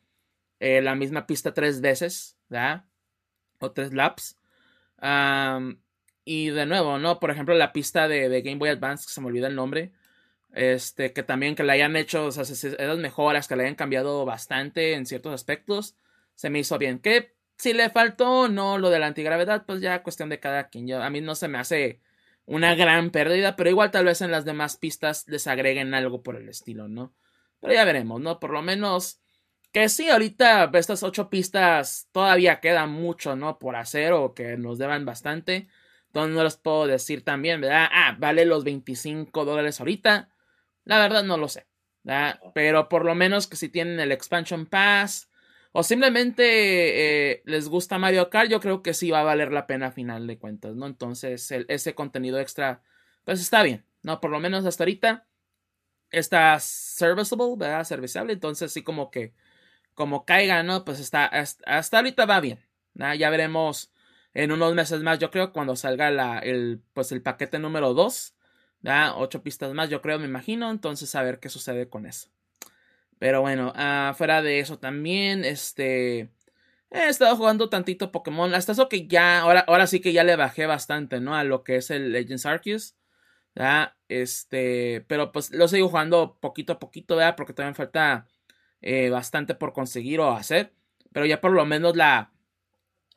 [0.59, 2.85] la misma pista tres veces, ¿verdad?
[3.59, 4.40] O tres laps.
[6.23, 7.19] Y de nuevo, ¿no?
[7.19, 9.91] Por ejemplo, la pista de, Game Boy Advance, que se me olvida el nombre.
[10.53, 14.25] Este, que también que la hayan hecho, o sea, esas mejoras, que la hayan cambiado
[14.25, 15.95] bastante en ciertos aspectos,
[16.35, 16.99] se me hizo bien.
[16.99, 20.87] Que si le faltó no lo de la antigravedad, pues ya cuestión de cada quien.
[20.87, 22.01] Yo, a mí no se me hace
[22.45, 26.35] una gran pérdida, pero igual tal vez en las demás pistas les agreguen algo por
[26.35, 27.13] el estilo, ¿no?
[27.59, 28.39] Pero ya veremos, ¿no?
[28.39, 29.20] Por lo menos
[29.71, 33.59] que sí, ahorita estas ocho pistas todavía queda mucho, ¿no?
[33.59, 35.69] Por hacer o que nos deban bastante.
[36.07, 37.87] Entonces no les puedo decir también, ¿verdad?
[37.91, 40.29] Ah, vale los 25 dólares ahorita.
[40.83, 41.67] La verdad no lo sé,
[42.03, 42.39] ¿verdad?
[42.53, 45.29] Pero por lo menos que si tienen el Expansion Pass
[45.71, 49.67] o simplemente eh, les gusta Mario Kart, yo creo que sí va a valer la
[49.67, 50.85] pena a final de cuentas, ¿no?
[50.85, 52.83] Entonces, ese contenido extra,
[53.23, 54.19] pues está bien, ¿no?
[54.19, 55.27] Por lo menos hasta ahorita
[56.11, 57.85] está serviceable, ¿verdad?
[57.85, 59.33] Serviciable, entonces sí como que,
[60.01, 60.83] como caiga, ¿no?
[60.83, 62.59] Pues está, hasta, ahorita va bien,
[62.95, 63.13] ¿no?
[63.13, 63.93] Ya veremos
[64.33, 68.33] en unos meses más, yo creo, cuando salga el, pues el paquete número 2,
[68.79, 69.13] ¿verdad?
[69.17, 72.29] Ocho pistas más, yo creo, me imagino, entonces a ver qué sucede con eso.
[73.19, 76.31] Pero bueno, uh, fuera de eso también, este...
[76.89, 78.55] He estado jugando tantito Pokémon.
[78.55, 81.35] Hasta eso que ya, ahora, ahora sí que ya le bajé bastante, ¿no?
[81.35, 82.95] A lo que es el Legends Arceus.
[84.07, 87.35] Este, pero pues lo sigo jugando poquito a poquito, ¿verdad?
[87.37, 88.27] Porque todavía falta
[88.81, 90.73] eh, bastante por conseguir o hacer.
[91.13, 92.31] Pero ya por lo menos la,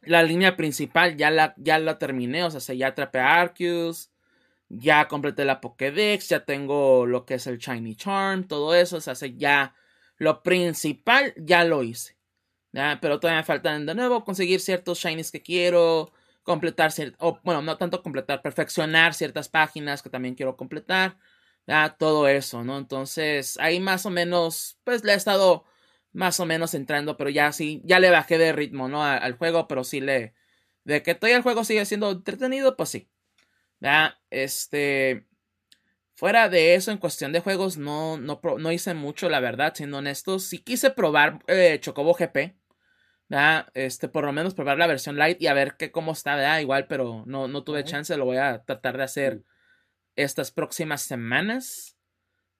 [0.02, 2.44] la línea principal ya la, ya la terminé.
[2.44, 4.10] O sea, ya atrapé a Arceus.
[4.68, 6.28] Ya completé la Pokédex.
[6.28, 8.44] Ya tengo lo que es el Shiny Charm.
[8.46, 8.96] Todo eso.
[8.96, 9.74] O sea, ya
[10.16, 12.16] lo principal ya lo hice.
[13.00, 16.12] Pero todavía me faltan de nuevo conseguir ciertos shinies que quiero.
[16.42, 21.16] Completar, o bueno, no tanto completar, perfeccionar ciertas páginas que también quiero completar.
[21.98, 22.78] Todo eso, ¿no?
[22.78, 25.64] Entonces, ahí más o menos, pues le he estado
[26.12, 29.02] más o menos entrando, pero ya sí, ya le bajé de ritmo, ¿no?
[29.04, 30.34] Al, al juego, pero sí le.
[30.84, 33.08] De que todavía el juego sigue siendo entretenido, pues sí.
[33.80, 34.18] ¿Ya?
[34.30, 35.26] Este.
[36.14, 39.98] Fuera de eso, en cuestión de juegos, no, no, no hice mucho, la verdad, siendo
[39.98, 40.38] honesto.
[40.38, 42.56] Sí quise probar eh, Chocobo GP.
[43.28, 43.68] ¿verdad?
[43.74, 46.60] Este, por lo menos probar la versión light y a ver qué, cómo está, ¿verdad?
[46.60, 49.44] Igual, pero no, no tuve chance, lo voy a tratar de hacer
[50.16, 51.96] estas próximas semanas.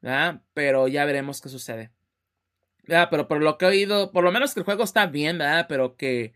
[0.01, 0.43] ¿verdad?
[0.53, 1.91] Pero ya veremos qué sucede.
[2.87, 3.09] ¿verdad?
[3.11, 5.67] Pero por lo que he oído, por lo menos que el juego está bien, ¿verdad?
[5.69, 6.35] Pero que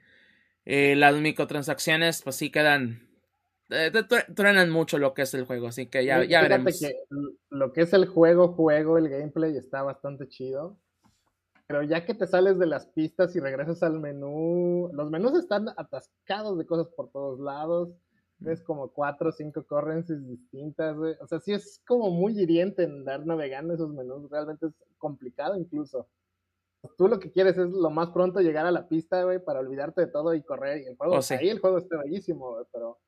[0.65, 3.09] eh, las microtransacciones, pues sí quedan
[3.69, 4.03] te,
[4.35, 6.81] truenan mucho lo que es el juego, así que ya, ya veremos.
[6.81, 6.95] Que
[7.51, 10.79] lo que es el juego, juego, el gameplay está bastante chido.
[11.67, 15.69] Pero ya que te sales de las pistas y regresas al menú, los menús están
[15.77, 17.91] atascados de cosas por todos lados.
[18.41, 23.27] Ves como cuatro o cinco currencies distintas, O sea, sí es como muy hiriente andar
[23.27, 24.31] navegando esos menús.
[24.31, 26.09] Realmente es complicado incluso.
[26.97, 30.03] Tú lo que quieres es lo más pronto llegar a la pista, güey, para olvidarte
[30.03, 30.83] de todo y correr.
[30.83, 32.99] Y el juego, oh, ahí el juego está bellísimo, güey, pero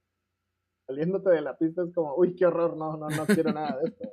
[0.86, 3.88] saliéndote de la pista es como, uy, qué horror, no, no, no quiero nada de
[3.88, 4.12] esto.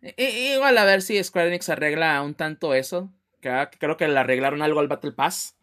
[0.54, 3.10] igual a ver si Square Enix arregla un tanto eso.
[3.40, 5.56] Que, creo que le arreglaron algo al Battle Pass.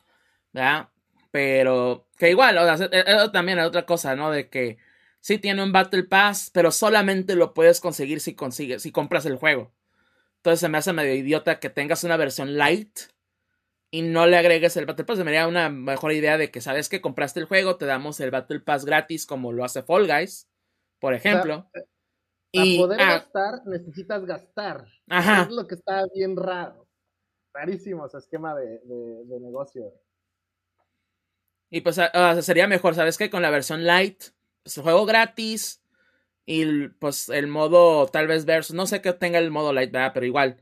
[0.52, 0.90] ¿verdad?
[1.34, 4.30] Pero que igual, o sea, eso también es otra cosa, ¿no?
[4.30, 4.78] De que
[5.20, 9.38] sí tiene un Battle Pass, pero solamente lo puedes conseguir si consigues, si compras el
[9.38, 9.74] juego.
[10.38, 13.00] Entonces se me hace medio idiota que tengas una versión light
[13.90, 15.18] y no le agregues el Battle Pass.
[15.18, 18.20] Se me haría una mejor idea de que sabes que compraste el juego, te damos
[18.20, 20.48] el Battle Pass gratis como lo hace Fall Guys,
[21.00, 21.68] por ejemplo.
[21.72, 21.86] para
[22.52, 24.86] y, poder ah, gastar necesitas gastar.
[25.10, 25.42] Ajá.
[25.42, 26.88] Es lo que está bien raro.
[27.56, 28.80] Rarísimo ese esquema de,
[29.42, 29.92] negocio.
[31.74, 32.00] Y pues
[32.42, 33.30] sería mejor, ¿sabes qué?
[33.30, 34.26] Con la versión light,
[34.64, 35.82] pues juego gratis
[36.46, 40.12] y pues el modo tal vez versus, no sé que tenga el modo light, ¿verdad?
[40.14, 40.58] Pero igual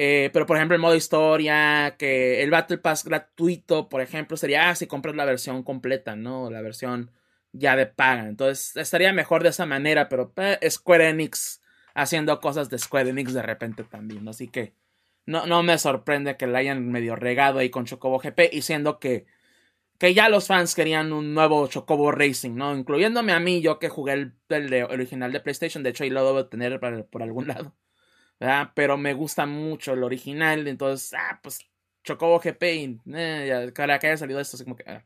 [0.00, 4.70] eh, pero por ejemplo, el modo historia, que el Battle Pass gratuito, por ejemplo, sería
[4.70, 6.50] ah, si compras la versión completa, ¿no?
[6.50, 7.10] La versión
[7.52, 8.28] ya de paga.
[8.28, 10.32] Entonces estaría mejor de esa manera, pero
[10.70, 11.60] Square Enix
[11.94, 14.28] haciendo cosas de Square Enix de repente también.
[14.28, 14.72] Así que
[15.26, 19.00] no, no me sorprende que la hayan medio regado ahí con Chocobo GP y siendo
[19.00, 19.26] que,
[19.98, 22.74] que ya los fans querían un nuevo Chocobo Racing, ¿no?
[22.76, 26.46] Incluyéndome a mí, yo que jugué el, original de PlayStation, de hecho ahí lo debo
[26.46, 26.78] tener
[27.10, 27.74] por algún lado.
[28.74, 31.58] Pero me gusta mucho el original, entonces, ah, pues
[32.04, 34.84] Chocobo GP y eh, que haya salido esto, así como que...
[34.86, 35.04] Ah.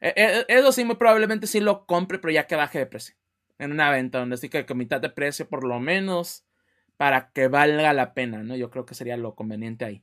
[0.00, 3.16] E, e, eso sí, muy probablemente sí lo compre, pero ya que baje de precio.
[3.58, 6.44] En una venta donde sí que con mitad de precio por lo menos
[6.96, 8.56] para que valga la pena, ¿no?
[8.56, 10.02] Yo creo que sería lo conveniente ahí.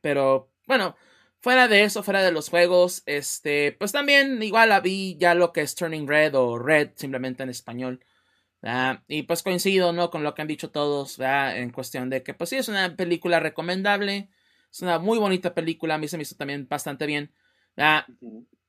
[0.00, 0.96] Pero bueno,
[1.40, 5.62] fuera de eso, fuera de los juegos, este, pues también igual vi ya lo que
[5.62, 8.04] es Turning Red o Red simplemente en español.
[9.08, 10.10] Y pues coincido, ¿no?
[10.10, 13.40] Con lo que han dicho todos, En cuestión de que, pues sí, es una película
[13.40, 14.28] recomendable.
[14.70, 15.94] Es una muy bonita película.
[15.94, 17.32] A mí se me hizo también bastante bien.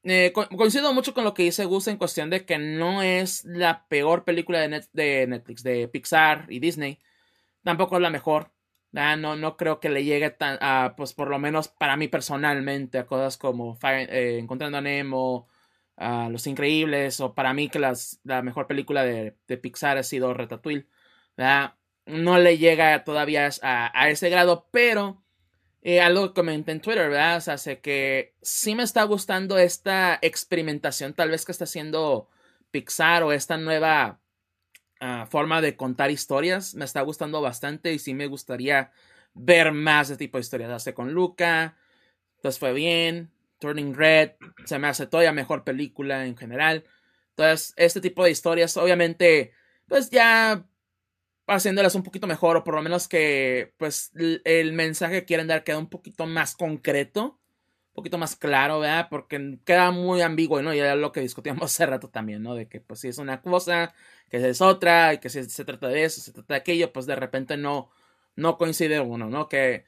[0.03, 3.85] Eh, coincido mucho con lo que dice Gus en cuestión de que no es la
[3.87, 6.99] peor película de, de Netflix, de Pixar y Disney.
[7.63, 8.51] Tampoco es la mejor.
[8.91, 12.97] No, no creo que le llegue tan a, pues por lo menos para mí personalmente,
[12.99, 15.47] a cosas como eh, Encontrando a Nemo,
[16.29, 20.87] los Increíbles, o para mí que las, la mejor película de, Pixar ha sido Ratatouille,
[22.05, 25.23] No le llega todavía a, ese grado, pero
[25.81, 27.37] eh, algo que comenté en Twitter, ¿verdad?
[27.37, 32.29] O sea, que sí me está gustando esta experimentación tal vez que está haciendo
[32.71, 34.20] Pixar o esta nueva
[35.01, 36.75] ah, forma de contar historias.
[36.75, 38.91] Me está gustando bastante y sí me gustaría
[39.35, 40.71] ver más de tipo de historias.
[40.71, 41.77] Hace con Luca,
[42.43, 43.31] pues fue bien.
[43.59, 44.33] Turning Red,
[44.65, 46.85] se me hace todavía mejor película en general.
[47.31, 49.53] Entonces, este tipo de historias, obviamente,
[49.87, 50.65] pues ya
[51.47, 54.11] haciéndolas un poquito mejor, o por lo menos que, pues,
[54.45, 57.40] el mensaje que quieren dar queda un poquito más concreto,
[58.01, 59.07] poquito más claro, ¿verdad?
[59.09, 60.73] Porque queda muy ambiguo, ¿no?
[60.73, 62.55] Y era lo que discutíamos hace rato también, ¿no?
[62.55, 63.93] De que, pues, si es una cosa,
[64.29, 67.05] que es otra, y que si se trata de eso, se trata de aquello, pues
[67.05, 67.89] de repente no,
[68.35, 69.47] no coincide uno, ¿no?
[69.49, 69.85] Que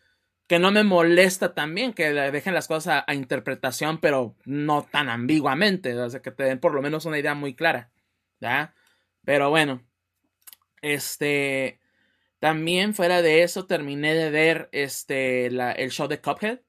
[0.48, 5.98] que no me molesta también que dejen las cosas a, interpretación, pero no tan ambiguamente,
[5.98, 7.92] o sea, que te den por lo menos una idea muy clara,
[8.40, 8.76] ¿ya?
[9.26, 9.84] Pero bueno,
[10.82, 11.80] este,
[12.40, 16.60] también fuera de eso terminé de ver este, el show de Cuphead,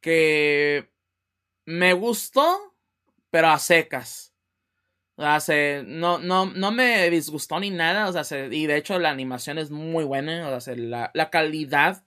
[0.00, 0.90] Que
[1.66, 2.74] me gustó,
[3.30, 4.34] pero a secas.
[5.16, 9.10] O sea, no, no, no me disgustó ni nada, o sea, y de hecho la
[9.10, 12.04] animación es muy buena, o sea, la, la calidad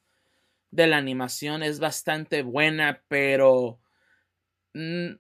[0.71, 3.79] de la animación es bastante buena, pero
[4.73, 5.11] mm,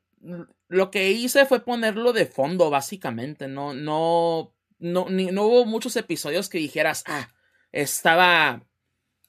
[0.69, 3.47] lo que hice fue ponerlo de fondo, básicamente.
[3.47, 7.29] No, no, no, no hubo muchos episodios que dijeras, ah,
[7.71, 8.63] estaba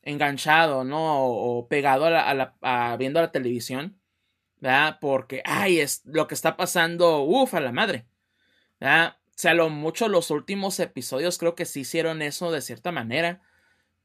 [0.04, 1.24] enganchado, ¿no?
[1.26, 4.00] O, pegado a la, viendo la televisión,
[4.60, 4.98] ¿verdad?
[5.00, 8.06] Porque, ay, es lo que está pasando, uff, a la madre,
[8.80, 9.16] ¿verdad?
[9.28, 13.42] O sea, lo mucho los últimos episodios creo que sí hicieron eso de cierta manera,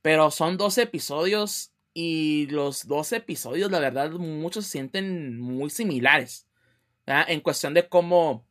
[0.02, 6.48] pero son dos episodios y los dos episodios, la verdad, muchos se sienten muy similares.
[7.06, 8.46] En cuestión de cómo,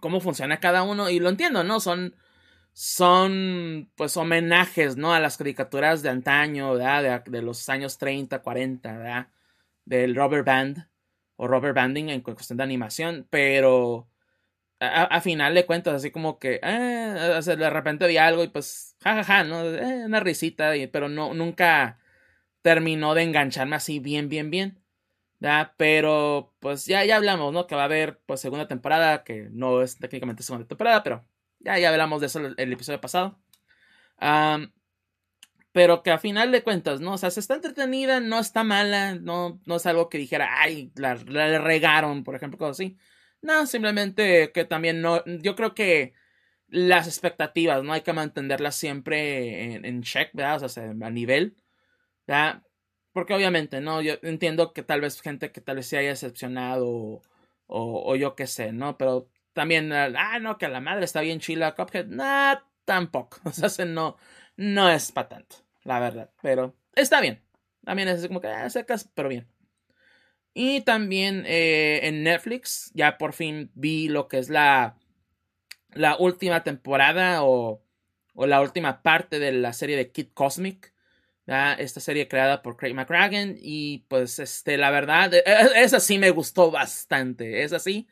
[0.00, 1.08] cómo funciona cada uno.
[1.08, 1.78] Y lo entiendo, ¿no?
[1.78, 2.16] Son,
[2.76, 5.14] son pues homenajes, ¿no?
[5.14, 7.24] A las caricaturas de antaño, ¿verdad?
[7.24, 9.28] De, los años 30, 40, ¿verdad?
[9.86, 10.86] Del rubber band
[11.36, 13.26] o rubber banding en cuestión de animación.
[13.30, 14.10] Pero
[14.80, 19.44] a, final de cuentas, así como que, eh, de repente vi algo y pues, jajaja,
[19.44, 19.64] ¿no?
[19.64, 21.98] Eh, una risita, pero no, nunca
[22.62, 24.82] terminó de engancharme así bien, bien, bien.
[25.40, 25.74] ¿ya?
[25.78, 27.66] Pero pues ya, ya hablamos, ¿no?
[27.66, 31.26] Que va a haber pues segunda temporada, que no es técnicamente segunda temporada, pero
[31.60, 33.38] ya, ya hablamos de eso el, el episodio pasado.
[35.72, 37.14] pero que a final de cuentas, ¿no?
[37.14, 40.92] O sea, se está entretenida, no está mala, no, no es algo que dijera, ay,
[40.96, 42.96] la, la regaron, por ejemplo, cosas así.
[43.42, 46.14] No, simplemente que también no, yo creo que
[46.68, 47.92] las expectativas, ¿no?
[47.92, 50.62] Hay que mantenerlas siempre en, check, ¿verdad?
[50.64, 51.56] O sea, a nivel,
[52.26, 52.62] ¿verdad?
[53.12, 54.02] Porque obviamente, ¿no?
[54.02, 57.22] Yo entiendo que tal vez gente que tal vez se haya decepcionado o,
[57.66, 58.96] o, yo qué sé, ¿no?
[58.98, 63.38] Pero también, ah, no, que la madre está bien chila, Cuphead, nah, tampoco.
[63.46, 64.18] O sea, no,
[64.56, 66.30] no es para tanto, la verdad.
[66.42, 67.42] Pero está bien.
[67.82, 69.48] También es como que, ah, secas, pero bien.
[70.52, 74.98] Y también eh, en Netflix ya por fin vi lo que es la,
[75.94, 77.82] la última temporada o,
[78.34, 80.92] o, la última parte de la serie de Kid Cosmic.
[81.46, 83.56] Esta serie creada por Craig McCracken.
[83.58, 87.62] Y pues este, la verdad, e, e, esa sí me gustó bastante.
[87.62, 88.06] Es así.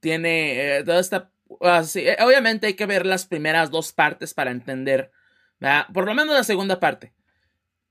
[0.00, 1.30] Tiene eh, toda esta...
[1.60, 5.10] Así, eh, obviamente hay que ver las primeras dos partes para entender.
[5.92, 7.12] Por lo menos la segunda parte.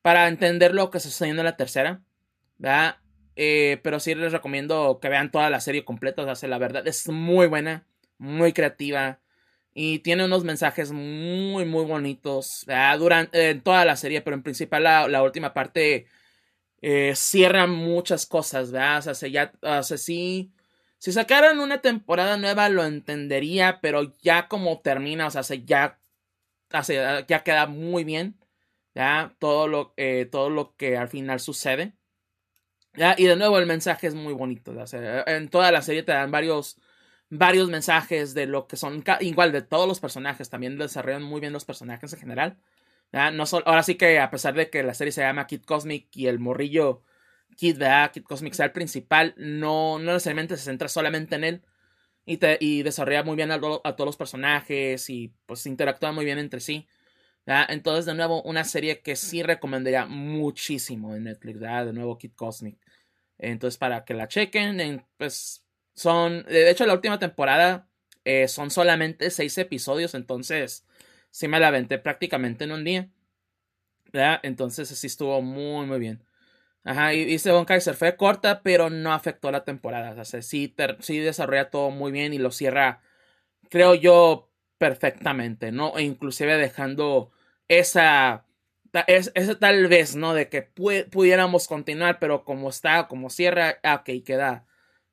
[0.02, 2.02] Para entender lo que está haciendo en la tercera.
[2.58, 2.98] ¿verdad?
[3.36, 6.24] Eh, pero sí les recomiendo que vean toda la serie completa.
[6.24, 7.88] O sea, la verdad es muy buena,
[8.18, 9.20] muy creativa.
[9.74, 12.66] Y tiene unos mensajes muy, muy bonitos.
[12.98, 16.08] Durante toda la serie, pero en principal la, última parte
[16.82, 18.72] eh, cierra muchas cosas.
[18.72, 19.08] ¿verdad?
[19.08, 20.52] O sea, ya, o sea, sí.
[21.00, 26.00] Si sacaran una temporada nueva lo entendería, pero ya como termina, o sea, ya,
[27.28, 28.40] ya queda muy bien.
[28.96, 29.36] ¿ya?
[29.40, 31.94] Todo, lo, eh, todo lo que al final sucede.
[33.18, 34.74] Y de nuevo el mensaje es muy bonito.
[35.26, 36.78] en toda la serie te dan varios,
[37.30, 41.54] varios mensajes de lo que son, igual de todos los personajes, también desarrollan muy bien
[41.54, 42.58] los personajes en general.
[43.12, 46.28] No ahora sí que a pesar de que la serie se llama Kid Cosmic y
[46.28, 47.04] el morrillo
[47.60, 48.12] Kid, ¿verdad?
[48.14, 51.62] Kid Cosmic sea el principal, no, no necesariamente se centra solamente en él.
[52.26, 56.38] Y, te, y desarrolla muy bien a, todos los personajes y pues interactúa muy bien
[56.40, 56.88] entre sí.
[57.46, 62.78] Entonces, de nuevo, una serie que sí recomendaría muchísimo en Netflix, De nuevo, Kid Cosmic.
[63.40, 67.90] Entonces, para que la chequen, pues son, de hecho, la última temporada
[68.24, 70.86] eh, son solamente seis episodios, entonces
[71.32, 73.10] sí me la aventé prácticamente en un día.
[74.44, 76.24] Entonces sí estuvo muy, muy bien.
[76.84, 80.20] Ajá, y, y Von Kaiser fue corta, pero no afectó la temporada.
[80.20, 83.02] O sea, sí, sí desarrolla todo muy bien y lo cierra,
[83.70, 85.98] creo yo, perfectamente, ¿no?
[85.98, 87.32] E inclusive dejando
[87.68, 88.46] esa,
[89.08, 90.34] es, tal vez, ¿no?
[90.34, 94.66] De que pudiéramos continuar, pero como está, como cierra, ah, ok, queda,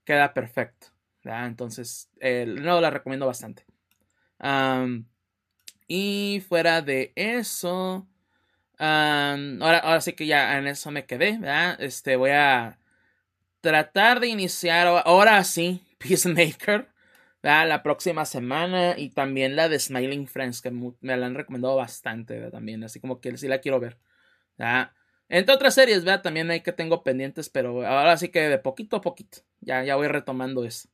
[0.04, 0.88] queda perfecto.
[1.24, 3.64] Entonces, no la recomiendo bastante.
[5.88, 8.06] y fuera de eso,
[8.79, 11.81] ahora, ahora sí que ya en eso me quedé, ¿verdad?
[11.81, 12.79] Este, voy a
[13.61, 16.89] tratar de iniciar, ahora sí, Peacemaker
[17.43, 22.51] la próxima semana y también la de Smiling Friends, que me la han recomendado bastante
[22.51, 23.99] también, así como que sí la quiero ver.
[25.29, 29.01] Entre otras series, también hay que tengo pendientes, pero ahora sí que de poquito a
[29.01, 30.89] poquito, ya, ya voy retomando eso.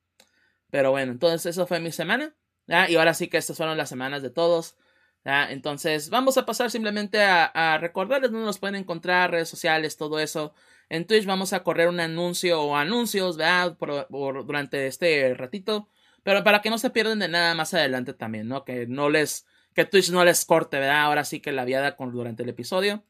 [0.70, 2.34] Pero bueno, entonces eso fue mi semana,
[2.66, 4.76] y ahora sí que estas fueron las semanas de todos.
[5.24, 10.54] Entonces vamos a pasar simplemente a, recordarles dónde nos pueden encontrar, redes sociales, todo eso.
[10.88, 13.76] En Twitch vamos a correr un anuncio o anuncios, ¿verdad?
[13.78, 14.08] por,
[14.46, 15.88] durante este ratito.
[16.22, 18.64] Pero para que no se pierdan de nada más adelante también, ¿no?
[18.64, 21.02] Que no les, que Twitch no les corte, ¿verdad?
[21.02, 23.04] Ahora sí que la viada con, durante el episodio.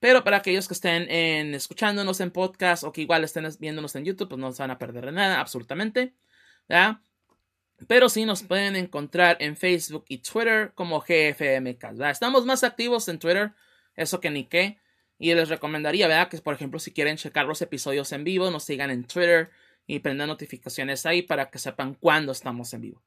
[0.00, 4.04] Pero para aquellos que estén en, escuchándonos en podcast o que igual estén viéndonos en
[4.04, 6.14] YouTube, pues no se van a perder de nada, absolutamente.
[6.68, 6.98] ¿verdad?
[7.86, 11.82] Pero sí nos pueden encontrar en Facebook y Twitter como GFMK.
[11.82, 12.10] ¿verdad?
[12.10, 13.52] Estamos más activos en Twitter,
[13.96, 14.78] eso que ni qué.
[15.18, 16.28] Y les recomendaría, ¿verdad?
[16.28, 19.50] Que por ejemplo, si quieren checar los episodios en vivo, nos sigan en Twitter
[19.86, 23.02] y prender notificaciones ahí para que sepan cuándo estamos en vivo.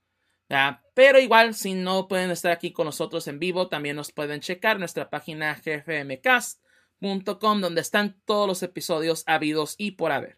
[0.93, 4.79] Pero igual, si no pueden estar aquí con nosotros en vivo, también nos pueden checar
[4.79, 10.37] nuestra página gfmcast.com donde están todos los episodios habidos y por haber.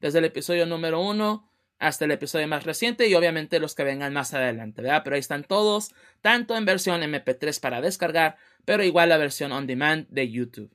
[0.00, 4.12] Desde el episodio número uno hasta el episodio más reciente y obviamente los que vengan
[4.12, 9.18] más adelante, Pero ahí están todos, tanto en versión MP3 para descargar, pero igual la
[9.18, 10.74] versión on demand de YouTube.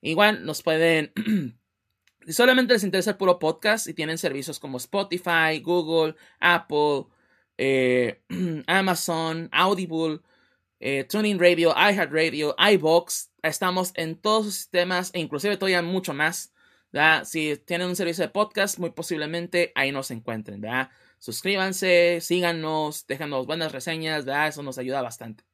[0.00, 1.12] Igual nos pueden
[2.26, 7.04] Si solamente les interesa el puro podcast y tienen servicios como Spotify, Google, Apple,
[7.58, 8.22] eh,
[8.66, 10.20] Amazon, Audible,
[10.80, 16.53] eh, Tuning Radio, iHeartRadio, iBox, estamos en todos los sistemas e inclusive todavía mucho más.
[17.24, 20.62] Si tienen un servicio de podcast, muy posiblemente ahí nos encuentren.
[21.18, 24.48] suscríbanse, síganos, déjanos buenas reseñas, ¿verdad?
[24.48, 25.44] Eso nos ayuda bastante.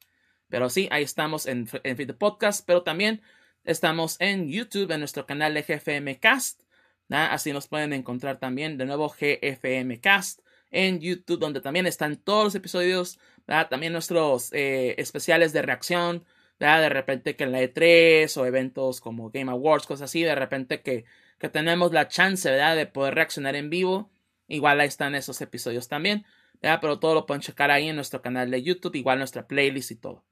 [0.49, 3.23] Pero sí, ahí estamos en, en Feed Podcast, pero también
[3.65, 6.63] estamos en YouTube, en nuestro canal de GFM Cast.
[7.09, 12.45] Así nos pueden encontrar también de nuevo GFM Cast en YouTube, donde también están todos
[12.45, 16.25] los episodios, también nuestros eh, especiales de reacción,
[16.59, 20.83] de repente que en la E3 o eventos como Game Awards, cosas así, de repente
[20.83, 21.05] que,
[21.41, 22.77] que tenemos la chance ¿verdad?
[22.77, 24.11] de poder reaccionar en vivo.
[24.47, 26.27] Igual ahí están esos episodios también,
[26.61, 29.97] pero todo lo pueden checar ahí en nuestro canal de YouTube, igual nuestra playlist y
[29.97, 30.25] todo.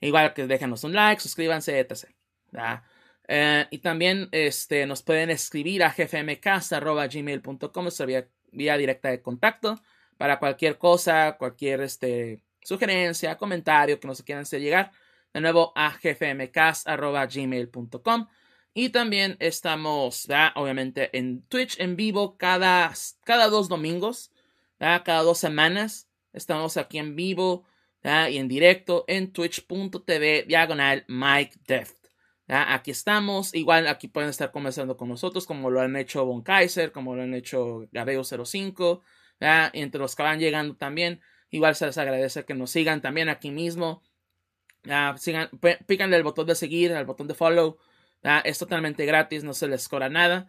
[0.00, 2.06] Igual que déjenos un like, suscríbanse, etc.
[3.28, 9.78] Eh, y también este, nos pueden escribir a gfmcast.gmail.com, nuestra vía, vía, directa de contacto,
[10.16, 14.90] para cualquier cosa, cualquier este, sugerencia, comentario que nos quieran hacer llegar.
[15.32, 18.26] De nuevo a gfmcast.gmail.com.
[18.72, 22.92] Y también estamos, obviamente, en Twitch en vivo cada,
[23.24, 24.30] cada dos domingos,
[24.78, 26.08] cada dos semanas.
[26.32, 27.64] Estamos aquí en vivo
[28.02, 31.96] y en directo en twitch.tv diagonal Mike Deft.
[32.46, 33.54] Aquí estamos.
[33.54, 37.22] Igual aquí pueden estar conversando con nosotros, como lo han hecho Von Kaiser, como lo
[37.22, 39.02] han hecho Gabeo05.
[39.72, 41.20] Y entre los que van llegando también.
[41.50, 44.02] Igual se les agradece que nos sigan también aquí mismo.
[45.18, 45.50] sigan,
[45.86, 47.78] pícanle el botón de seguir, el botón de follow.
[48.22, 50.48] Es totalmente gratis, no se les cobra nada.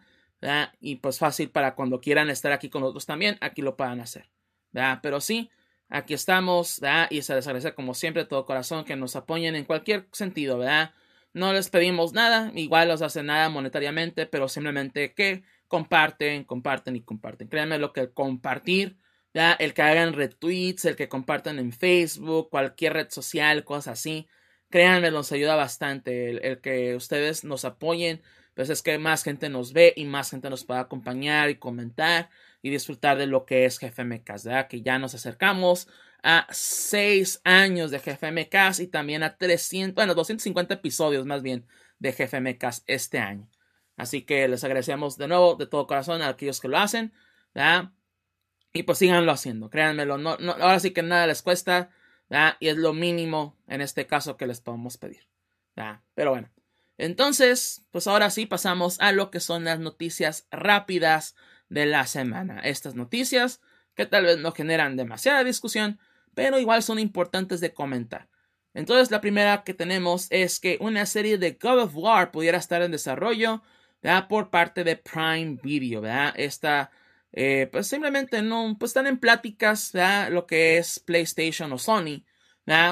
[0.80, 4.28] Y pues fácil para cuando quieran estar aquí con nosotros también, aquí lo puedan hacer.
[5.02, 5.50] Pero sí,
[5.88, 9.64] aquí estamos, Y se les agradece como siempre de todo corazón que nos apoyen en
[9.64, 10.92] cualquier sentido, ¿verdad?
[11.34, 17.02] No les pedimos nada, igual los hace nada monetariamente, pero simplemente que comparten, comparten y
[17.02, 17.48] comparten.
[17.48, 18.98] Créanme lo que compartir,
[19.32, 19.52] ¿ya?
[19.52, 24.28] el que hagan retweets, el que compartan en Facebook, cualquier red social, cosas así
[24.72, 28.22] créanme, nos ayuda bastante el, que ustedes nos apoyen,
[28.54, 32.30] pues es que más gente nos ve y más gente nos puede acompañar y comentar
[32.62, 34.68] y disfrutar de lo que es GFMcast, ¿verdad?
[34.68, 35.88] Que ya nos acercamos
[36.22, 41.66] a seis años de GFMcast y también a 300, bueno, 250 episodios más bien
[41.98, 43.48] de GFMcast este año.
[43.96, 47.12] Así que les agradecemos de nuevo de todo corazón a aquellos que lo hacen,
[47.54, 47.92] ¿verdad?
[48.72, 51.90] Y pues síganlo haciendo, créanmelo, no, ahora sí que nada les cuesta,
[52.60, 55.26] y es lo mínimo en este caso que les podemos pedir.
[56.14, 56.50] Pero bueno,
[56.98, 61.34] entonces, pues ahora sí pasamos a lo que son las noticias rápidas
[61.68, 62.60] de la semana.
[62.60, 63.60] Estas noticias
[63.94, 65.98] que tal vez no generan demasiada discusión,
[66.34, 68.28] pero igual son importantes de comentar.
[68.74, 72.80] Entonces, la primera que tenemos es que una serie de God of War pudiera estar
[72.82, 73.62] en desarrollo
[74.28, 76.00] por parte de Prime Video.
[76.00, 76.32] ¿verdad?
[76.36, 76.90] Esta
[77.32, 79.92] eh, pues simplemente no, pues están en pláticas,
[80.30, 82.24] lo que es PlayStation o Sony,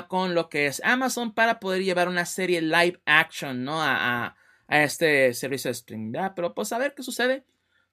[0.08, 3.82] con lo que es Amazon para poder llevar una serie live action, ¿no?
[3.82, 4.36] A,
[4.68, 7.44] a, este servicio de streaming, Pero pues a ver qué sucede.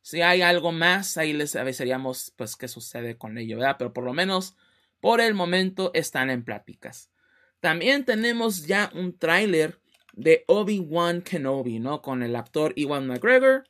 [0.01, 3.75] Si hay algo más, ahí les avisaríamos, pues, qué sucede con ello, ¿verdad?
[3.77, 4.55] Pero por lo menos,
[5.01, 7.11] por el momento, están en pláticas.
[7.59, 9.79] También tenemos ya un tráiler
[10.13, 12.01] de Obi-Wan Kenobi, ¿no?
[12.01, 13.65] Con el actor Iwan McGregor,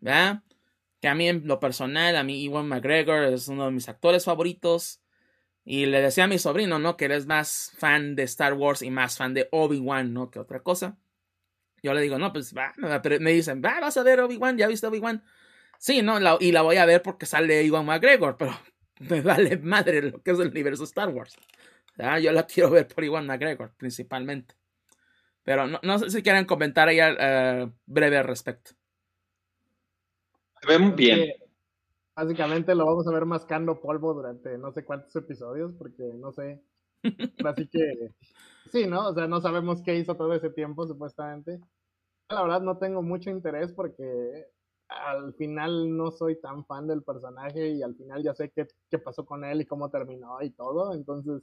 [0.00, 0.42] ¿verdad?
[1.06, 5.00] A mí en lo personal, a mí Iwan McGregor es uno de mis actores favoritos.
[5.64, 6.96] Y le decía a mi sobrino, ¿no?
[6.96, 10.30] Que eres más fan de Star Wars y más fan de Obi-Wan, ¿no?
[10.30, 10.96] Que otra cosa.
[11.82, 12.72] Yo le digo, no, pues va,
[13.20, 15.24] me dicen, va, vas a ver Obi-Wan, ¿ya viste Obi-Wan?
[15.78, 16.18] Sí, ¿no?
[16.40, 18.58] y la voy a ver porque sale Iwan McGregor, pero
[19.00, 21.36] me vale madre lo que es el universo Star Wars.
[22.22, 24.54] Yo la quiero ver por Iwan McGregor, principalmente.
[25.42, 28.72] Pero no, no sé si quieren comentar ahí uh, breve al respecto.
[30.62, 31.32] Se bien.
[32.14, 36.62] Básicamente lo vamos a ver mascando polvo durante no sé cuántos episodios, porque no sé.
[37.44, 38.10] Así que
[38.72, 39.08] sí, ¿no?
[39.08, 41.60] O sea, no sabemos qué hizo todo ese tiempo, supuestamente.
[42.30, 44.46] La verdad no tengo mucho interés porque
[44.88, 48.98] al final no soy tan fan del personaje y al final ya sé qué, qué
[48.98, 50.94] pasó con él y cómo terminó y todo.
[50.94, 51.42] Entonces,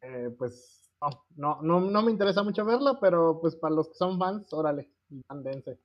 [0.00, 0.90] eh, pues
[1.36, 4.90] no, no, no, me interesa mucho verla, pero pues para los que son fans, órale,
[5.28, 5.78] andense.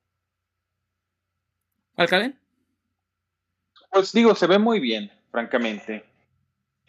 [2.00, 2.32] ¿Alcalde?
[3.92, 6.02] Pues digo, se ve muy bien, francamente.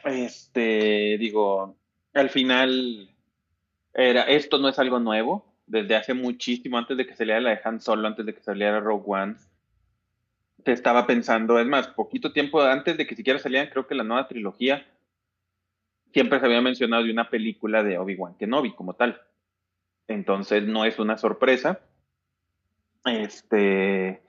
[0.05, 1.75] Este, digo,
[2.13, 3.13] al final,
[3.93, 5.53] era, esto no es algo nuevo.
[5.65, 8.79] Desde hace muchísimo, antes de que saliera la de Han Solo, antes de que saliera
[8.79, 9.35] Rogue One,
[10.63, 14.05] te estaba pensando, es más, poquito tiempo antes de que siquiera saliera, creo que la
[14.05, 14.87] nueva trilogía,
[16.13, 19.21] siempre se había mencionado de una película de Obi-Wan Kenobi como tal.
[20.07, 21.81] Entonces no es una sorpresa.
[23.03, 24.21] Este,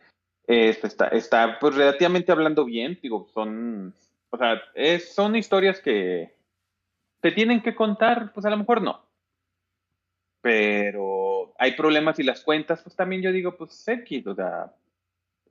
[0.52, 3.94] este, está, está pues relativamente hablando bien, digo, son,
[4.30, 6.34] o sea, es, son historias que
[7.20, 9.06] te tienen que contar, pues a lo mejor no.
[10.40, 14.72] Pero hay problemas y las cuentas, pues también yo digo, pues X, o sea,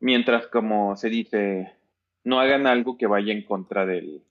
[0.02, 1.74] mientras como se dice,
[2.24, 4.22] no hagan algo que vaya en contra del,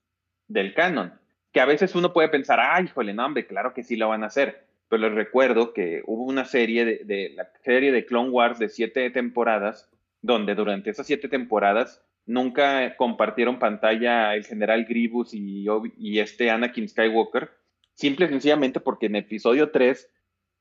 [0.46, 1.14] del canon.
[1.52, 4.22] Que a veces uno puede pensar, ay, híjole, no, hombre, claro que sí lo van
[4.22, 4.66] a hacer.
[4.88, 8.68] Pero les recuerdo que hubo una serie de, de la serie de Clone Wars de
[8.68, 9.88] siete temporadas,
[10.22, 17.50] donde durante esas siete temporadas nunca compartieron pantalla el general Grievous y, este Anakin Skywalker,
[17.94, 20.10] simple y sencillamente porque en episodio 3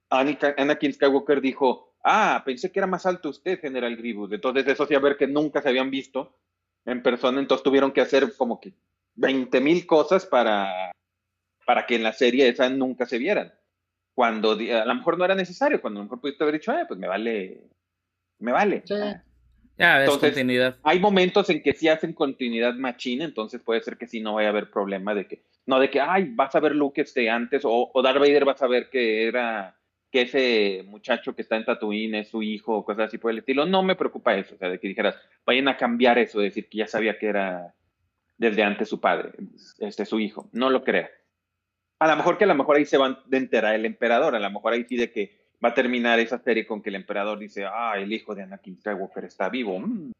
[0.09, 4.31] Anakin Skywalker dijo, ah, pensé que era más alto usted, general Grievous.
[4.31, 6.35] Entonces eso hacía ver que nunca se habían visto
[6.85, 8.73] en persona, entonces tuvieron que hacer como que
[9.15, 10.91] 20 mil cosas para,
[11.65, 13.53] para que en la serie esa nunca se vieran.
[14.15, 16.85] Cuando a lo mejor no era necesario, cuando a lo mejor pudiste haber dicho, eh,
[16.87, 17.69] pues me vale,
[18.39, 18.83] me vale.
[19.79, 20.75] Ya, entonces, continuidad.
[20.83, 24.49] Hay momentos en que sí hacen continuidad machine, entonces puede ser que sí no vaya
[24.49, 27.63] a haber problema de que, no de que, ay, vas a ver Luke este antes,
[27.63, 29.77] o, o Darth Vader vas a ver que era,
[30.11, 33.37] que ese muchacho que está en Tatooine es su hijo, o cosas así por el
[33.37, 33.65] estilo.
[33.65, 35.15] No me preocupa eso, o sea, de que dijeras,
[35.45, 37.73] vayan a cambiar eso, decir que ya sabía que era
[38.37, 39.31] desde antes su padre,
[39.79, 40.49] este su hijo.
[40.51, 41.09] No lo crea.
[41.99, 44.39] A lo mejor que a lo mejor ahí se va a enterar el emperador, a
[44.39, 47.37] lo mejor ahí sí de que va a terminar esa serie con que el emperador
[47.37, 49.79] dice, ah, el hijo de Anakin Skywalker está vivo.
[49.79, 50.11] Mm.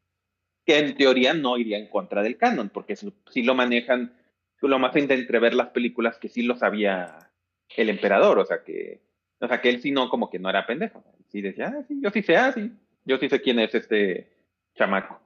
[0.64, 4.12] Que en teoría no iría en contra del canon, porque si lo manejan,
[4.60, 7.30] lo más de entrever las películas que sí lo sabía
[7.76, 9.00] el emperador, o sea que,
[9.40, 11.02] o sea que él sí no, como que no era pendejo.
[11.28, 12.72] Sí decía, ah, sí, yo sí sé, ah, sí,
[13.04, 14.30] yo sí sé quién es este
[14.74, 15.20] chamaco.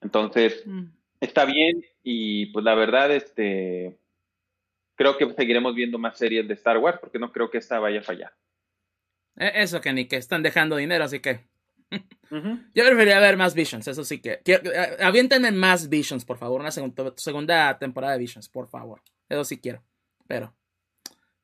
[0.00, 0.84] Entonces, mm.
[1.20, 3.98] está bien y pues la verdad, este,
[4.96, 8.00] creo que seguiremos viendo más series de Star Wars porque no creo que esta vaya
[8.00, 8.32] a fallar.
[9.36, 11.40] E, eso que ni que están dejando dinero, así que.
[11.90, 14.40] Yo preferiría ver más Visions, eso sí que.
[14.44, 16.60] Quiero, eh, aviéntenme más Visions, por favor.
[16.60, 19.00] Una segunda, segunda temporada de Visions, por favor.
[19.28, 19.82] Eso sí quiero.
[20.26, 20.54] Pero.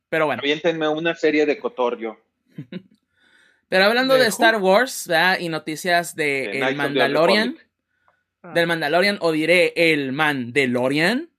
[0.08, 0.40] Pero bueno.
[0.40, 2.20] Aviéntenme una serie de Cotorio.
[3.68, 5.38] pero hablando de, Star Wars, ¿verdad?
[5.38, 7.56] Y noticias de, El Mandalorian.
[8.54, 11.31] Del Mandalorian, o diré el Mandalorian.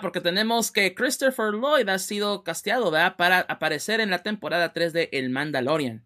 [0.00, 5.08] Porque tenemos que Christopher Lloyd ha sido casteado para aparecer en la temporada 3 de
[5.12, 6.04] El Mandalorian.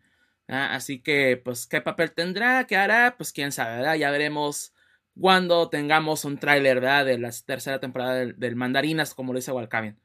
[0.48, 2.66] Así que, pues, ¿qué papel tendrá?
[2.66, 3.14] ¿Qué hará?
[3.16, 4.74] Pues quién sabe, Ya veremos
[5.18, 10.00] cuando tengamos un tráiler de la tercera temporada del, Mandarinas, como lo dice Walcavian.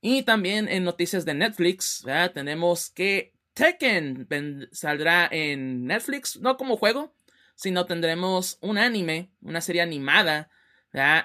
[0.00, 4.28] Y también en noticias de Netflix, tenemos que Tekken
[4.70, 7.14] saldrá en Netflix, no como juego,
[7.56, 10.50] sino tendremos un anime, una serie animada,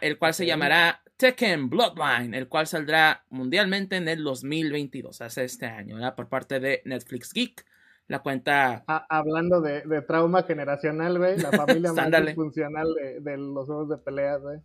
[0.01, 5.65] el cual se llamará Tekken Bloodline, el cual saldrá mundialmente en el 2022, hace este
[5.65, 6.15] año, ¿verdad?
[6.15, 7.65] por parte de Netflix Geek.
[8.07, 8.85] La cuenta.
[8.87, 12.87] hablando de, trauma generacional, güey, la familia más funcional
[13.19, 14.59] de, los juegos de peleas, güey.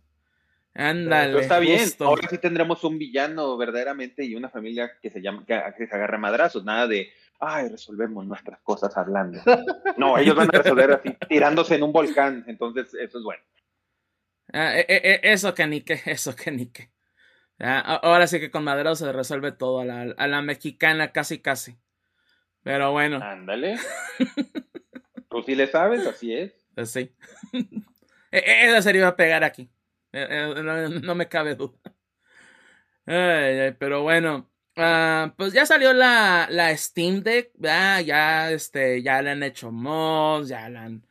[0.73, 1.41] Ándale.
[1.41, 1.89] está bien.
[1.99, 6.17] Ahora sí tendremos un villano verdaderamente y una familia que se llama, que, se agarre
[6.17, 7.09] madrazos, nada de
[7.41, 9.39] ay, resolvemos nuestras cosas hablando.
[9.97, 13.43] No, ellos van a resolver así, tirándose en un volcán, entonces eso es bueno.
[14.57, 16.89] Ah, e, e, e, eso que ni que, eso que ni que.
[17.59, 21.77] ahora sí que con Madero se resuelve todo, a la, a la mexicana casi casi.
[22.63, 23.19] Pero bueno.
[23.21, 23.77] Ándale.
[25.29, 26.53] Tú sí le sabes, así es.
[26.73, 27.13] Pues sí.
[28.31, 29.69] Esa serie iba a pegar aquí.
[30.13, 31.77] Eh, eh, no, me cabe duda.
[33.05, 34.49] pero bueno.
[34.77, 37.51] Ah, pues ya salió la, la Steam Deck.
[37.59, 41.05] Ya, este, ya le han hecho mods, ya la han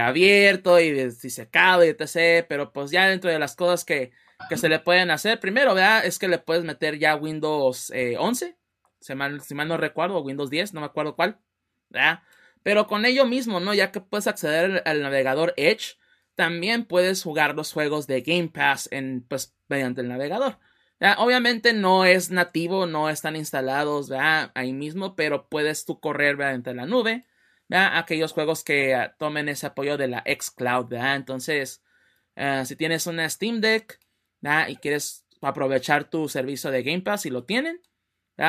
[0.00, 2.46] abierto y secado y etc.
[2.48, 4.12] Pero pues ya dentro de las cosas que,
[4.48, 6.04] que se le pueden hacer, primero, ¿verdad?
[6.04, 8.56] Es que le puedes meter ya Windows 11, eh,
[9.00, 11.38] si mal, si mal no recuerdo, Windows 10, no me acuerdo cuál,
[11.88, 12.22] ¿verdad?
[12.62, 13.74] Pero con ello mismo, ¿no?
[13.74, 15.96] Ya que puedes acceder al navegador Edge,
[16.34, 20.58] también puedes jugar los juegos de Game Pass en, pues, mediante el navegador.
[21.18, 24.50] Obviamente no es nativo, no están instalados ¿verdad?
[24.54, 27.24] ahí mismo, pero puedes tú correr mediante la nube
[27.70, 31.16] aquellos juegos que ah, tomen ese apoyo de la xCloud, ¿verdad?
[31.16, 31.82] Entonces,
[32.36, 34.00] ah, si tienes una Steam Deck
[34.68, 37.80] y quieres aprovechar tu servicio de Game Pass, si lo tienen,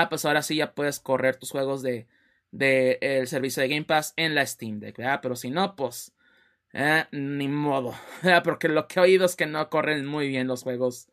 [0.09, 2.07] pues ahora sí ya puedes correr tus juegos de,
[2.51, 5.20] el servicio de Game Pass en la Steam Deck, ¿verdad?
[5.22, 6.13] Pero si no, pues
[7.11, 7.95] ni modo,
[8.43, 11.09] porque lo que he oído es que no corren muy bien los juegos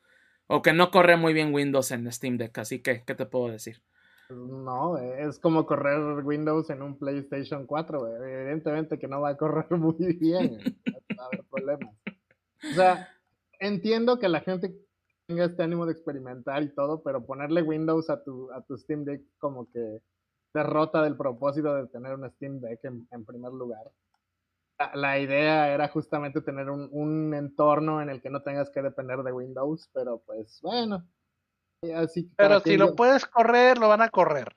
[0.47, 3.49] o que no corre muy bien Windows en Steam Deck, así que, ¿qué te puedo
[3.49, 3.83] decir?
[4.31, 9.71] No, es como correr Windows en un PlayStation 4, evidentemente que no va a correr
[9.79, 10.59] muy bien,
[11.19, 11.95] va a haber problemas.
[12.71, 13.09] O sea,
[13.61, 14.75] entiendo que la gente
[15.27, 19.05] tenga este ánimo de experimentar y todo, pero ponerle Windows a tu, a tu Steam
[19.05, 20.01] Deck como que
[20.53, 23.93] derrota del propósito de tener un Steam Deck en, primer lugar.
[24.95, 29.23] La, idea era justamente tener un, un entorno en el que no tengas que depender
[29.23, 31.07] de Windows, pero pues bueno,
[32.37, 34.57] pero si lo puedes correr, lo van a correr.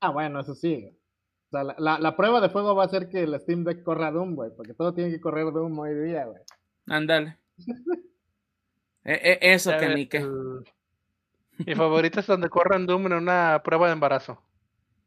[0.00, 0.94] Ah, bueno, eso sí.
[1.50, 4.34] O sea, la, prueba de fuego va a ser que el Steam Deck corra Doom,
[4.34, 6.40] güey, porque todo tiene que correr Doom hoy día, güey.
[6.86, 7.38] Ándale.
[9.04, 10.20] E, e, eso que ni que.
[11.64, 14.42] Mi favorito es donde corren Doom en una prueba de embarazo.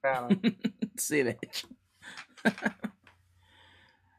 [0.02, 0.28] Claro.
[0.98, 1.68] Sí, de hecho.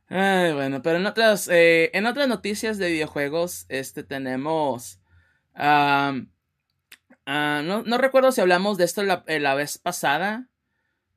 [0.08, 5.00] Ay, bueno, pero en otras, eh, en otras noticias de videojuegos, este tenemos.
[7.26, 10.48] Ah, no, no recuerdo si hablamos de esto la, eh, la vez pasada,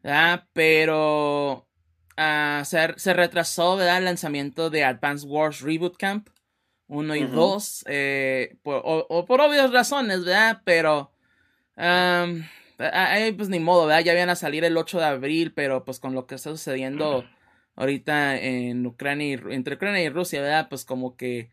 [0.03, 0.45] ¿verdad?
[0.53, 1.67] Pero
[2.17, 3.97] ah, se, se retrasó ¿verdad?
[3.99, 6.29] el lanzamiento de Advance Wars Reboot Camp
[6.87, 7.23] 1 y.
[7.25, 10.61] 2, eh, por, o- o por obvias razones, ¿verdad?
[10.65, 11.11] Pero.
[12.77, 14.03] Ahí pues ni modo, ¿verdad?
[14.03, 17.25] Ya iban a salir el 8 de abril, pero pues con lo que está sucediendo
[17.75, 20.67] ahorita en Ucrania y, entre Ucrania y Rusia, ¿verdad?
[20.69, 21.49] Pues como que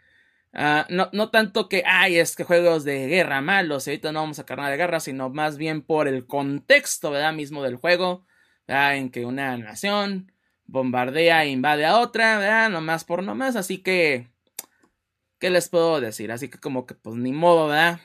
[0.52, 4.20] ah, no, no tanto que, ay, es que juegos de guerra malos, y ahorita no
[4.20, 7.32] vamos a sacar nada de guerra, sino más bien por el contexto, ¿verdad?
[7.32, 8.26] Mismo del juego,
[8.66, 8.96] ¿verdad?
[8.96, 10.32] En que una nación
[10.64, 12.70] bombardea e invade a otra, ¿verdad?
[12.70, 14.30] Nomás por nomás, así que,
[15.38, 16.32] ¿qué les puedo decir?
[16.32, 18.00] Así que como que pues ni modo, ¿verdad?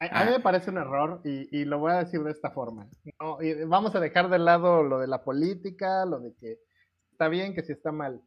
[0.00, 2.50] A, a mí me parece un error y, y lo voy a decir de esta
[2.50, 2.88] forma.
[3.20, 6.58] No, y vamos a dejar de lado lo de la política, lo de que
[7.10, 8.22] está bien, que si está mal.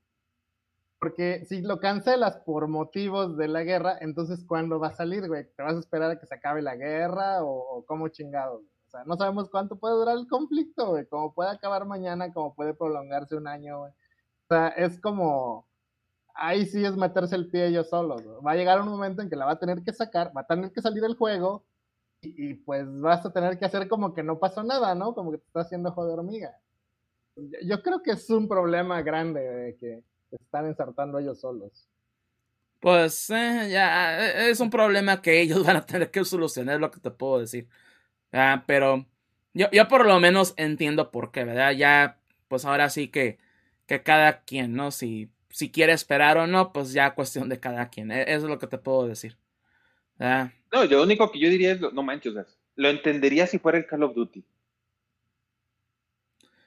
[1.02, 5.48] Porque si lo cancelas por motivos de la guerra, entonces ¿cuándo va a salir, güey?
[5.56, 8.62] ¿Te vas a esperar a que se acabe la guerra o, cómo chingados?
[8.86, 11.08] O sea, no sabemos cuánto puede durar el conflicto, güey.
[11.08, 13.92] Como puede acabar mañana, como puede prolongarse un año, güey.
[13.92, 15.68] O sea, es como
[16.36, 18.22] ahí sí es meterse el pie ellos solos.
[18.46, 20.48] Va a llegar un momento en que la va a tener que sacar, va a
[20.48, 21.66] tener que salir el juego
[22.22, 25.16] y, y, pues vas a tener que hacer como que no pasó nada, ¿no?
[25.16, 26.60] Como que te está haciendo ojo de hormiga.
[27.64, 30.04] Yo, creo que es un problema grande de que
[30.38, 31.88] están ensartando ellos solos.
[32.80, 36.82] Pues eh, ya eh, es un problema que ellos van a tener que solucionar, es
[36.82, 37.68] lo que te puedo decir.
[38.34, 39.06] Ah, pero
[39.54, 41.74] yo, yo por lo menos entiendo por qué, ¿verdad?
[41.74, 42.20] Ya,
[42.50, 43.40] pues ahora sí que,
[43.88, 44.92] que cada quien, ¿no?
[44.92, 48.12] Si, si quiere esperar o no, pues ya cuestión de cada quien.
[48.12, 49.38] eh, Eso es lo que te puedo decir.
[50.20, 50.52] ¿verdad?
[50.74, 52.34] No, yo lo único que yo diría es, lo- no manches,
[52.76, 54.44] lo entendería si fuera el Call of Duty.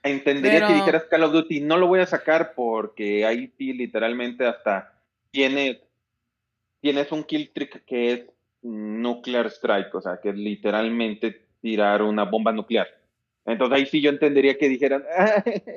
[0.04, 3.72] Entendería Pero- que dijeras Call of Duty, no lo voy a sacar porque ahí sí
[3.72, 4.92] literalmente hasta
[5.30, 5.80] tiene,
[6.80, 8.20] tienes un kill trick que es
[8.62, 12.86] nuclear strike, o sea, que es literalmente tirar una bomba nuclear.
[13.46, 15.04] Entonces ahí sí yo entendería que dijeran,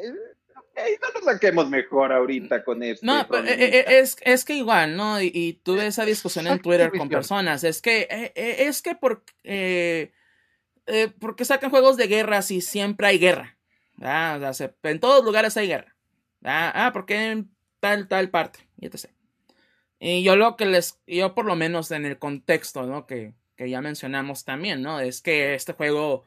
[1.01, 3.05] no lo saquemos mejor ahorita con este.
[3.05, 3.91] No, pero, eh, eh, problemita".
[3.93, 5.21] es, es que igual, ¿no?
[5.21, 7.63] Y, y tuve esa discusión en Twitter con personas.
[7.63, 10.11] Es que, eh, eh, es que por, eh,
[11.19, 13.56] porque sacan juegos de guerra si siempre hay guerra.
[14.53, 15.95] Se- en todos lugares hay guerra.
[16.39, 16.71] ¿verdad?
[16.75, 18.59] Ah, porque en tal, tal parte.
[18.79, 19.09] Y etc.
[19.99, 23.07] Y yo lo que les, yo por lo menos en el contexto, ¿no?
[23.07, 24.99] Que, que ya mencionamos también, ¿no?
[24.99, 26.25] Es que este juego,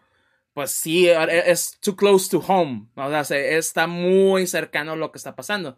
[0.52, 2.88] pues sí, es too close to home.
[2.96, 5.76] O sea, se- está muy cercano a lo que está pasando.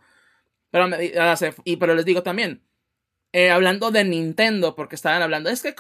[0.71, 2.65] Pero, o sea, y, pero les digo también,
[3.33, 5.75] eh, hablando de Nintendo, porque estaban hablando, es que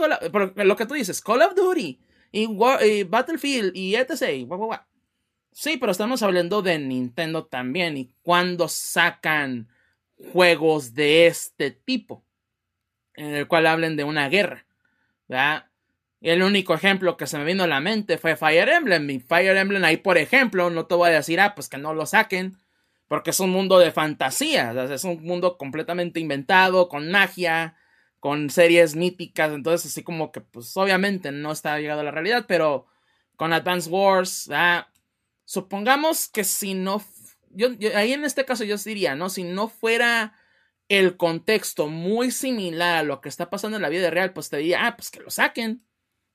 [0.64, 2.00] lo que tú dices, Call of Duty
[2.32, 4.22] y, War- Battlefield y etc.
[4.32, 4.46] y.
[5.52, 9.68] Sí, pero estamos hablando de Nintendo también y cuando sacan
[10.32, 12.24] juegos de este tipo,
[13.14, 14.64] en el cual hablen de una guerra,
[15.28, 15.66] ¿verdad?
[16.22, 19.10] El único ejemplo que se me vino a la mente fue Fire Emblem.
[19.10, 21.94] Y Fire Emblem ahí, por ejemplo, no te voy a decir, ah, pues que no
[21.94, 22.56] lo saquen,
[23.08, 27.76] porque es un mundo de fantasía, es un mundo completamente inventado, con magia,
[28.20, 32.44] con series míticas, entonces así como que, pues obviamente no está llegado a la realidad,
[32.46, 32.86] pero
[33.36, 34.88] con Advance Wars, ah,
[35.52, 37.02] supongamos que si no,
[37.50, 39.28] yo, ahí en este caso yo diría, ¿no?
[39.30, 40.34] Si no fuera
[40.88, 44.58] el contexto muy similar a lo que está pasando en la vida real, pues te
[44.58, 45.84] diría, ah, pues que lo saquen,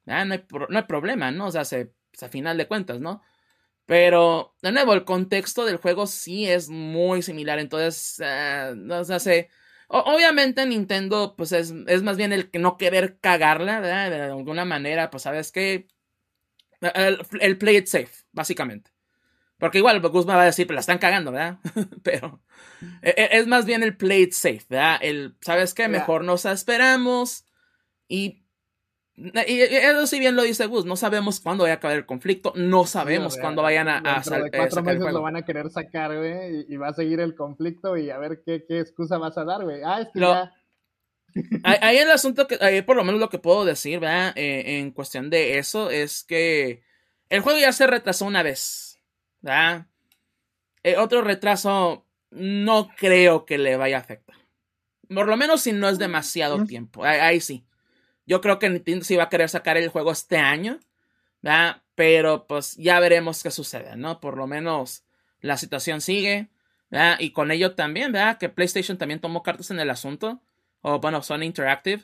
[0.08, 1.48] ah, no, hay no problema, ¿no?
[1.48, 3.22] O sea, se, pues, a final de cuentas, ¿no?
[3.86, 7.60] Pero, de nuevo, el contexto del juego sí es muy similar.
[7.60, 9.50] Entonces, eh, no sé, se-
[9.90, 14.12] o- obviamente Nintendo, pues es, es más bien el que no querer cagarla, ¿verdad?
[14.12, 15.88] De alguna manera, pues sabes que
[17.42, 18.92] el play it safe, básicamente.
[19.60, 21.58] Porque igual Gus me va a decir, pues la están cagando, ¿verdad?
[22.04, 22.42] Pero
[23.02, 24.98] e- e- es más bien el play it safe, ¿verdad?
[25.02, 25.88] El, ¿sabes qué?
[25.88, 27.46] Mejor nos esperamos
[28.08, 28.44] y
[29.20, 32.54] y eso sí bien lo dice Gus, no sabemos cuándo vaya a acabar el conflicto,
[32.56, 35.42] no sabemos cuándo vayan a, a dentro sal- de eh, cuatro meses lo van a
[35.42, 38.80] querer sacar, güey, y, y va a seguir el conflicto y a ver qué, qué
[38.80, 39.82] excusa vas a dar, güey.
[39.84, 40.52] Ah, es que Lo- ya...
[41.64, 44.34] Ahí ahí el asunto que, ahí por lo menos lo que puedo decir, ¿verdad?
[44.36, 46.84] Eh, en cuestión de eso, es que
[47.30, 48.87] el juego ya se retrasó una vez,
[49.42, 49.88] ¿verdad?
[50.84, 54.38] Eh, otro retraso no creo que le vaya a afectar.
[55.08, 57.04] Por lo menos si no es demasiado tiempo.
[57.04, 57.66] Ahí, ahí sí.
[58.26, 60.80] Yo creo que Nintendo sí va a querer sacar el juego este año,
[61.42, 61.82] ¿verdad?
[61.96, 64.20] Pero pues ya veremos qué sucede, ¿no?
[64.20, 65.06] Por lo menos
[65.40, 66.50] la situación sigue,
[66.90, 67.18] ¿verdad?
[67.20, 68.38] Y con ello también, ¿verdad?
[68.38, 70.42] Que PlayStation también tomó cartas en el asunto.
[70.82, 72.04] o bueno, Sony Interactive,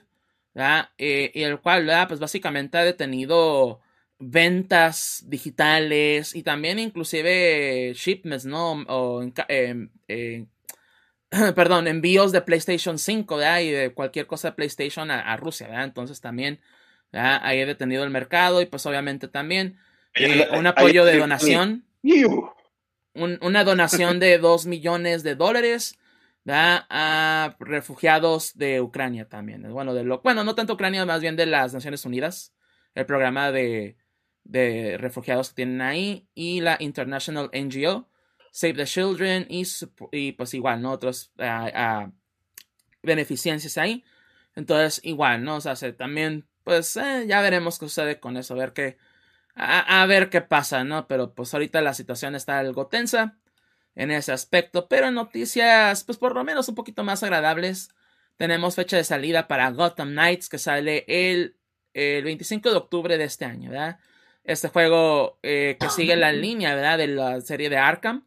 [0.97, 3.81] eh, y el cual, pues básicamente ha detenido
[4.29, 8.83] ventas digitales y también inclusive shipments, ¿no?
[8.87, 9.21] O
[11.55, 13.59] perdón, envíos de PlayStation 5, ¿verdad?
[13.61, 15.85] Y de cualquier cosa de PlayStation a, Rusia, ¿verdad?
[15.85, 16.61] Entonces también,
[17.11, 17.39] ¿verdad?
[17.43, 19.77] Ahí he detenido el mercado y pues obviamente también
[20.15, 21.85] eh, un apoyo de donación.
[23.13, 25.97] una donación de 2 millones de dólares
[26.43, 26.85] ¿verdad?
[26.89, 29.63] a refugiados de Ucrania también.
[29.71, 32.53] Bueno, de lo, bueno, no tanto Ucrania, más bien de las Naciones Unidas,
[32.95, 33.97] el programa de,
[34.43, 38.09] de refugiados que tienen ahí y la International NGO,
[38.51, 39.63] Save the Children y,
[40.11, 40.91] y pues igual, ¿no?
[40.91, 42.11] Otros uh,
[43.01, 44.03] beneficencias ahí.
[44.55, 45.55] Entonces, igual, ¿no?
[45.55, 48.97] O sea, también, pues eh, ya veremos qué sucede con eso, a ver qué,
[49.55, 51.07] a, ver qué pasa, ¿no?
[51.07, 53.37] Pero pues ahorita la situación está algo tensa
[53.95, 57.89] en ese aspecto, pero noticias, pues por lo menos un poquito más agradables.
[58.37, 61.57] Tenemos fecha de salida para Gotham Knights que sale el,
[61.93, 63.99] el 25 de octubre de este año, ¿verdad?
[64.43, 66.97] Este juego eh, que sigue la línea, ¿verdad?
[66.97, 68.25] De la serie de Arkham.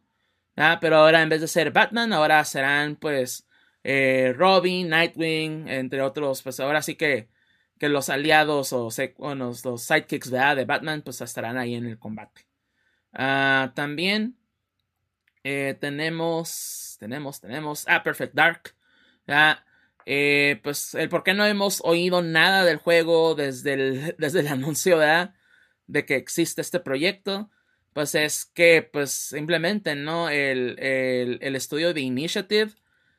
[0.81, 3.47] Pero ahora en vez de ser Batman, ahora serán pues
[3.83, 6.41] eh, Robin, Nightwing, entre otros.
[6.41, 7.29] Pues ahora sí que,
[7.77, 8.89] que los aliados o
[9.35, 12.47] los, los sidekicks de Batman pues estarán ahí en el combate.
[13.13, 14.35] Ah, también
[15.43, 18.73] eh, tenemos, tenemos, tenemos, ah, Perfect Dark.
[20.63, 24.97] Pues el por qué no hemos oído nada del juego desde el, desde el anuncio
[25.87, 27.49] de que existe este proyecto
[27.97, 30.29] pues es que pues simplemente, ¿no?
[30.29, 30.77] El,
[31.41, 32.71] estudio de Initiative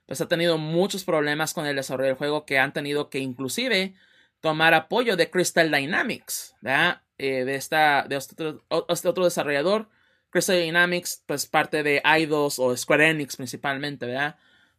[0.07, 3.97] pues ha tenido muchos problemas con el desarrollo del juego que han tenido que inclusive
[4.41, 7.03] tomar apoyo de Crystal Dynamics, ¿verdad?
[7.19, 9.89] Eh, de esta, de este otro, este otro, desarrollador.
[10.31, 14.37] Crystal Dynamics, pues parte de Eidos o Square Enix principalmente, ¿verdad?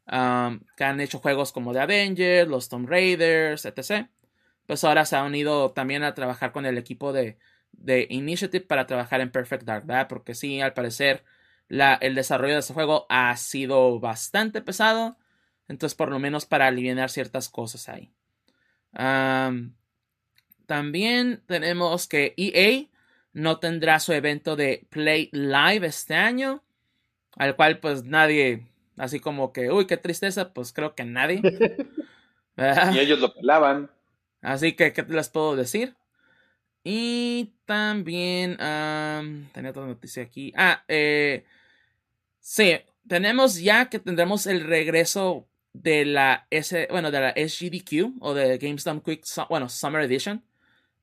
[0.09, 4.07] Um, que han hecho juegos como The Avengers, los Tomb Raiders, etc.
[4.65, 7.37] Pues ahora se han unido también a trabajar con el equipo de,
[7.80, 10.07] de Initiative para trabajar en Perfect Dark, ¿verdad?
[10.07, 11.23] Porque sí, al parecer
[11.68, 15.18] la, el desarrollo de este juego ha sido bastante pesado.
[15.68, 18.11] Entonces, por lo menos para aliviar ciertas cosas ahí.
[20.65, 22.88] también tenemos que EA
[23.34, 26.64] no tendrá su evento de Play Live este año.
[27.35, 31.41] Al cual, pues nadie, así como que, uy, qué tristeza, pues creo que nadie.
[32.93, 33.89] Y ellos lo pelaban.
[34.41, 35.95] Así que, ¿qué les puedo decir?
[36.84, 40.53] Y también tenía otra noticia aquí.
[40.56, 41.43] Ah, eh,
[42.39, 42.77] sí,
[43.07, 48.57] tenemos ya que tendremos el regreso de la S, bueno, de la SGDQ o de
[48.57, 50.43] GameStop Quick, bueno, Summer Edition,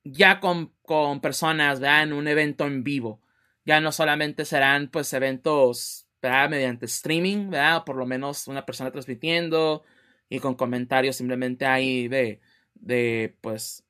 [0.04, 2.04] ya con, con personas, ¿verdad?
[2.04, 3.20] En un evento en vivo.
[3.64, 6.50] Ya no solamente serán, pues, eventos, ¿verdad?
[6.50, 7.84] Mediante streaming, ¿verdad?
[7.84, 9.84] por lo menos una persona transmitiendo
[10.28, 12.40] y con comentarios simplemente ahí de,
[12.74, 13.85] de, pues,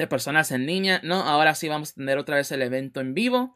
[0.00, 1.00] de personas en línea.
[1.04, 3.54] No, ahora sí vamos a tener otra vez el evento en vivo.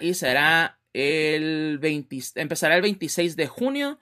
[0.00, 3.98] Y será el 20, empezará el 26 de junio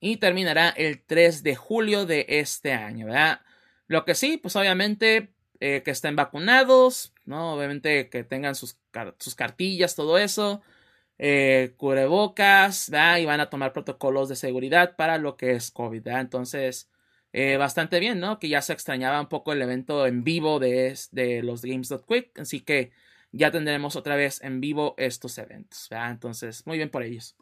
[0.00, 3.06] y terminará el 3 de julio de este año.
[3.06, 3.42] ¿verdad?
[3.86, 7.52] Lo que sí, pues obviamente eh, que estén vacunados, ¿no?
[7.54, 8.78] Obviamente que tengan sus,
[9.18, 10.62] sus cartillas, todo eso.
[11.18, 13.18] Eh, cubrebocas, ¿verdad?
[13.18, 16.22] Y van a tomar protocolos de seguridad para lo que es COVID, ¿verdad?
[16.22, 16.89] Entonces,
[17.32, 18.38] eh, bastante bien, ¿no?
[18.38, 22.60] Que ya se extrañaba un poco el evento en vivo de, de los Games.quick, así
[22.60, 22.92] que
[23.32, 25.88] ya tendremos otra vez en vivo estos eventos.
[25.90, 27.36] Entonces, muy bien por ellos.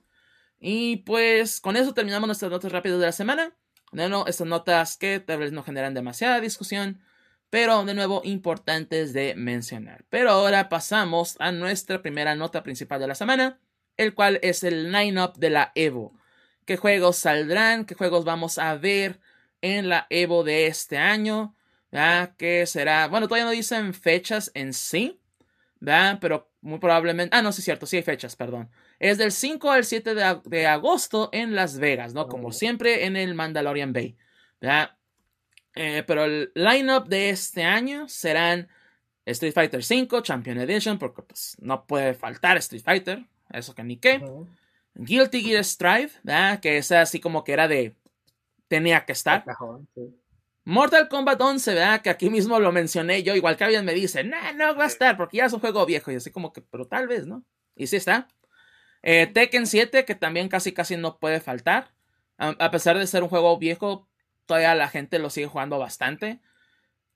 [0.60, 3.52] Y pues con eso terminamos nuestras notas rápidas de la semana.
[3.93, 7.01] De nuevo, estas notas que tal vez no generan demasiada discusión,
[7.48, 10.05] pero de nuevo importantes de mencionar.
[10.10, 13.60] Pero ahora pasamos a nuestra primera nota principal de la semana,
[13.97, 16.12] el cual es el line-up de la Evo.
[16.66, 17.86] ¿Qué juegos saldrán?
[17.86, 19.20] ¿Qué juegos vamos a ver?
[19.60, 21.56] En la Evo de este año,
[21.90, 22.35] ¿verdad?
[22.36, 25.20] Que será, bueno, todavía no dicen fechas en sí,
[25.80, 26.18] ¿verdad?
[26.20, 28.70] Pero muy probablemente, ah, no, sí es cierto, sí hay fechas, perdón.
[28.98, 32.26] Es del 5 al 7 de, agosto en Las Vegas, ¿no?
[32.26, 34.16] Como siempre en el Mandalorian Bay,
[34.60, 34.97] ¿verdad?
[35.74, 38.68] Eh, pero el lineup de este año serán
[39.24, 43.98] Street Fighter V Champion Edition, porque pues no puede faltar Street Fighter, eso que ni
[43.98, 44.20] qué.
[44.94, 46.60] Guilty Gear Strive, ¿verdad?
[46.60, 47.94] Que es así como que era de
[48.69, 49.45] tenía que estar.
[50.65, 52.03] Mortal Kombat 11, ¿verdad?
[52.03, 54.86] Que aquí mismo lo mencioné yo, igual que alguien me dice, no, no va a
[54.89, 57.43] estar porque ya es un juego viejo y así como que, pero tal vez, ¿no?
[57.74, 58.28] Y sí está.
[59.03, 61.95] Eh, Tekken 7, que también casi casi no puede faltar.
[62.36, 64.07] A, pesar de ser un juego viejo,
[64.47, 66.40] todavía la gente lo sigue jugando bastante.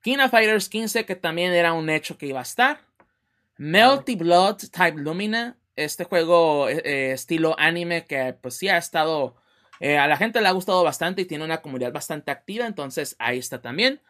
[0.00, 2.80] King of Fighters 15, que también era un hecho que iba a estar.
[3.56, 9.36] Melty Blood Type Lumina, este juego eh, eh, estilo anime que pues sí ha estado
[9.82, 13.16] Eh, a la gente le ha gustado bastante y tiene una comunidad bastante activa, entonces
[13.18, 14.00] ahí está también.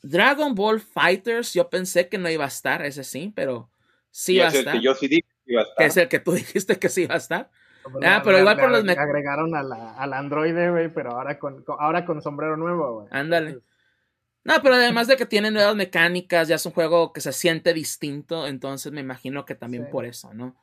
[0.00, 3.68] Dragon Ball Fighters, yo pensé que no iba a estar, ese sí, pero
[4.10, 4.72] sí va a estar.
[4.72, 5.76] Que yo sí dije que iba a estar.
[5.76, 7.50] Que es el que tú dijiste que sí iba a estar.
[8.02, 11.66] Ah, pero igual por los me agregaron a la, al androide, güey, pero ahora con,
[11.78, 13.08] ahora con sombrero nuevo, güey.
[13.10, 13.58] Ándale.
[14.42, 17.74] No, pero además de que tiene nuevas mecánicas, ya es un juego que se siente
[17.74, 20.56] distinto, entonces me imagino que también por eso, ¿no?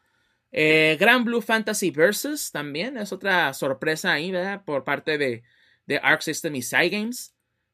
[0.52, 4.64] Eh, Grand Blue Fantasy Versus también es otra sorpresa ahí, ¿verdad?
[4.66, 5.44] Por parte de,
[5.86, 7.34] de Arc System y Cygames.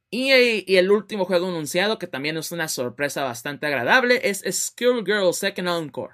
[0.09, 0.31] Y,
[0.71, 5.33] y el último juego anunciado, que también es una sorpresa bastante agradable, es Skill Girl
[5.33, 6.13] Second Encore.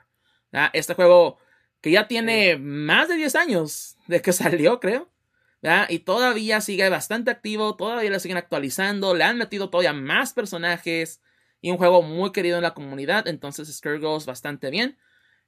[0.73, 1.37] Este juego
[1.81, 5.09] que ya tiene más de 10 años de que salió, creo.
[5.89, 11.21] Y todavía sigue bastante activo, todavía le siguen actualizando, le han metido todavía más personajes
[11.61, 14.97] y un juego muy querido en la comunidad, entonces Goes bastante bien.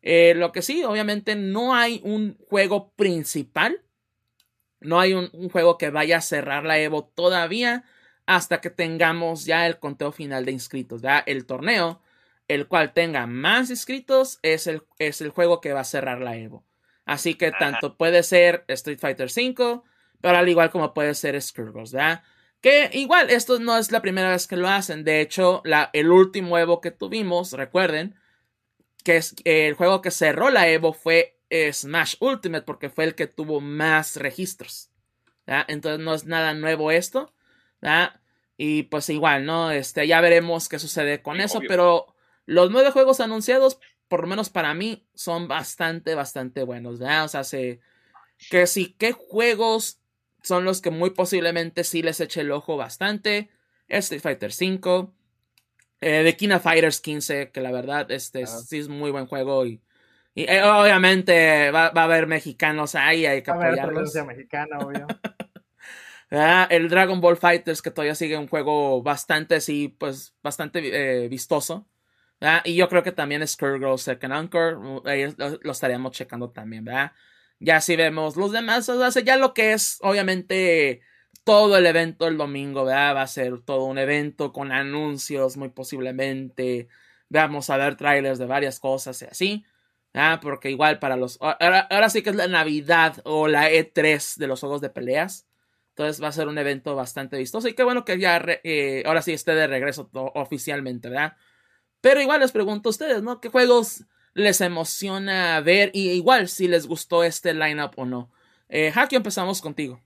[0.02, 3.82] Eh, lo que sí, obviamente no hay un juego principal,
[4.80, 7.84] no hay un, juego que vaya a cerrar la Evo todavía
[8.26, 12.02] hasta que tengamos ya el conteo final de inscritos, ya el torneo,
[12.48, 16.36] el cual tenga más inscritos es el, es el juego que va a cerrar la
[16.36, 16.66] Evo.
[17.06, 19.82] Así que tanto puede ser Street Fighter V,
[20.20, 22.24] pero al igual como puede ser Skrulls, ¿verdad?
[22.62, 25.04] Que igual, esto no es la primera vez que lo hacen.
[25.04, 28.16] De hecho, la, el último Evo que tuvimos, recuerden,
[29.04, 33.16] que es el juego que cerró la Evo fue eh, Smash Ultimate, porque fue el
[33.16, 34.90] que tuvo más registros.
[35.46, 35.66] ¿verdad?
[35.68, 37.34] Entonces no es nada nuevo esto.
[37.82, 38.20] ¿verdad?
[38.58, 39.72] Y pues igual, ¿no?
[39.72, 41.62] Este, ya veremos qué sucede con eso.
[41.68, 42.16] Pero
[42.46, 47.00] los nueve juegos anunciados, por lo menos para mí, son bastante, bastante buenos.
[47.00, 47.26] ¿verdad?
[47.26, 47.80] O sea, se,
[48.50, 50.00] que sí, qué juegos
[50.44, 53.50] son los que muy posiblemente sí les eche el ojo bastante.
[53.88, 55.10] Street Fighter V.
[56.02, 59.82] Eh, of Fighters 15, que la verdad este, sí es muy buen juego y,
[60.34, 64.14] y eh, obviamente va, va, a haber mexicanos ahí, hay que apoyarlos.
[64.26, 65.06] mexicana, obvio.
[66.32, 70.80] ah, el Dragon Ball Fighters, que todavía sigue un juego bastante, sí, pues, bastante
[71.24, 71.88] eh, vistoso.
[72.42, 75.04] Ah, y yo creo que también Skullgirl Second Anchor, uh,
[75.38, 77.12] lo, lo, estaríamos checando también, ¿verdad?
[77.60, 81.02] Ya si vemos los demás, o sea, ya lo que es, obviamente,
[81.44, 83.16] todo el evento el domingo, ¿verdad?
[83.16, 86.88] Va a ser todo un evento con anuncios, muy posiblemente.
[87.30, 89.66] Vamos a ver trailers de varias cosas y así.
[90.14, 90.40] ¿verdad?
[90.42, 91.38] Porque igual para los.
[91.42, 95.48] Ahora, ahora, sí que es la Navidad o la E3 de los juegos de peleas.
[95.90, 97.68] Entonces va a ser un evento bastante vistoso.
[97.68, 101.36] Y qué bueno que ya eh, ahora sí esté de regreso oficialmente, ¿verdad?
[102.02, 103.42] Pero igual les pregunto a ustedes, ¿no?
[103.42, 108.32] ¿Qué juegos les emociona ver y igual si les gustó este lineup o no.
[108.70, 110.02] Eh, Haki, empezamos contigo.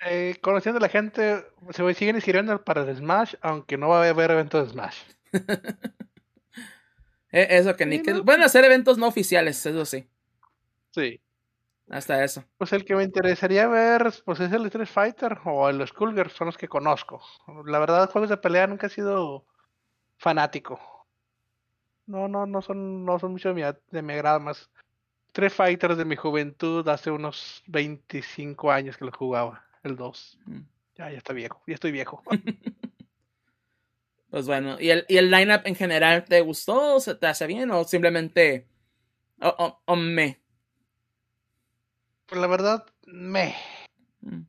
[0.00, 4.08] Eh, conociendo a la gente, se siguen inscribiendo para el Smash, aunque no va a
[4.08, 4.98] haber eventos de Smash.
[7.32, 8.14] Eh, eso que ni que...
[8.14, 10.08] Pueden hacer eventos no oficiales, eso sí.
[10.92, 11.20] Sí.
[11.90, 12.44] Hasta eso.
[12.56, 16.46] Pues el que me interesaría ver pues es el Street Fighter o el Skullgirls, son
[16.46, 17.20] los que conozco.
[17.66, 19.44] La verdad, juegos de pelea nunca he sido
[20.16, 20.80] fanático.
[22.06, 24.70] No, no, no son, no son mucho de mi, de mi agrado más.
[25.32, 30.38] Tres Fighters de mi juventud hace unos 25 años que los jugaba, el 2.
[30.46, 30.60] Mm.
[30.96, 32.22] Ya, ya está viejo, ya estoy viejo.
[34.30, 37.00] pues bueno, ¿y el, y el lineup en general te gustó?
[37.00, 38.66] ¿Se te hace bien o simplemente
[39.40, 40.40] o, o, me?
[42.26, 43.54] Pues la verdad, me.
[44.20, 44.42] Mm.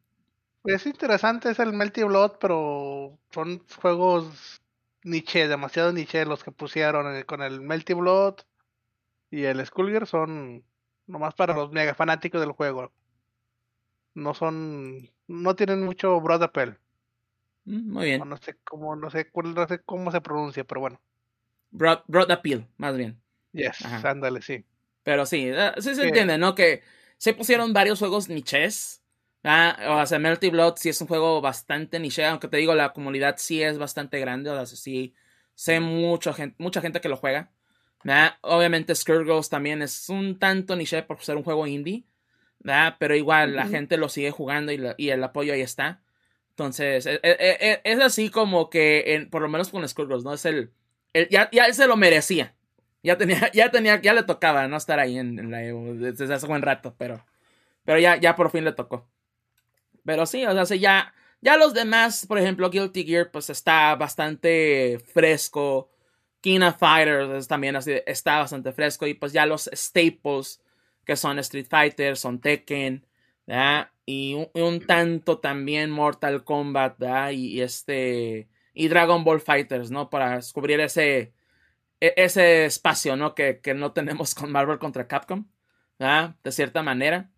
[0.65, 4.61] Es interesante, es el Melty Blood, pero son juegos
[5.03, 8.35] niche, demasiado niche los que pusieron eh, con el Melty Blood
[9.29, 10.65] y el Skullgirl son
[11.05, 12.91] nomás para los mega fanáticos del juego.
[14.13, 16.77] No son, no tienen mucho broad appeal.
[17.65, 18.27] Mm, muy bien.
[18.27, 21.01] No, sé cómo, no sé, no sé cómo se pronuncia, pero bueno.
[21.71, 23.19] Broad, broad appeal, más bien.
[23.51, 24.65] Yes, ándale, sí.
[25.03, 26.55] Pero sí, eh, sí se entiende, ¿no?
[26.55, 26.81] Que
[27.17, 29.01] se pusieron varios juegos niches
[29.43, 33.35] o sea, Melty Blood sí es un juego bastante niche, aunque te digo, la comunidad
[33.37, 35.15] sí es bastante grande, o sea, sí
[35.55, 37.51] sé mucho, mucha gente que lo juega.
[38.41, 42.03] Obviamente Skirgles también es un tanto niche por ser un juego indie,
[42.99, 46.01] pero igual la gente lo sigue jugando y, el apoyo ahí está.
[46.49, 50.33] Entonces, e, e, e, es, así como que, por lo menos con Skirgles, ¿no?
[50.33, 50.71] Es el,
[51.29, 52.55] ya, ya se lo merecía.
[53.03, 54.77] Ya tenía, ya tenía, ya le tocaba, ¿no?
[54.77, 57.25] Estar ahí en, la desde hace buen rato, pero,
[57.85, 59.07] pero ya, ya por fin le tocó.
[60.03, 64.99] Pero sí, o sea, ya, ya los demás, por ejemplo, Guilty Gear, pues está bastante
[65.13, 65.89] fresco.
[66.41, 69.05] King of Fighters también así, está bastante fresco.
[69.07, 70.61] Y pues ya los staples,
[71.07, 73.05] que son Street Fighter, son Tekken,
[73.47, 73.89] ¿verdad?
[74.05, 77.31] Y un, tanto también Mortal Kombat, ¿verdad?
[77.31, 78.49] Y, este.
[78.73, 80.09] Y Dragon Ball Fighters, ¿no?
[80.09, 81.33] Para descubrir ese.
[82.01, 83.33] E, ese espacio, ¿no?
[83.35, 85.47] Que, que no tenemos con Marvel contra Capcom,
[85.97, 86.35] ¿verdad?
[86.43, 87.31] De cierta manera.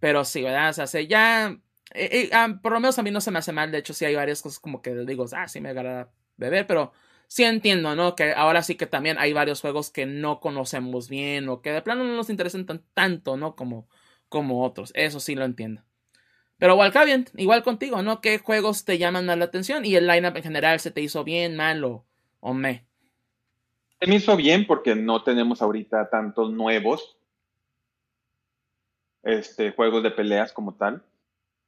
[0.00, 0.70] Pero sí, ¿verdad?
[0.70, 1.56] O sea, ya.
[1.94, 3.70] Eh, eh, por lo menos a mí no se me hace mal.
[3.70, 6.92] De hecho, sí hay varias cosas como que digo, ah, sí me agrada beber, pero
[7.28, 8.14] sí entiendo, ¿no?
[8.14, 11.82] Que ahora sí que también hay varios juegos que no conocemos bien o que de
[11.82, 13.56] plano no nos interesan tanto, ¿no?
[13.56, 13.88] Como,
[14.28, 14.92] como otros.
[14.94, 15.82] Eso sí lo entiendo.
[16.58, 18.20] Pero bien, igual contigo, ¿no?
[18.20, 19.84] ¿Qué juegos te llaman más la atención?
[19.84, 22.06] ¿Y el lineup en general se te hizo bien, mal o,
[22.40, 22.86] o me?
[24.00, 27.16] Se me hizo bien porque no tenemos ahorita tantos nuevos
[29.24, 31.02] este, juegos de peleas como tal.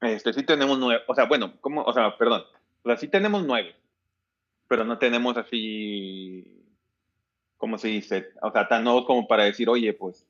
[0.00, 2.44] Este, sí tenemos nueve, o sea, bueno, como, o sea, perdón,
[2.82, 3.74] o sea, sí tenemos nueve,
[4.68, 6.64] pero no tenemos así,
[7.56, 8.28] ¿cómo se dice?
[8.43, 10.26] O sea, tan nuevos como para decir, oye, pues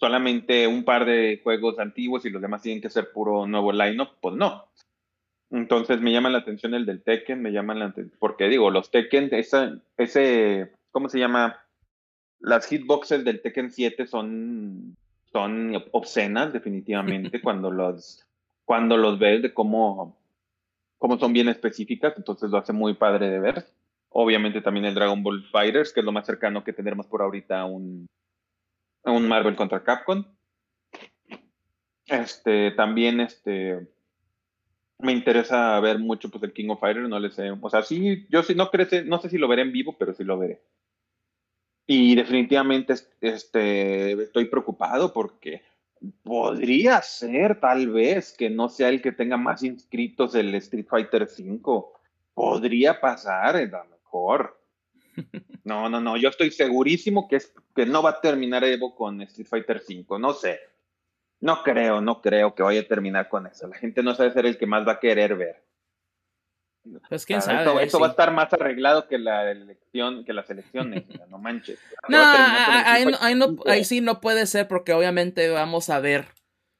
[0.00, 4.16] solamente un par de juegos antiguos y los demás tienen que ser puro nuevo line-up,
[4.20, 4.64] pues no.
[5.50, 8.90] Entonces me llama la atención el del Tekken, me llama la atención, porque digo, los
[8.90, 11.60] Tekken, esa, ese, ¿cómo se llama?
[12.38, 14.96] Las hitboxes del Tekken 7 son,
[15.32, 18.24] son obscenas, definitivamente, cuando los,
[18.64, 20.16] cuando los ves de cómo,
[20.98, 23.66] cómo son bien específicas, entonces lo hace muy padre de ver.
[24.10, 27.60] Obviamente también el Dragon Ball Fighters, que es lo más cercano que tendremos por ahorita
[27.60, 28.06] a un,
[29.04, 30.24] un Marvel contra Capcom.
[32.06, 33.88] Este, también este
[34.98, 38.26] me interesa ver mucho pues el King of Fighters, no le sé, o sea, sí,
[38.28, 40.60] yo sí no crece, no sé si lo veré en vivo, pero sí lo veré.
[41.86, 45.62] Y definitivamente este estoy preocupado porque
[46.22, 51.26] podría ser tal vez que no sea el que tenga más inscritos el Street Fighter
[51.26, 51.92] 5.
[52.34, 54.58] Podría pasar, a lo mejor.
[55.62, 59.20] No, no, no, yo estoy segurísimo que, es, que no va a terminar Evo con
[59.20, 60.58] Street Fighter V, no sé.
[61.40, 63.68] No creo, no creo que vaya a terminar con eso.
[63.68, 65.62] La gente no sabe ser el que más va a querer ver.
[67.08, 67.84] Pues quién sabe.
[67.84, 71.78] Esto, va a estar más arreglado que la elección, que las elecciones, no manches.
[72.08, 76.28] No, ahí, no, ahí sí no puede ser porque obviamente vamos a ver,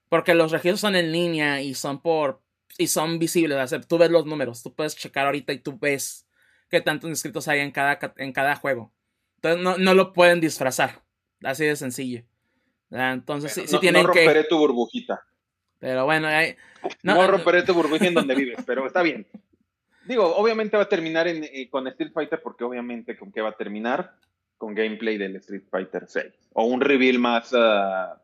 [0.09, 2.41] porque los registros son en línea y son por,
[2.79, 5.79] y son visibles, o sea, tú ves los números, tú puedes checar ahorita y tú
[5.79, 6.27] ves
[6.71, 8.93] qué tantos inscritos hay en cada, en cada juego.
[9.37, 11.03] Entonces no, no lo pueden disfrazar.
[11.43, 12.23] Así de sencillo.
[12.91, 15.25] Entonces sí, tienen no romperé tu burbujita.
[15.79, 16.29] Pero bueno,
[17.03, 19.27] no, romperé tu burbujita en donde vives, pero está bien.
[20.05, 23.57] Digo, obviamente va a terminar eh, con Street Fighter porque obviamente con qué va a
[23.57, 24.15] terminar
[24.59, 28.21] con gameplay del Street Fighter 6 o un reveal más ah,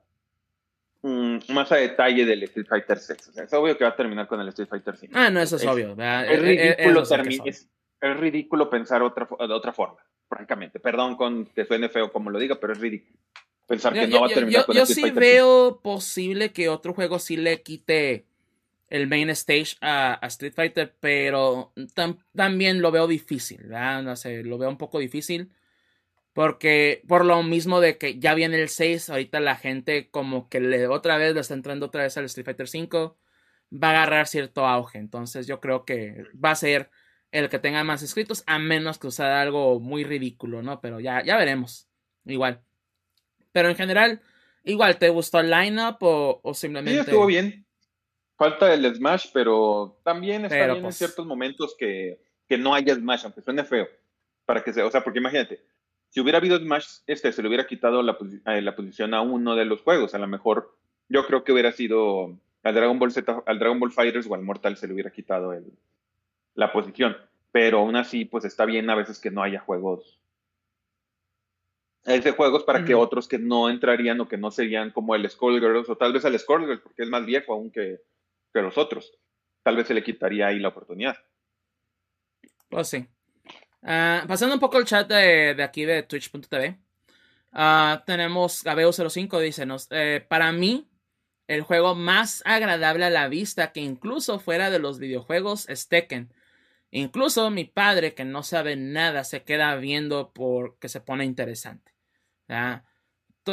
[1.02, 3.32] más a detalle del Street Fighter 6.
[3.36, 5.12] es obvio que va a terminar con el Street Fighter 5.
[5.16, 5.96] Ah, no, eso es, obvio.
[5.98, 7.68] Es, ridículo, es,
[8.00, 9.98] es ridículo pensar otra, de otra forma,
[10.28, 10.80] francamente.
[10.80, 13.18] Perdón con que suene feo como lo diga, pero es ridículo
[13.66, 17.36] pensar que no va a terminar yo, Yo sí veo posible que otro juego sí
[17.36, 18.26] le quite
[18.88, 21.72] el main stage a, Street Fighter, pero
[22.34, 24.02] también lo veo difícil, ¿verdad?
[24.02, 25.50] No sé, lo veo un poco difícil.
[26.32, 30.60] Porque por lo mismo de que ya viene el 6, ahorita la gente como que
[30.60, 33.16] le otra vez le está entrando otra vez al Street Fighter 5,
[33.72, 34.98] va a agarrar cierto auge.
[34.98, 36.90] Entonces yo creo que va a ser
[37.32, 40.80] el que tenga más escritos, a menos que usara algo muy ridículo, ¿no?
[40.80, 41.88] Pero ya, ya veremos.
[42.24, 42.62] Igual.
[43.52, 44.20] Pero en general,
[44.64, 47.02] igual, ¿te gustó el lineup o, o simplemente.
[47.02, 47.66] Sí, estuvo bien.
[48.36, 52.94] Falta el Smash, pero también está bien en pues ciertos momentos que, que, no haya
[52.94, 53.88] Smash, aunque suene feo.
[54.44, 55.64] Para que sea, o sea, porque imagínate,
[56.10, 59.56] si hubiera habido Smash, este se le hubiera quitado la, eh, la posición a uno
[59.56, 60.14] de los juegos.
[60.14, 60.76] A lo mejor,
[61.08, 64.42] yo creo que hubiera sido al Dragon Ball Z, al Dragon Ball Fighters o al
[64.42, 65.72] Mortal se le hubiera quitado el,
[66.56, 67.16] la posición.
[67.52, 70.18] Pero aún así, pues está bien a veces que no haya juegos.
[72.04, 75.88] Ese juegos para que otros que no entrarían o que no serían como el Skullgirls
[75.88, 78.00] o tal vez el Skullgirls, porque es más viejo aún que,
[78.52, 79.12] los otros.
[79.62, 81.16] Tal vez se le quitaría ahí la oportunidad.
[82.68, 83.06] Pues sí.
[83.82, 86.78] Ah, pasando un poco el chat de, aquí de twitch.tv.
[87.52, 90.88] Uh, tenemos Gabeo05, dice, eh, para mí,
[91.48, 96.32] el juego más agradable a la vista que incluso fuera de los videojuegos es Tekken.
[96.90, 101.92] Incluso mi padre, que no sabe nada, se queda viendo porque se pone interesante.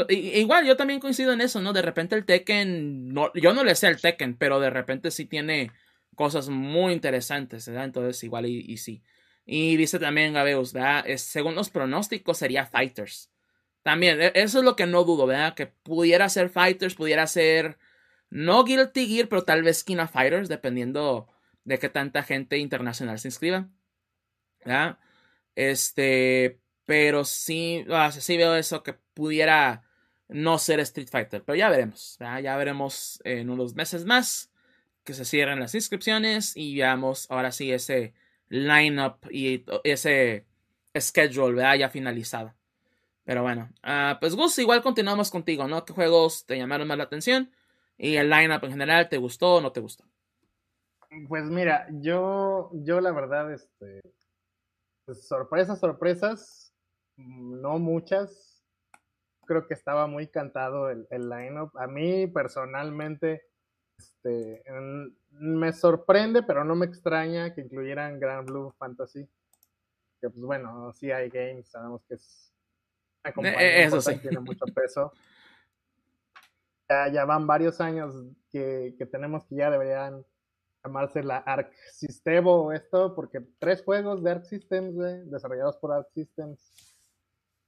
[0.10, 1.74] Igual, yo también coincido en eso, ¿no?
[1.74, 5.26] De repente el Tekken, no, yo no le sé el Tekken, pero de repente sí
[5.26, 5.72] tiene
[6.16, 7.86] cosas muy interesantes, ¿verdad?
[7.86, 9.04] Entonces, igual y, sí.
[9.46, 11.06] Y dice también Gabeus, ¿verdad?
[11.18, 13.32] según los pronósticos sería Fighters.
[13.84, 15.54] También, e, eso es lo que no dudo, ¿verdad?
[15.54, 17.78] Que pudiera ser Fighters, pudiera ser
[18.30, 21.28] no Guilty Gear, pero tal vez King of Fighters, dependiendo
[21.64, 23.70] de que tanta gente internacional se inscriba.
[24.66, 25.00] ¿Ya?
[25.56, 27.86] Este, pero sí,
[28.20, 29.84] sí veo eso que pudiera
[30.28, 32.18] no ser Street Fighter, pero ya veremos.
[32.20, 34.52] Ya veremos en unos meses más
[35.04, 38.14] que se cierren las inscripciones y veamos ahora sí ese
[38.48, 40.46] lineup y ese
[40.98, 41.76] schedule ¿verdad?
[41.76, 42.54] ya finalizado.
[43.26, 45.86] Pero bueno, ah, pues Gus, igual continuamos contigo, ¿no?
[45.86, 47.52] ¿Qué juegos te llamaron más la atención?
[47.98, 50.04] y el lineup en general, ¿te gustó o no te gustó?
[51.28, 54.02] Pues mira, yo, yo la verdad, este,
[55.06, 56.74] pues, sorpresas, sorpresas,
[57.18, 58.64] no muchas.
[59.46, 61.76] Creo que estaba muy cantado el, el lineup.
[61.78, 63.46] A mí personalmente,
[63.98, 64.64] este,
[65.32, 69.28] me sorprende, pero no me extraña que incluyeran Grand Blue Fantasy.
[70.22, 72.54] Que pues bueno, sí hay games, sabemos que es
[73.26, 74.18] eh, eso sí.
[74.18, 75.14] tiene mucho peso.
[76.90, 78.14] Ya, ya, van varios años
[78.50, 80.26] que, que, tenemos que ya deberían
[80.84, 84.96] llamarse la Arc System o esto, porque tres juegos de Arc Systems,
[85.30, 86.98] desarrollados por Arc Systems,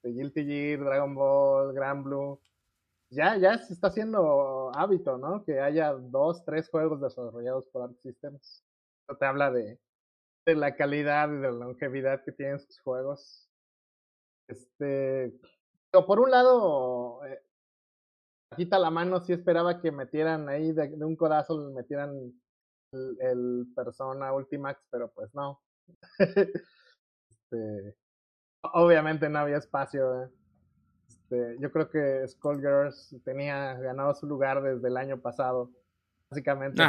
[0.04, 2.40] de Guilty Gear, Dragon Ball, Grand Blue,
[3.10, 5.44] ya, ya se está haciendo hábito, ¿no?
[5.44, 8.64] Que haya dos, tres juegos desarrollados por Arc Systems.
[9.02, 9.80] Esto te habla de,
[10.46, 13.50] de la calidad y de la longevidad que tienen sus juegos.
[14.48, 15.34] Este,
[15.92, 17.42] pero por un lado, eh,
[18.58, 22.34] la mano, sí esperaba que metieran ahí de, un codazo, metieran
[23.20, 25.62] el, Persona Ultimax, pero pues no.
[26.20, 27.96] este,
[28.62, 30.24] obviamente no había espacio.
[30.24, 30.30] ¿eh?
[31.08, 35.72] Este, yo creo que Skullgirls tenía ganado su lugar desde el año pasado,
[36.30, 36.82] básicamente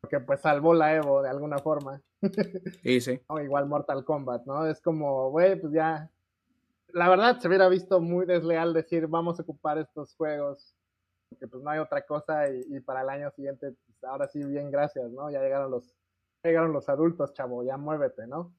[0.00, 2.00] porque pues salvó la Evo de alguna forma.
[2.82, 3.20] Sí, sí.
[3.28, 4.66] o igual Mortal Kombat, ¿no?
[4.66, 6.10] Es como, güey, pues ya.
[6.92, 10.74] La verdad se hubiera visto muy desleal decir vamos a ocupar estos juegos
[11.30, 15.10] porque pues no hay otra cosa y, para el año siguiente, ahora sí, bien, gracias,
[15.10, 15.30] ¿no?
[15.30, 15.94] Ya llegaron los,
[16.42, 18.54] llegaron los adultos, chavo, ya muévete, ¿no?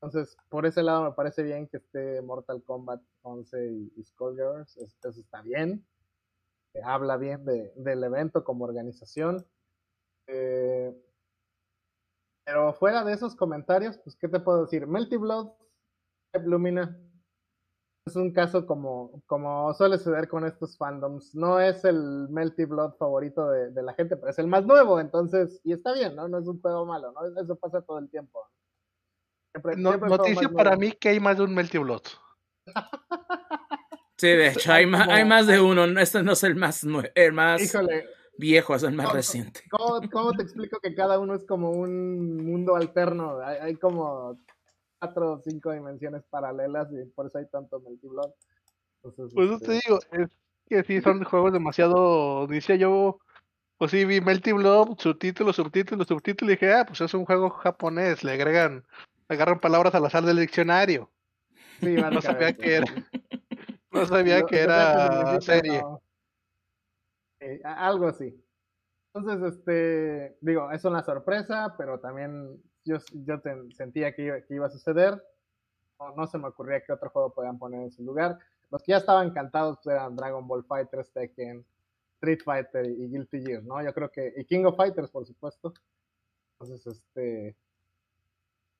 [0.00, 4.76] Entonces, por ese lado me parece bien que esté Mortal Kombat 11 y, y Skullgirls,
[4.78, 5.86] eso, está bien,
[6.84, 9.46] habla bien de, del evento como organización.
[10.26, 10.94] Eh,
[12.44, 14.86] pero fuera de esos comentarios, pues, ¿qué te puedo decir?
[14.86, 15.50] Melty Blood,
[16.44, 16.96] Lumina,
[18.10, 21.34] es un caso como, como suele suceder con estos fandoms.
[21.34, 25.60] No es el Melty Blood favorito de, la gente, pero es el más nuevo, entonces,
[25.64, 26.28] y está bien, ¿no?
[26.28, 27.40] No es un juego malo, ¿no?
[27.40, 28.44] Eso pasa todo el tiempo.
[29.64, 32.02] noticia para mí que hay más de un Melty Blood.
[34.18, 35.84] Sí, de hecho, hay, más, hay más de uno.
[35.98, 36.84] Este no es el más,
[37.14, 37.62] el más
[38.36, 39.62] viejo, es el más reciente.
[39.70, 43.38] ¿cómo, te explico que cada uno es como un mundo alterno?
[43.40, 44.38] hay como
[45.00, 48.32] cuatro o cinco dimensiones paralelas y por eso hay tanto multiblog.
[49.02, 50.30] pues este te digo, es
[50.66, 53.18] que sí son juegos demasiado, dice yo,
[53.78, 57.48] pues sí vi Melty Blob, subtítulos, subtítulos, subtítulos, y dije, ah, pues es un juego
[57.48, 58.84] japonés, le agregan,
[59.28, 61.10] agarran palabras al azar del diccionario.
[61.80, 62.84] Sí, no sabía que era,
[63.90, 65.82] no sabía que era serie.
[67.64, 68.38] algo así.
[69.14, 73.40] Entonces, este, digo, es una sorpresa, pero también yo, yo
[73.74, 75.22] sentía que iba, que iba a suceder.
[75.98, 78.38] No, no, se me ocurría que otro juego podían poner en su lugar.
[78.70, 81.64] Los que ya estaban encantados pues, eran Dragon Ball Fighters, Tekken,
[82.14, 83.82] Street Fighter y Guilty Gear, ¿no?
[83.82, 85.74] Yo creo que, y King of Fighters, por supuesto.
[86.52, 87.56] Entonces, este,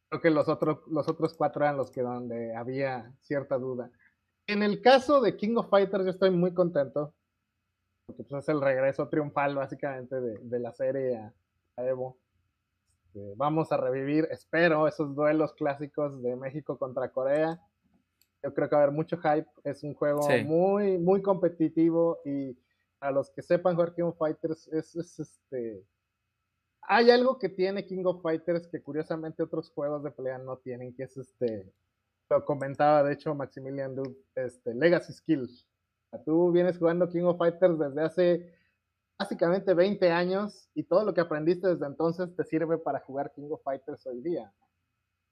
[0.08, 3.90] creo que los otros, los otros cuatro eran los que donde había cierta duda.
[4.46, 7.14] En el caso de King of Fighters, yo estoy muy contento,
[8.06, 11.32] porque pues, es el regreso triunfal, básicamente, de, de la serie a
[11.84, 12.18] Evo.
[13.10, 17.60] Este, vamos a revivir, espero, esos duelos clásicos de México contra Corea.
[18.42, 19.48] Yo creo que va a haber mucho hype.
[19.64, 22.56] Es un juego muy, muy competitivo y
[23.00, 25.84] a los que sepan jugar King of Fighters es, este...
[26.82, 30.94] Hay algo que tiene King of Fighters que curiosamente otros juegos de pelea no tienen,
[30.94, 31.72] que es este...
[32.30, 35.66] Lo comentaba de hecho Maximilian Duke, este, Legacy Skills.
[36.24, 38.59] Tú vienes jugando King of Fighters desde hace
[39.20, 43.50] básicamente 20 años y todo lo que aprendiste desde entonces te sirve para jugar King
[43.50, 44.50] of Fighters hoy día.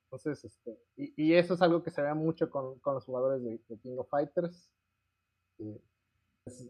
[0.05, 3.97] Entonces, este, y, eso es algo que se ve mucho con, los jugadores de, King
[3.97, 4.71] of Fighters.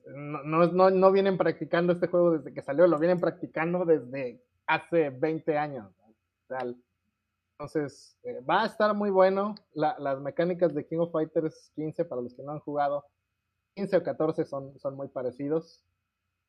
[0.07, 5.11] no, no, no, vienen practicando este juego desde que salió, lo vienen practicando desde hace
[5.11, 5.93] 20 años.
[7.59, 9.57] Entonces, eh, va a estar muy bueno.
[9.75, 13.05] las mecánicas de King of Fighters 15, para los que no han jugado,
[13.75, 15.85] 15 o 14 son, son muy parecidos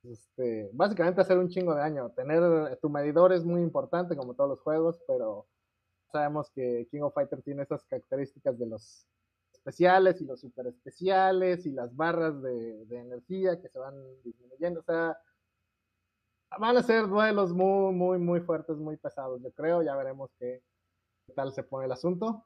[0.04, 2.10] este, básicamente hacer un chingo de daño.
[2.12, 5.48] Tener tu medidor es muy importante, como todos los juegos, pero
[6.12, 9.06] sabemos que King of Fighter tiene esas características de los
[9.54, 13.94] especiales y los super especiales y las barras de, energía que se van
[14.24, 14.80] disminuyendo.
[14.80, 15.18] O sea,
[16.60, 19.84] van a ser duelos muy, muy, muy fuertes, muy pesados, yo creo.
[19.84, 20.64] Ya veremos qué,
[21.28, 22.46] qué tal se pone el asunto.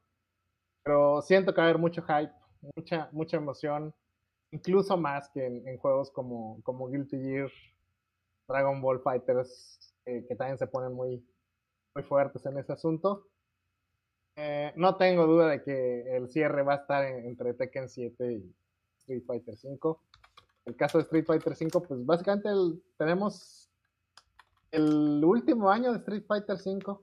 [0.84, 2.34] Pero siento que va a haber mucho hype,
[2.76, 3.94] mucha, mucha emoción
[4.54, 7.52] incluso más que en, juegos como, como Guilty Gear,
[8.48, 11.26] Dragon Ball Fighters, eh, que también se ponen muy,
[11.96, 13.28] muy fuertes en ese asunto.
[14.36, 18.56] Eh, no tengo duda de que el cierre va a estar entre Tekken 7 y
[19.00, 20.02] Street Fighter 5.
[20.66, 22.50] el caso de Street Fighter V, pues básicamente
[22.98, 23.70] tenemos
[24.72, 27.00] el último año de Street Fighter V.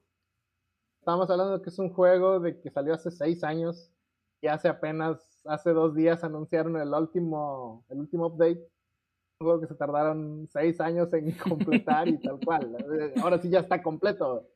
[1.00, 3.92] Estamos hablando de que es un juego de que salió hace seis años
[4.40, 8.60] y hace apenas, hace dos días anunciaron el último, el último update.
[9.40, 12.76] Un juego que se tardaron seis años en completar y tal cual.
[13.22, 14.48] Ahora sí ya está completo.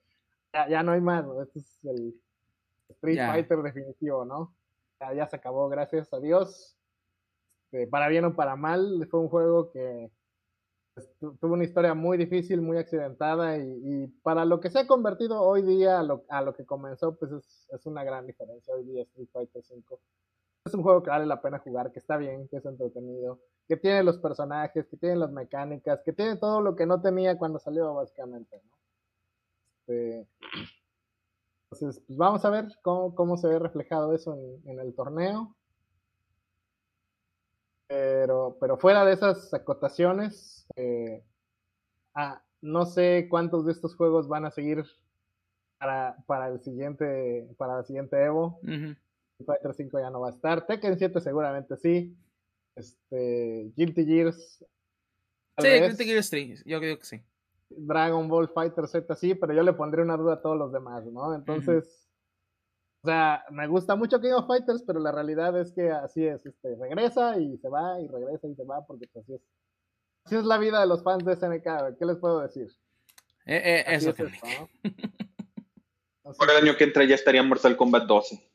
[0.52, 1.24] Ya, no hay más.
[1.42, 2.14] Este es el
[2.90, 4.54] Street Fighter definitivo, ¿no?
[5.14, 6.74] Ya, se acabó, gracias a Dios.
[7.74, 10.10] Este, para bien o para mal, fue un juego que
[10.94, 15.40] pues, tuvo una historia muy difícil, muy accidentada y, para lo que se ha convertido
[15.42, 19.62] hoy día a lo, que comenzó, pues es, una gran diferencia hoy día Street Fighter
[19.68, 19.98] V.
[20.64, 23.76] Es un juego que vale la pena jugar, que está bien, que es entretenido, que
[23.76, 27.58] tiene los personajes, que tiene las mecánicas, que tiene todo lo que no tenía cuando
[27.58, 28.62] salió básicamente,
[29.86, 30.26] este,
[31.70, 35.54] entonces, pues vamos a ver cómo, se ve reflejado eso en el torneo.
[37.86, 41.22] Pero, pero fuera de esas acotaciones, eh,
[42.14, 44.84] ah, no sé cuántos de estos juegos van a seguir
[45.78, 48.60] para, para el siguiente, para el siguiente Evo.
[49.44, 50.66] Fighter 5 ya no va a estar.
[50.66, 52.16] Tekken 7 seguramente sí.
[52.76, 54.64] Este, Guilty Gears.
[55.58, 57.22] Sí, Guilty Gears 3, yo creo que sí.
[57.70, 61.04] Dragon Ball Fighter Z sí, pero yo le pondré una duda a todos los demás,
[61.06, 61.34] ¿no?
[61.34, 62.08] Entonces,
[63.02, 66.44] o sea, me gusta mucho King of Fighters, pero la realidad es que así es,
[66.46, 69.42] este, regresa y se va y regresa y se va porque pues, así es.
[70.24, 72.68] Así es la vida de los fans de SNK, ¿qué les puedo decir?
[73.46, 74.24] Eh, eh, eso que
[76.22, 78.53] Por el año que entra ya estaría Mortal Kombat 12.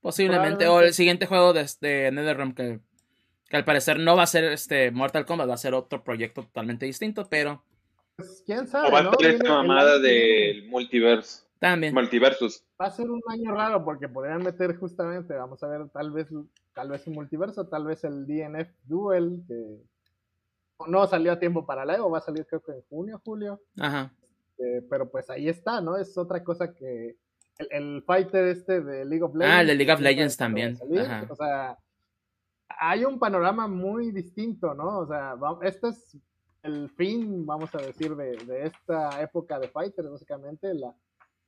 [0.00, 2.80] Posiblemente, o el siguiente juego de, de NetherRealm que,
[3.48, 6.42] que, al parecer no va a ser este Mortal Kombat, va a ser otro proyecto
[6.42, 7.62] totalmente distinto, pero...
[8.16, 11.46] Pues quién sabe, O va a ser esta mamada del multiverso.
[11.58, 11.92] También.
[11.92, 12.64] Multiversus.
[12.80, 16.28] Va a ser un año raro porque podrían meter justamente, vamos a ver, tal vez,
[16.72, 19.82] tal vez un multiverso, tal vez el DNF Duel, que
[20.88, 23.60] no salió a tiempo para la Evo, va a salir creo que en junio, julio.
[23.78, 24.10] Ajá.
[24.56, 25.98] Eh, pero pues ahí está, ¿no?
[25.98, 27.16] Es otra cosa que
[27.70, 29.56] el, fighter este de League of Legends.
[29.56, 30.78] Ah, el de League of Legends también.
[31.28, 31.78] O sea,
[32.68, 35.00] hay un panorama muy distinto, ¿no?
[35.00, 36.16] O sea, este es
[36.62, 40.94] el fin, vamos a decir, de, de esta época de fighters, básicamente, la,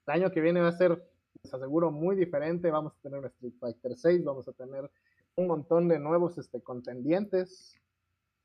[0.07, 1.03] el año que viene va a ser,
[1.43, 2.71] les aseguro, muy diferente.
[2.71, 4.91] Vamos a tener un Street Fighter 6, vamos a tener
[5.37, 7.79] un montón de nuevos este, contendientes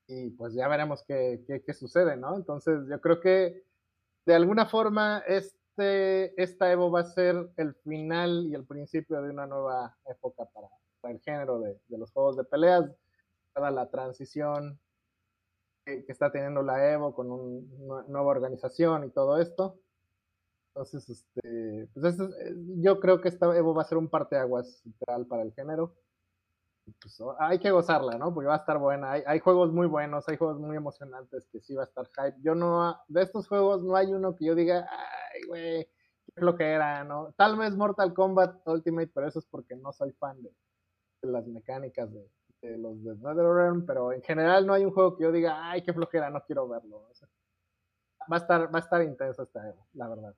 [0.07, 2.35] y pues ya veremos qué, qué, sucede, ¿no?
[2.37, 3.63] Entonces yo creo que
[4.25, 5.21] de alguna forma
[5.77, 10.45] este, esta Evo va a ser el final y el principio de una nueva época
[10.45, 10.67] para,
[11.03, 12.89] el género de, los juegos de peleas,
[13.55, 14.79] dada la transición
[15.85, 19.79] que, está teniendo la Evo con una nueva organización y todo esto.
[20.69, 22.17] Entonces, este, pues
[22.77, 25.93] yo creo que esta Evo va a ser un parteaguas literal para el género.
[27.01, 28.33] Pues, hay que gozarla, ¿no?
[28.33, 29.11] Porque va a estar buena.
[29.11, 32.37] Hay, juegos muy buenos, hay juegos muy emocionantes que sí va a estar hype.
[32.41, 35.85] Yo no, de estos juegos no hay uno que yo diga, ay, güey,
[36.25, 37.33] qué flojera, ¿no?
[37.35, 40.51] Tal vez Mortal Kombat Ultimate, pero eso es porque no soy fan de,
[41.23, 45.31] las mecánicas de, los de NetherRealm, pero en general no hay un juego que yo
[45.31, 47.09] diga, ay, qué flojera, no quiero verlo.
[48.31, 50.35] va a estar, va a estar intenso esta Evo, la verdad.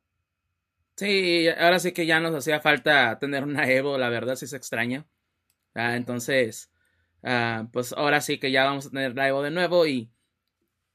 [0.95, 4.57] Sí, ahora sí que ya nos hacía falta tener una Evo, la verdad sí se
[4.57, 5.05] extraña.
[5.75, 6.71] Ah, entonces,
[7.23, 10.11] ah, pues ahora sí que ya vamos a tener Evo de nuevo y,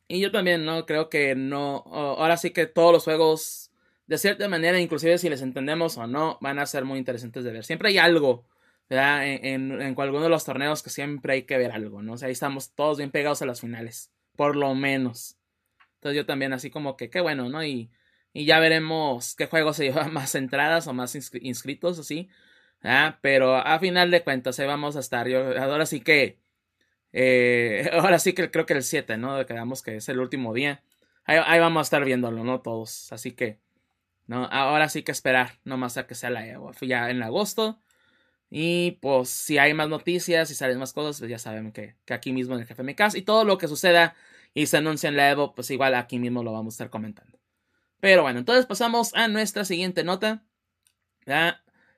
[0.08, 0.86] y yo también, ¿no?
[0.86, 3.70] Creo que no, ahora sí que todos los juegos,
[4.06, 7.52] de cierta manera, inclusive si les entendemos o no, van a ser muy interesantes de
[7.52, 7.64] ver.
[7.64, 8.46] Siempre hay algo,
[8.88, 9.26] ¿verdad?
[9.26, 12.14] En, en, en alguno de los torneos que siempre hay que ver algo, ¿no?
[12.14, 15.36] O sea, ahí estamos todos bien pegados a las finales, por lo menos.
[15.96, 17.64] Entonces yo también así como que, qué bueno, ¿no?
[17.64, 17.90] Y
[18.36, 22.28] y ya veremos qué juegos se llevan más entradas o más inscritos, así.
[22.84, 23.18] ¿Ah?
[23.22, 25.28] Pero a final de cuentas, ahí vamos a estar.
[25.28, 26.38] Yo, ahora sí que.
[27.12, 29.44] Eh, ahora sí que creo que el 7, ¿no?
[29.46, 30.82] Quedamos que es el último día.
[31.24, 32.60] Ahí, vamos a estar viéndolo, ¿no?
[32.60, 33.12] Todos.
[33.12, 33.58] Así que.
[34.26, 34.46] ¿no?
[34.46, 36.72] Ahora sí que esperar, no más a que sea la Evo.
[36.82, 37.80] Ya en agosto.
[38.50, 42.14] Y pues si hay más noticias, si salen más cosas, pues ya saben que, que
[42.14, 44.14] aquí mismo en el GFMK y todo lo que suceda
[44.54, 47.38] y se anuncia en la Evo, pues igual aquí mismo lo vamos a estar comentando.
[48.00, 50.44] Pero bueno, entonces pasamos a nuestra siguiente nota,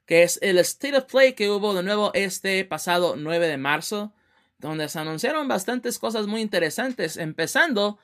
[0.07, 4.13] que es el State of Play que hubo de nuevo este pasado 9 de marzo,
[4.59, 7.99] donde se anunciaron bastantes cosas muy interesantes, empezando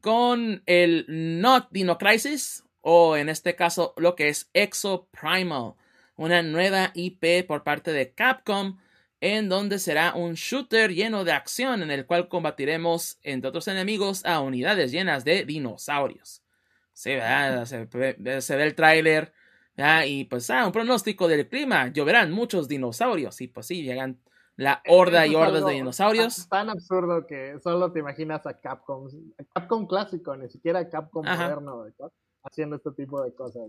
[0.00, 5.74] con el Not Dino Crisis, o en este caso lo que es Exo Primal,
[6.16, 8.78] una nueva IP por parte de Capcom,
[9.20, 14.24] en donde será un shooter lleno de acción en el cual combatiremos, entre otros enemigos,
[14.24, 16.42] a unidades llenas de dinosaurios.
[16.92, 17.64] Sí, ¿verdad?
[17.66, 19.32] Se, ve el tráiler.
[20.06, 21.88] Y pues, ah, un pronóstico del clima.
[21.88, 23.40] Lloverán muchos dinosaurios.
[23.40, 24.18] Y pues sí, llegan
[24.56, 26.36] la horda y Eso es hordas de dinosaurios.
[26.48, 30.88] Tan, tan absurdo que solo te imaginas a Capcom, a Capcom clásico, ni siquiera a
[30.88, 31.44] Capcom Ajá.
[31.44, 32.12] moderno, ¿no?
[32.42, 33.62] haciendo este tipo de cosas.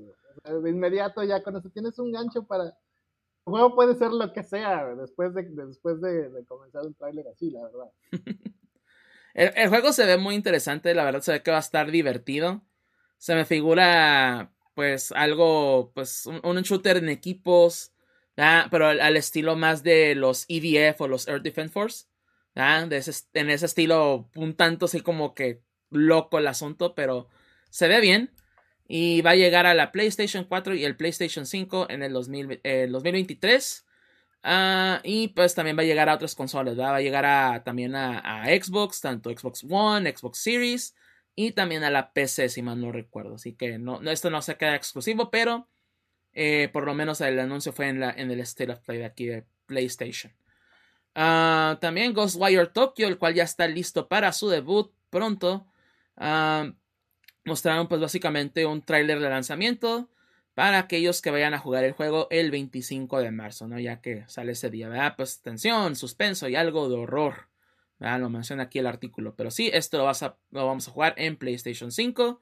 [0.63, 2.63] de inmediato ya con eso tienes un gancho para...
[2.65, 6.93] El juego puede ser lo que sea después de, de- después de, de comenzar un
[6.93, 7.91] tráiler así, la verdad.
[9.35, 11.91] El, el juego se ve muy interesante, la verdad se ve que va a estar
[11.91, 12.61] divertido.
[13.17, 17.91] Se me figura, pues, algo, pues, un, shooter en equipos,
[18.35, 22.05] pero al, estilo más de los EDF o los Air Defense Force.
[22.55, 27.29] De ese, en ese estilo, un tanto así como que loco el asunto, pero
[27.69, 28.31] se ve bien.
[28.87, 32.59] Y va a llegar a la PlayStation 4 y el PlayStation 5 en el 2000
[32.63, 33.85] eh, 2023.
[34.43, 37.95] Ah, y pues también va a llegar a otras consolas, va a llegar a, también
[37.95, 40.95] a Xbox, tanto Xbox One, Xbox Series
[41.39, 43.35] y también a la PC, si mal no recuerdo.
[43.35, 45.69] Así que no, esto no se queda exclusivo, pero
[46.33, 49.05] eh, por lo menos el anuncio fue en, la, en el State of Play de
[49.05, 50.33] aquí de PlayStation.
[51.15, 55.65] Ah, también Ghostwire Tokyo, el cual ya está listo para su debut pronto.
[56.17, 56.73] Ah,
[57.45, 60.09] mostraron pues básicamente un tráiler de lanzamiento
[60.55, 63.79] para aquellos que vayan a jugar el juego el 25 de marzo, ¿no?
[63.79, 65.13] Ya que sale ese día, ¿verdad?
[65.15, 67.48] Pues tensión, suspenso y algo de horror.
[67.99, 68.19] ¿Verdad?
[68.19, 69.35] Lo menciona aquí el artículo.
[69.35, 72.41] Pero sí, esto lo, vas a, lo vamos a jugar en PlayStation 5.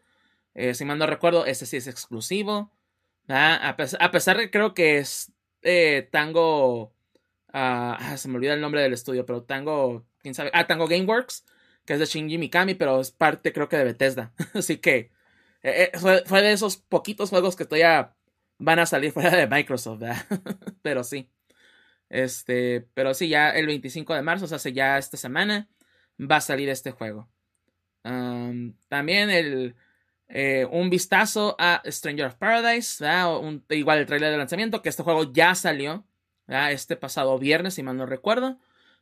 [0.56, 2.72] Eh, si mal no recuerdo, este sí es exclusivo.
[3.28, 3.60] ¿verdad?
[3.64, 5.32] A, pesar, a pesar de que creo que es
[5.62, 6.94] eh, Tango.
[7.54, 10.06] ah, ah, se me olvida el nombre del estudio, pero Tango.
[10.20, 10.52] ¿Quién sabe?
[10.54, 11.46] Ah, Tango Gameworks,
[11.86, 14.34] que es de Shinji Mikami, pero es parte, creo que de Bethesda.
[14.54, 15.12] Así que
[15.64, 18.16] eh, fue, de esos poquitos juegos que todavía
[18.58, 20.02] van a salir fuera de Microsoft,
[20.82, 21.30] pero sí.
[22.10, 25.68] Este, pero sí, ya el 25 de marzo, o sea, hace ya esta semana,
[26.20, 27.30] va a salir este juego.
[28.04, 29.76] Um, también el,
[30.30, 33.04] eh, un vistazo a Stranger of Paradise.
[33.42, 36.06] Un- igual el trailer de lanzamiento, que este juego ya salió,
[36.48, 36.72] ¿verdad?
[36.72, 38.60] Este pasado viernes, si mal no recuerdo.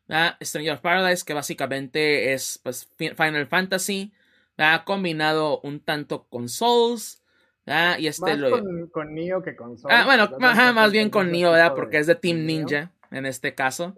[0.08, 0.38] ¿verdad?
[0.42, 4.14] Stranger of Paradise, que básicamente es pues, Fi- Final Fantasy,
[4.58, 4.84] ¿verdad?
[4.86, 7.24] combinado un tanto con Souls,
[7.66, 7.98] ¿verdad?
[7.98, 8.50] y este Más lo...
[8.52, 9.92] con, con Nioh que con Souls.
[9.96, 10.30] Ah, bueno,
[10.74, 11.32] más bien con de-
[11.76, 13.94] Porque es de Team Ninja en este caso.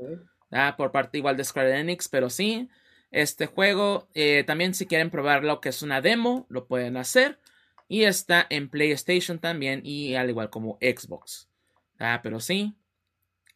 [0.49, 0.75] ¿verdad?
[0.77, 2.69] Por parte igual de Square Enix, pero sí,
[3.11, 7.39] este juego, eh, también si quieren probarlo, que es una demo, lo pueden hacer.
[7.89, 11.47] Y está en PlayStation también, y al igual como Xbox.
[11.97, 12.19] ¿verdad?
[12.23, 12.75] Pero sí,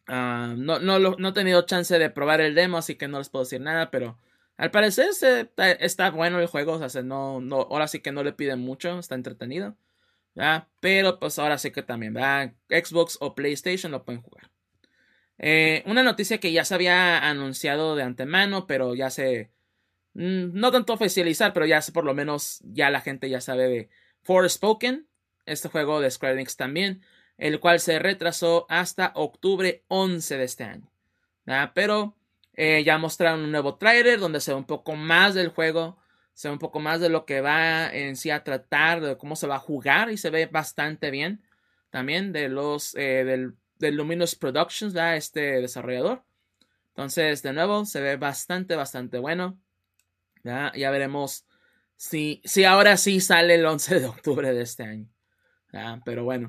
[0.06, 3.18] ah, no, no, lo- no he tenido chance de probar el demo, así que no
[3.18, 4.18] les puedo decir nada, pero
[4.56, 5.50] al parecer se-
[5.80, 8.60] está, bueno el juego, o sea, se- no, no, ahora sí que no le piden
[8.60, 9.76] mucho, está entretenido.
[10.34, 10.68] ¿verdad?
[10.80, 12.54] Pero pues ahora sí que también, ¿verdad?
[12.70, 14.51] Xbox o PlayStation lo pueden jugar.
[15.42, 19.50] Eh, una noticia que ya se había anunciado de antemano, pero ya se.
[20.14, 23.90] mm, No tanto oficializar, pero ya por lo menos ya la gente ya sabe de
[24.22, 25.08] Forspoken,
[25.46, 27.02] este juego de Square Enix también,
[27.38, 30.90] el cual se retrasó hasta octubre 11 de este año.
[31.44, 31.72] ¿verdad?
[31.74, 32.16] Pero
[32.54, 35.98] eh, ya mostraron un nuevo trailer donde se ve un poco más del juego,
[36.34, 39.36] se ve un poco más de lo que va en sí a tratar, de cómo
[39.36, 41.42] se va a jugar y se ve bastante bien
[41.90, 45.16] también de los eh, del, del Luminous Productions, ¿verdad?
[45.16, 46.24] este desarrollador.
[46.88, 49.58] Entonces, de nuevo, se ve bastante, bastante bueno.
[50.42, 50.72] ¿verdad?
[50.74, 51.46] Ya veremos
[51.96, 55.08] si, si ahora sí sale el 11 de octubre de este año.
[56.04, 56.48] Pero bueno.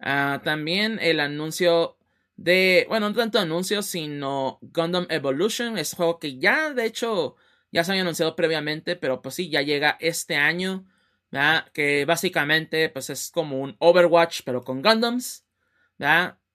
[0.00, 1.98] Ah, también el anuncio
[2.36, 7.34] de, bueno, no tanto anuncio, sino Gundam Evolution, es un juego que ya, de hecho,
[7.72, 10.86] ya se había anunciado previamente, pero pues sí, ya llega este año.
[11.74, 15.44] Que básicamente pues es como un Overwatch pero con Gundams.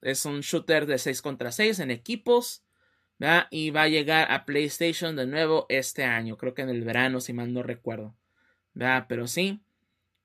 [0.04, 2.64] Es un shooter de 6 contra 6 en equipos,
[3.18, 3.48] ¿verdad?
[3.52, 7.22] Y va a llegar a PlayStation de nuevo este año, creo que en el verano
[7.22, 8.16] si mal no recuerdo,
[8.74, 9.06] ¿verdad?
[9.08, 9.64] Pero sí,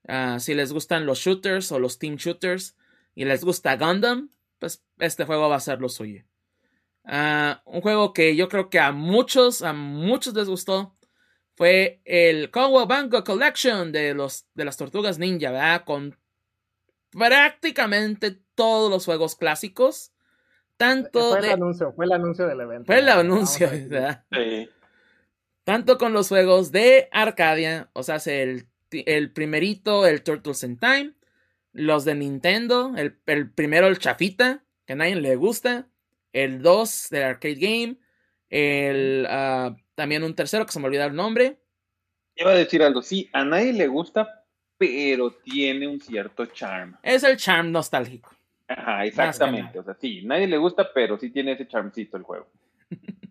[0.07, 2.75] ah, si les gustan los shooters o los team shooters
[3.15, 4.29] y les gusta Gundam,
[4.59, 6.23] pues este juego va a ser lo suyo.
[7.05, 10.95] Ah, un juego que yo creo que a muchos, a muchos les gustó,
[11.55, 15.83] fue el Bango Collection de, los, de las Tortugas Ninja, ¿verdad?
[15.83, 16.17] Con
[17.09, 20.11] prácticamente todos los juegos clásicos.
[20.77, 22.85] Tanto Fue el de- anuncio, fue el anuncio del evento.
[22.85, 23.69] fue el anuncio.
[23.69, 24.23] ¿verdad?
[24.31, 24.69] Sí.
[25.63, 31.13] Tanto con los juegos de Arcadia, o sea, el, el primerito, el Turtles in Time,
[31.73, 35.87] los de Nintendo, el, el primero, el Chafita, que a nadie le gusta,
[36.33, 37.97] el 2 del Arcade Game,
[38.49, 41.59] el, ah, también un tercero que se me olvidó el nombre,
[42.35, 44.45] Iba a decir algo, sí, a nadie le gusta,
[44.77, 46.95] pero tiene un cierto charm.
[47.03, 48.29] es el charm nostálgico.
[48.69, 49.79] Ajá, exactamente.
[49.79, 52.47] O sea, sí, nadie le gusta, pero sí tiene ese charmcito el juego.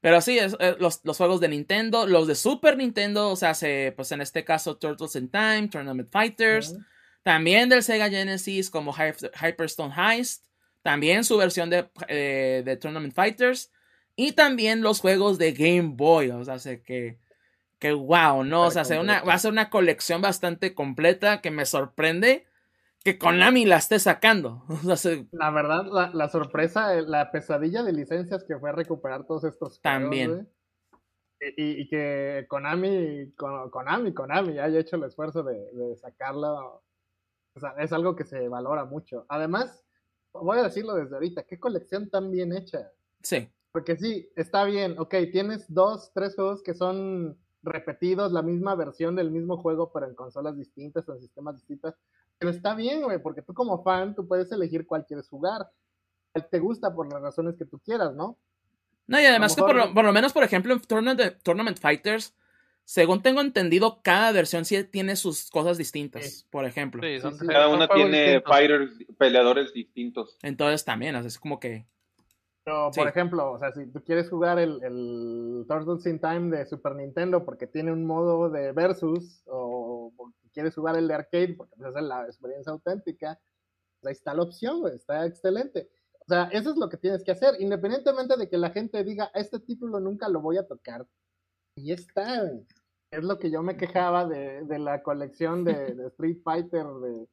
[0.00, 3.54] Pero sí, es- eh, los, los juegos de Nintendo, los de Super Nintendo, o sea,
[3.54, 6.76] se, pues en este caso Turtles in Time, Tournament Fighters,
[7.24, 10.46] también del Sega Genesis como Hy- Hyperstone Heist,
[10.82, 13.72] también su versión de, eh, de Tournament Fighters,
[14.14, 17.18] Y también los juegos de Game Boy, o sea, sé que,
[17.78, 18.62] que wow, ¿no?
[18.62, 22.46] O sea, una, va a ser una colección bastante completa que me sorprende
[23.12, 24.64] que Konami la esté sacando.
[25.32, 29.80] la verdad, la, sorpresa, eh, la pesadilla de licencias que fue recuperar todos estos.
[29.80, 30.48] También.
[31.40, 36.82] y, que Konami, Konami, Konami haya hecho el esfuerzo de, de sacarlo.
[37.54, 39.24] O sea, es algo que se valora mucho.
[39.28, 39.84] Además,
[40.32, 42.92] voy a decirlo desde ahorita, qué colección tan bien hecha.
[43.22, 43.48] Sí.
[43.72, 49.16] Porque sí, está bien, ok, tienes dos, tres juegos que son repetidos, la misma versión
[49.16, 51.94] del mismo juego, pero en consolas distintas, en sistemas distintos.
[52.38, 55.68] Pero está bien, güey, porque tú como fan, tú puedes elegir cuál quieres jugar.
[56.50, 58.38] Te gusta por las razones que tú quieras, ¿no?
[59.06, 62.34] No, y además que por lo, menos, por ejemplo, en Tournament, Tournament, Fighters,
[62.84, 67.02] según tengo entendido, cada versión sí tiene sus cosas distintas, por ejemplo.
[67.02, 70.38] Sí, cada una tiene fighters, peleadores distintos.
[70.42, 71.86] Entonces también, o sea, es como que
[72.94, 76.94] por ejemplo, o sea, si tú quieres jugar el, el Turtles in Time de Super
[76.94, 80.12] Nintendo porque tiene un modo de versus, o
[80.58, 83.38] quieres jugar el de arcade porque pues, es la experiencia auténtica,
[84.00, 85.88] pues ahí está la opción, está excelente.
[86.18, 89.30] O sea, eso es lo que tienes que hacer, independientemente de que la gente diga,
[89.34, 91.06] este título nunca lo voy a tocar.
[91.76, 92.50] Y está,
[93.12, 97.28] Es lo que yo me quejaba de, de la colección de, de Street Fighter de,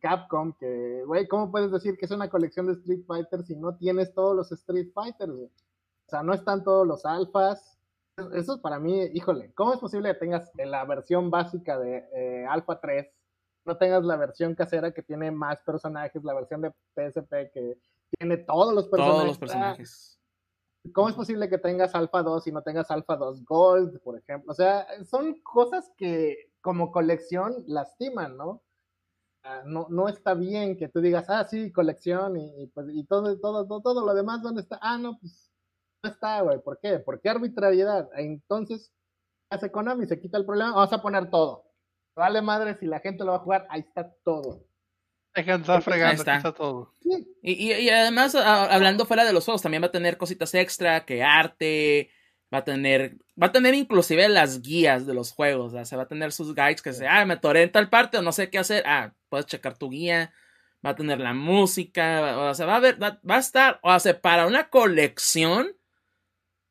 [0.00, 3.76] Capcom, que, güey, ¿cómo puedes decir que es una colección de Street Fighter si no
[3.76, 5.32] tienes todos los Street Fighters?
[5.32, 5.50] O
[6.08, 7.73] sea, no están todos los alfas.
[8.32, 12.80] Eso para mí, híjole, ¿cómo es posible que tengas la versión básica de eh, Alpha
[12.80, 13.08] 3,
[13.64, 17.78] no tengas la versión casera que tiene más personajes, la versión de PSP que
[18.16, 19.14] tiene todos los personajes?
[19.14, 20.20] Todos los personajes.
[20.92, 24.52] ¿Cómo es posible que tengas Alpha 2 y no tengas Alpha 2 Gold, por ejemplo?
[24.52, 28.62] O sea, son cosas que como colección lastiman, ¿no?
[29.42, 33.38] Ah, no, no está bien que tú digas, ah, sí, colección y, pues, y todo,
[33.40, 34.78] todo, todo, todo, lo demás, ¿dónde está?
[34.80, 35.53] Ah, no, pues
[36.04, 36.60] no está, güey.
[36.60, 36.98] ¿Por qué?
[36.98, 38.08] ¿Por qué arbitrariedad?
[38.16, 38.92] Entonces,
[39.50, 41.64] hace Konami, se quita el problema, vamos a poner todo.
[42.14, 44.64] Vale madre, si la gente lo va a jugar, ahí está todo.
[45.34, 46.36] Deja estar fregando, está.
[46.36, 46.92] está todo.
[47.42, 51.24] Y, y, además, hablando fuera de los juegos, también va a tener cositas extra, que
[51.24, 52.10] arte,
[52.52, 56.04] va a tener, va a tener inclusive las guías de los juegos, o sea, va
[56.04, 58.48] a tener sus guides que se, ah, me toré en tal parte o no sé
[58.48, 60.32] qué hacer, ah, puedes checar tu guía,
[60.84, 64.20] va a tener la música, o sea, va a ver, va, a estar, o sea,
[64.20, 65.74] para una colección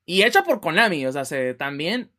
[0.05, 2.11] y hecha por Konami, o sea, se, también,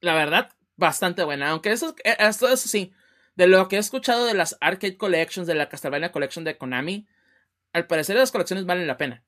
[0.00, 2.92] la verdad, bastante buena, aunque eso, eh, eso, eso sí,
[3.36, 7.06] de lo que he escuchado de las Arcade Collections, de la Castlevania Collection de Konami,
[7.72, 9.24] al parecer las colecciones valen la pena.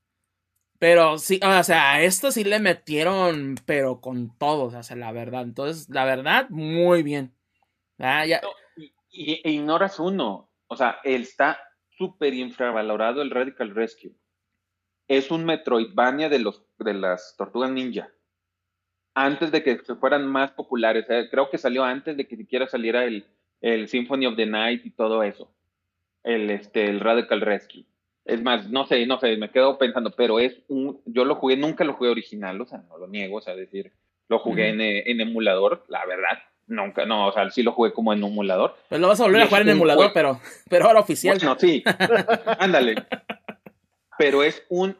[0.78, 5.12] Pero sí, o sea, a esto sí le metieron, pero con todo, o sea, la
[5.12, 5.42] verdad.
[5.42, 7.32] Entonces, la verdad, muy bien.
[7.98, 8.40] Ah, ya.
[9.10, 11.60] y, e ignoras uno, o sea, él está
[11.96, 14.12] súper infravalorado el Radical Rescue.
[15.12, 18.08] Es un Metroidvania de, los, de las Tortugas Ninja.
[19.12, 22.66] Antes de que se fueran más populares, eh, creo que salió antes de que siquiera
[22.66, 23.26] saliera el,
[23.60, 25.52] el Symphony of the Night y todo eso.
[26.24, 27.84] El, este, el Radical Rescue.
[28.24, 31.58] Es más, no sé, no sé, me quedo pensando, pero es un, yo lo jugué,
[31.58, 33.92] nunca lo jugué original, o sea, no lo niego, o sea, decir,
[34.30, 38.14] lo jugué en, en, emulador, la verdad, nunca, no, o sea, sí lo jugué como
[38.14, 38.76] en emulador.
[38.88, 40.40] Pues lo vas a volver a jugar en emulador, pero,
[40.70, 41.38] pero ahora oficial.
[41.42, 41.84] No, sí,
[42.58, 42.94] ándale.
[44.18, 44.96] Pero es un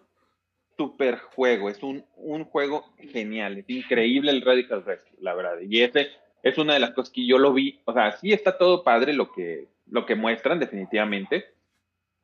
[0.77, 5.83] super juego, es un, un juego genial, es increíble el Radical Rescue, la verdad, y
[5.83, 6.09] ese
[6.43, 9.13] es una de las cosas que yo lo vi, o sea, sí está todo padre
[9.13, 11.47] lo que, lo que muestran, definitivamente,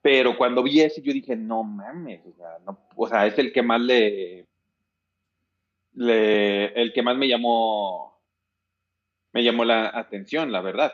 [0.02, 3.52] pero cuando vi ese, yo dije, no mames, o sea, no, o sea, es el
[3.52, 4.46] que más le,
[5.94, 8.20] le, el que más me llamó,
[9.32, 10.92] me llamó la atención, la verdad.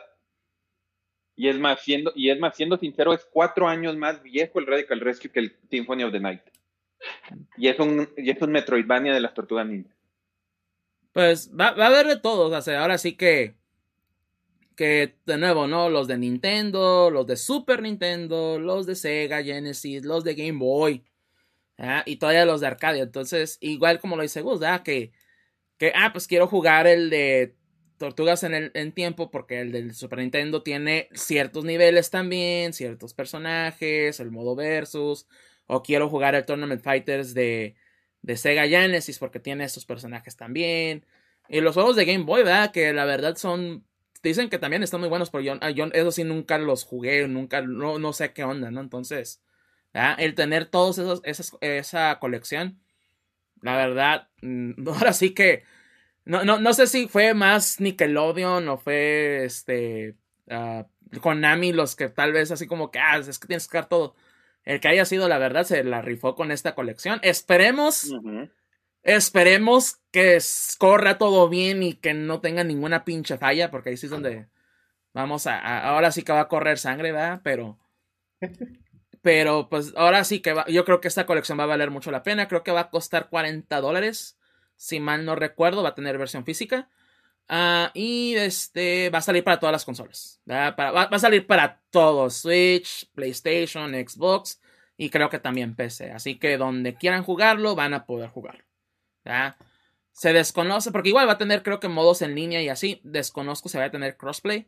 [1.35, 4.67] Y es más, siendo, y es más, siendo sincero, es cuatro años más viejo el
[4.67, 6.41] Radical Rescue que el Symphony of the Night.
[7.57, 9.89] Y es un, y es Metroidvania de las tortugas ninja.
[11.13, 13.55] Pues va, va a haber de todos, o sea, ahora sí que
[14.75, 15.89] que de nuevo, ¿no?
[15.89, 21.03] Los de Nintendo, los de Super Nintendo, los de Sega Genesis, los de Game Boy,
[22.05, 22.99] y todavía los de arcade.
[22.99, 24.61] Entonces, igual como lo dice Gus.
[24.83, 25.11] Que,
[25.77, 27.55] que, ah, pues quiero jugar el de
[27.97, 33.13] Tortugas en, el, en tiempo porque el del Super Nintendo tiene ciertos niveles también, ciertos
[33.13, 35.27] personajes, el modo versus,
[35.67, 37.75] o quiero jugar el Tournament Fighters de,
[38.21, 41.05] de Sega Genesis porque tiene estos personajes también.
[41.49, 42.71] Y los juegos de Game Boy, ¿verdad?
[42.71, 43.85] Que la verdad son
[44.25, 47.61] Dicen que también están muy buenos, pero yo, yo eso sí nunca los jugué, nunca,
[47.61, 48.81] no, no sé qué onda, ¿no?
[48.81, 49.43] Entonces,
[50.17, 52.81] el tener todos esos, esa colección,
[53.61, 55.63] la verdad, mm, ahora sí que,
[56.25, 60.15] no, no, no sé si fue más Nickelodeon o fue este
[60.47, 60.83] uh,
[61.21, 64.15] Konami los que tal vez así como que, ah, es que tienes que sacar todo.
[64.65, 67.19] El que haya sido, la verdad, se la rifó con esta colección.
[67.21, 68.11] Esperemos
[69.05, 70.39] Esperemos que
[70.79, 74.47] corra todo bien y que no tenga ninguna pinche falla, porque ahí sí es donde
[75.13, 77.39] vamos a, ahora sí que va a correr sangre, ¿verdad?
[77.43, 77.77] Pero,
[79.21, 82.09] pero pues ahora sí que va, yo creo que esta colección va a valer mucho
[82.09, 82.47] la pena.
[82.47, 84.39] Creo que va a costar 40 dólares,
[84.75, 86.89] si mal no recuerdo, va a tener versión física.
[87.47, 90.41] Ah, y este va a salir para todas las consolas.
[90.49, 94.59] va, a salir para todos: Switch, PlayStation, Xbox
[94.97, 96.11] y creo que también PC.
[96.11, 98.63] Así que donde quieran jugarlo, van a poder jugarlo.
[100.11, 103.01] Se desconoce, porque igual va a tener, creo que modos en línea y así.
[103.03, 104.67] Desconozco si va a tener crossplay.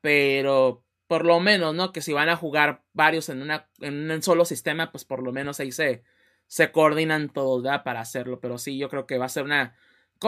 [0.00, 1.92] Pero por lo menos, ¿no?
[1.92, 5.32] Que si van a jugar varios en, una, en un solo sistema, pues por lo
[5.32, 6.02] menos ahí se,
[6.46, 7.84] se coordinan todos, ¿verdad?
[7.84, 8.40] Para hacerlo.
[8.40, 9.76] Pero sí, yo creo que va a ser una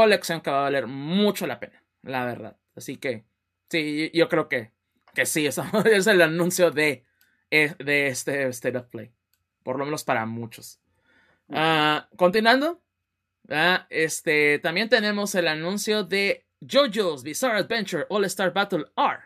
[0.00, 2.56] colección que va a valer mucho la pena, la verdad.
[2.74, 3.24] Así que,
[3.70, 4.72] sí, yo creo que,
[5.14, 7.04] que sí, eso es el anuncio de,
[7.50, 9.12] eh, de este State of Play.
[9.62, 10.80] Por lo menos para muchos.
[11.48, 12.82] Ah, continuando,
[13.48, 19.18] Ah, este, también tenemos el anuncio de JoJo's Bizarre Adventure All Star Battle R.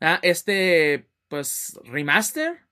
[0.00, 2.66] Ah, este, pues, remaster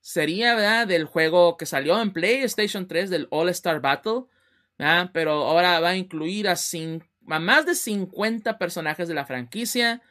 [0.00, 0.86] sería, ¿verdad?
[0.86, 4.24] Del juego que salió en PlayStation 3 del All Star Battle.
[5.12, 10.02] Pero ahora va a incluir a, a más de 50 personajes de la franquicia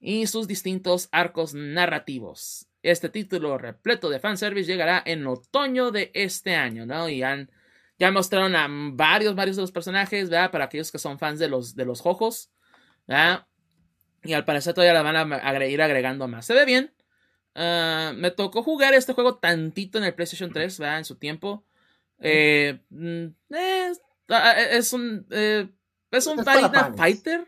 [0.00, 2.68] y sus distintos arcos narrativos.
[2.82, 7.08] Este título repleto de fanservice llegará en otoño de este año, ¿no?
[7.08, 7.50] Y han
[7.98, 10.50] ya mostraron a varios, varios de los personajes, ¿verdad?
[10.50, 12.50] Para aquellos que son fans de los, de los jojos,
[13.06, 13.46] ¿verdad?
[14.22, 16.46] Y al parecer todavía la van a ir agregando más.
[16.46, 16.92] Se ve bien.
[17.54, 20.98] Ah, me tocó jugar este juego tantito en el PlayStation 3, ¿verdad?
[20.98, 21.64] En su tiempo.
[22.18, 23.92] Eh, mm, ah, eh,
[24.28, 25.26] es un.
[25.30, 25.68] Eh,
[26.10, 27.46] es un Fighter,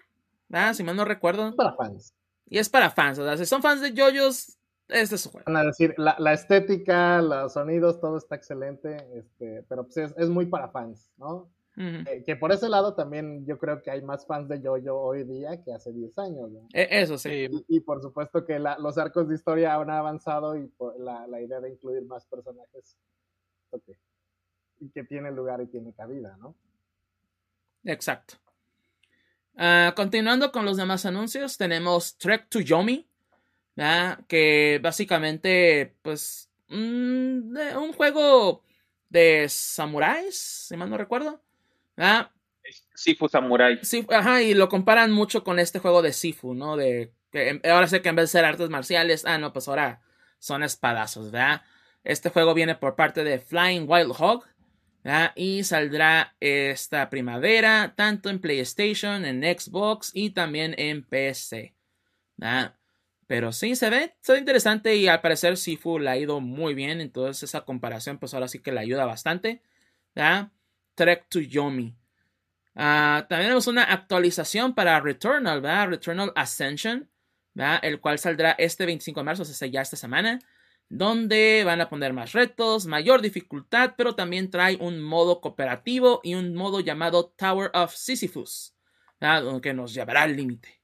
[0.48, 0.74] ¿verdad?
[0.74, 1.48] Si mal no recuerdo.
[1.48, 2.14] Es para fans.
[2.46, 5.44] Y es para fans, o sea, si son fans de JoJo's, este es su juego.
[5.46, 10.28] Van a decir, la, la, estética, los sonidos, todo está excelente, este, pero pues es,
[10.30, 11.50] muy para fans, ¿no?
[11.76, 15.22] Eh, que por ese lado también yo creo que hay más fans de JoJo hoy
[15.22, 16.50] día que hace 10 años.
[16.50, 16.66] ¿no?
[16.72, 17.46] E, eso sí.
[17.68, 20.68] Y, por supuesto que los arcos de historia han avanzado y
[20.98, 22.96] la, la, idea de incluir más personajes
[23.70, 23.94] okay,
[24.80, 26.56] y que tiene lugar y tiene cabida, ¿no?
[27.84, 28.34] Exacto.
[29.54, 33.08] Uh, continuando con los demás anuncios, tenemos Trek to Yomi,
[34.28, 38.64] que básicamente, pues, un, un juego
[39.08, 41.42] de samuráis, si mal no recuerdo.
[42.94, 43.78] Sifu Samurai.
[43.82, 46.76] Sí, ajá, y lo comparan mucho con este juego de Sifu, ¿no?
[46.76, 50.02] De que ahora sé que en vez de ser artes marciales, ah, no, pues ahora
[50.38, 51.62] son espadazos, ¿verdad?
[52.04, 54.44] Este juego viene por parte de Flying Wild Hog,
[55.36, 61.74] Y saldrá esta primavera, tanto en PlayStation, en Xbox y también en PC,
[62.36, 62.74] ¿verdad?
[63.26, 66.74] Pero sí, se ve, se ve interesante y al parecer Sifu le ha ido muy
[66.74, 67.00] bien.
[67.00, 69.62] Entonces esa comparación pues ahora sí que le ayuda bastante.
[70.94, 71.94] Trek to Yomi.
[72.74, 75.88] Ah, también tenemos una actualización para Returnal, ¿verdad?
[75.88, 77.08] Returnal Ascension,
[77.54, 77.80] ¿verdad?
[77.82, 80.38] El cual saldrá este 25 de marzo, o sea, ya esta semana.
[80.88, 86.34] Donde van a poner más retos, mayor dificultad, pero también trae un modo cooperativo y
[86.34, 88.74] un modo llamado Tower of Sisyphus,
[89.62, 90.80] que nos llevará al límite.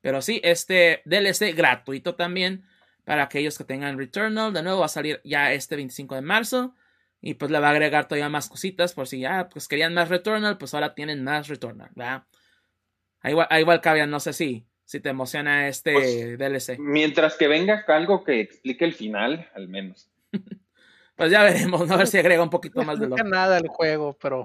[0.00, 2.66] Pero sí, este DLC gratuito también
[3.04, 4.52] para aquellos que tengan Returnal.
[4.52, 6.74] De nuevo va a salir ya este 25 de marzo.
[7.20, 10.10] Y pues le va a agregar todavía más cositas por si ya pues querían más
[10.10, 12.24] Returnal, pues ahora tienen más Returnal, ¿verdad?
[13.22, 13.80] Igual, igual
[14.10, 16.78] no sé si, si te emociona este pues, DLC.
[16.78, 20.10] Mientras que venga algo que explique el final, al menos.
[21.16, 23.16] pues ya veremos, a ver si agrega un poquito más de lo.
[23.16, 24.44] No nada el juego, pero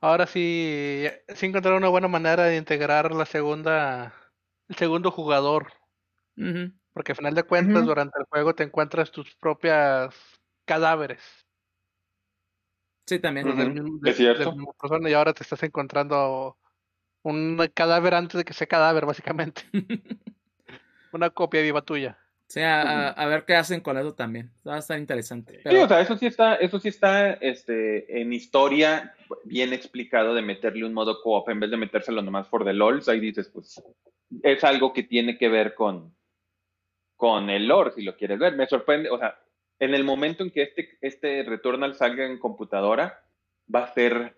[0.00, 4.14] ahora sí, sí encontraron una buena manera de integrar la segunda
[4.68, 5.72] el segundo jugador.
[6.92, 10.14] Porque al final de cuentas, durante el juego te encuentras tus propias
[10.64, 11.20] cadáveres.
[13.06, 14.00] Sí, también.
[14.04, 14.54] es cierto.
[15.08, 16.56] y ahora te estás encontrando
[17.22, 19.62] un cadáver antes de que sea cadáver, básicamente.
[21.12, 22.18] Una copia viva tuya.
[22.48, 24.50] Sí, a, ver qué hacen con eso también.
[24.66, 25.60] Va a estar interesante.
[25.68, 29.14] Sí, o sea, eso sí está, eso sí está este, en historia
[29.44, 33.10] bien explicado de meterle un modo co-op en vez de metérselo nomás por the LOLs.
[33.10, 33.82] Ahí dices, pues,
[34.42, 36.16] es algo que tiene que ver con,
[37.16, 38.56] con el lore, si lo quieres ver.
[38.56, 39.38] Me sorprende, o sea,
[39.78, 43.24] en el momento en que este, este Returnal salga en computadora,
[43.72, 44.37] va a ser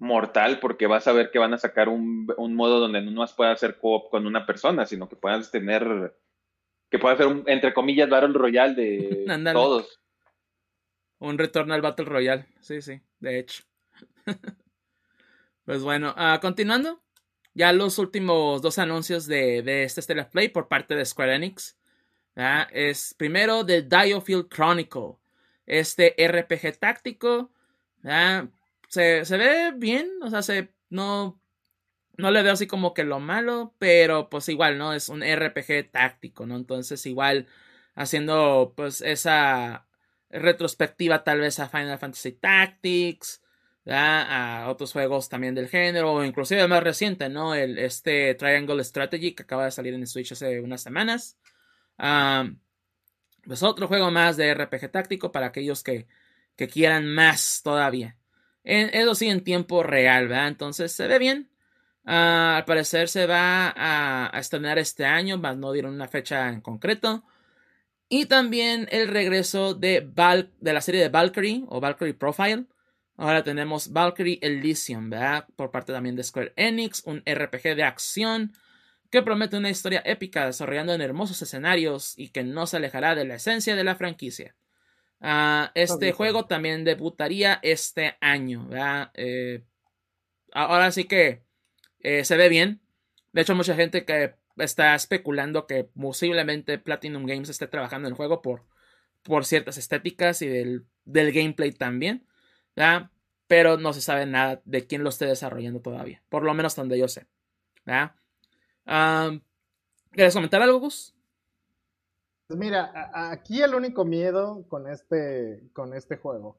[0.00, 3.54] mortal porque vas a ver que van a sacar un, modo donde no más puedas
[3.54, 6.16] hacer co-op con una persona, sino que puedas tener,
[6.90, 10.00] que pueda ser un, entre comillas, Battle Royale de todos.
[11.18, 13.62] Un Returnal Battle Royale, sí, sí, de hecho.
[15.66, 17.02] pues bueno, uh, continuando,
[17.52, 21.76] ya los últimos dos anuncios de, de este Stellar Play por parte de Square Enix.
[22.72, 25.16] Es primero The Diofield Chronicle,
[25.66, 27.50] este RPG táctico
[28.90, 31.40] se, se ve bien, o sea, se, no,
[32.18, 34.92] no le veo así como que lo malo, pero pues igual, ¿no?
[34.94, 36.56] Es un RPG táctico, ¿no?
[36.56, 37.48] Entonces igual
[37.94, 39.88] haciendo pues esa
[40.30, 43.42] retrospectiva tal vez a Final Fantasy Tactics,
[43.86, 47.54] a otros juegos también del género, o inclusive más reciente, ¿no?
[47.54, 51.38] El, este Triangle Strategy que acaba de salir en Switch hace unas semanas.
[53.44, 56.06] pues otro juego más de RPG táctico para aquellos que,
[56.56, 58.19] que quieran más todavía.
[58.70, 60.46] Eso sí, en tiempo real, ¿verdad?
[60.46, 61.50] Entonces se ve bien.
[62.04, 66.60] Ah, al parecer se va a, estrenar este año, más no dieron una fecha en
[66.60, 67.24] concreto.
[68.08, 70.08] Y también el regreso de,
[70.60, 72.66] de la serie de Valkyrie o Valkyrie Profile.
[73.16, 75.46] Ahora tenemos Valkyrie Elysium, ¿verdad?
[75.56, 78.52] Por parte también de Square Enix, un RPG de acción
[79.10, 83.24] que promete una historia épica desarrollando en hermosos escenarios y que no se alejará de
[83.24, 84.54] la esencia de la franquicia.
[85.20, 89.10] Ah, este juego también debutaría este año, ¿verdad?
[89.14, 89.64] Eh,
[90.52, 91.44] ahora sí que
[92.00, 92.80] eh, se ve bien.
[93.32, 98.16] De hecho, mucha gente que está especulando que posiblemente Platinum Games esté trabajando en el
[98.16, 98.66] juego por,
[99.22, 102.26] por ciertas estéticas y del, del gameplay también.
[102.74, 103.10] ¿verdad?
[103.46, 106.22] Pero no se sabe nada de quién lo esté desarrollando todavía.
[106.28, 107.26] Por lo menos donde yo sé.
[107.84, 108.14] ¿verdad?
[110.12, 111.14] ¿Quieres comentar algo, Gus?
[112.50, 116.58] Pues mira, aquí el único miedo con este, con este juego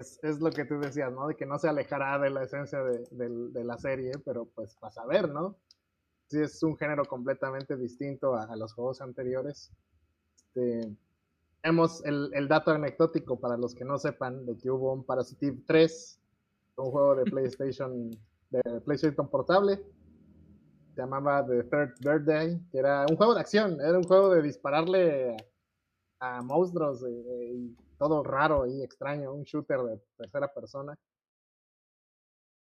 [0.00, 1.28] es, lo que tú decías, ¿no?
[1.28, 5.06] De que no se alejará de la esencia de, la serie, pero pues vas a
[5.06, 5.54] ver, ¿no?
[6.26, 9.70] Si es un género completamente distinto a, los juegos anteriores.
[10.34, 10.92] Este,
[11.62, 16.20] tenemos el, dato anecdótico para los que no sepan de que hubo un Parasitive 3,
[16.78, 18.10] un juego de PlayStation,
[18.50, 19.80] de PlayStation portable,
[20.98, 24.42] se llamaba The Third Birthday, que era un juego de acción, era un juego de
[24.42, 25.36] dispararle
[26.18, 30.98] a, monstruos eh, eh, y todo raro y extraño, un shooter de tercera persona.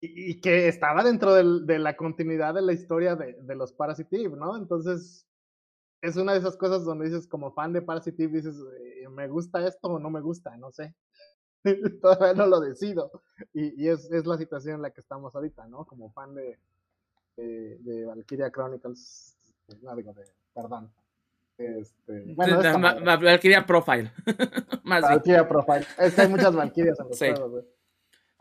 [0.02, 4.58] Y, que estaba dentro de la continuidad de la historia de, los Parasitive, ¿no?
[4.58, 5.28] Entonces,
[6.02, 9.64] es una de esas cosas donde dices, como fan de Parasitive, dices, eh, ¿me gusta
[9.68, 10.58] esto o no me gusta?
[10.58, 10.96] No sé.
[12.02, 13.12] Todavía no lo decido.
[13.54, 15.86] Y, es, la situación en la que estamos ahorita, ¿no?
[15.86, 16.58] Como fan de,
[17.38, 19.38] de, Valkyria Chronicles,
[19.82, 20.24] no digo de,
[20.54, 20.92] perdón,
[21.58, 22.60] este, bueno,
[23.04, 24.12] Valkyria Profile.
[24.84, 25.86] Valkyria Profile.
[26.00, 27.28] Es que hay muchas Valkyrias en los sí.
[27.30, 27.66] juegos,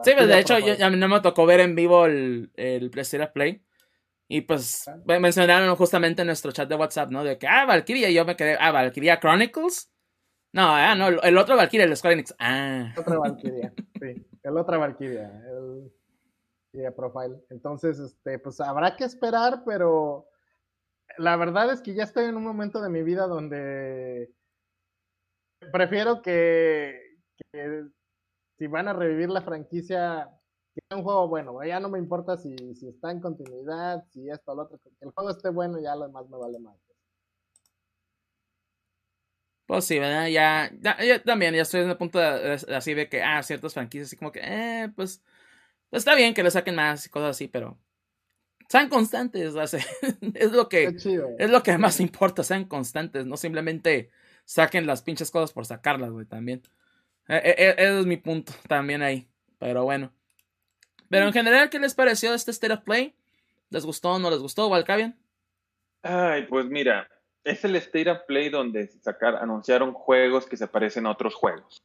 [0.04, 2.90] Sí, pues de hecho, yo, a mí no me tocó ver en vivo el, el
[2.90, 3.62] PlayStation Play.
[4.26, 7.22] Y pues mencionaron justamente en nuestro chat de WhatsApp, ¿no?
[7.22, 8.08] De que, ah, Valkyria.
[8.08, 9.92] Y yo me quedé, ah, Valkyria Chronicles.
[10.52, 12.34] No, ah, no, el otro Valkyria, el Square Enix.
[12.38, 12.92] Ah.
[12.94, 14.26] El otro Valkyria, sí.
[14.42, 15.30] El otro Valkyria.
[15.50, 15.92] El
[16.72, 17.44] Valkyria Profile.
[17.50, 20.28] Entonces, este, pues habrá que esperar, pero
[21.18, 24.32] la verdad es que ya estoy en un momento de mi vida donde
[25.72, 27.18] prefiero que,
[28.58, 30.30] si van a revivir la franquicia,
[30.74, 31.62] que sea un juego bueno.
[31.64, 32.54] Ya no me importa si,
[32.86, 34.78] está en continuidad, si esto o lo otro.
[34.78, 36.76] Que el juego esté bueno, ya lo demás me vale más.
[39.66, 40.26] Pues sí, ¿verdad?
[40.28, 44.16] Ya, ya, también, ya estoy en el punto así de que, ah, ciertas franquicias, así
[44.16, 45.22] como que, eh, pues,
[45.92, 47.78] pues está bien que le saquen más y cosas así, pero
[48.66, 49.54] sean constantes,
[50.34, 54.10] es lo que es lo que más importa, sean constantes, no simplemente
[54.46, 56.62] saquen las pinches cosas por sacarlas, güey, también.
[57.28, 59.28] E, e, e, ese es mi punto también ahí,
[59.58, 60.10] pero bueno.
[61.10, 63.14] Pero en general, ¿qué les pareció este State of Play?
[63.68, 65.14] ¿Les gustó o no les gustó, Valkavian?
[66.00, 67.06] Ay, pues mira,
[67.44, 71.82] es el State of Play donde sacar, anunciaron juegos que se parecen a otros juegos.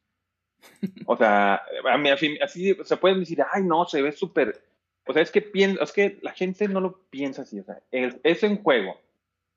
[1.05, 4.61] O sea, a mí, así se pueden decir, ay, no, se ve súper
[5.07, 5.49] o sea, es que,
[5.81, 7.59] es que la gente no lo piensa así.
[7.59, 8.99] O sea, es, un juego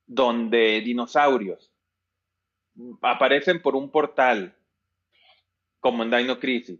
[0.06, 1.72] donde dinosaurios
[3.02, 4.54] aparecen por un portal,
[5.80, 6.78] como en Dino Crisis,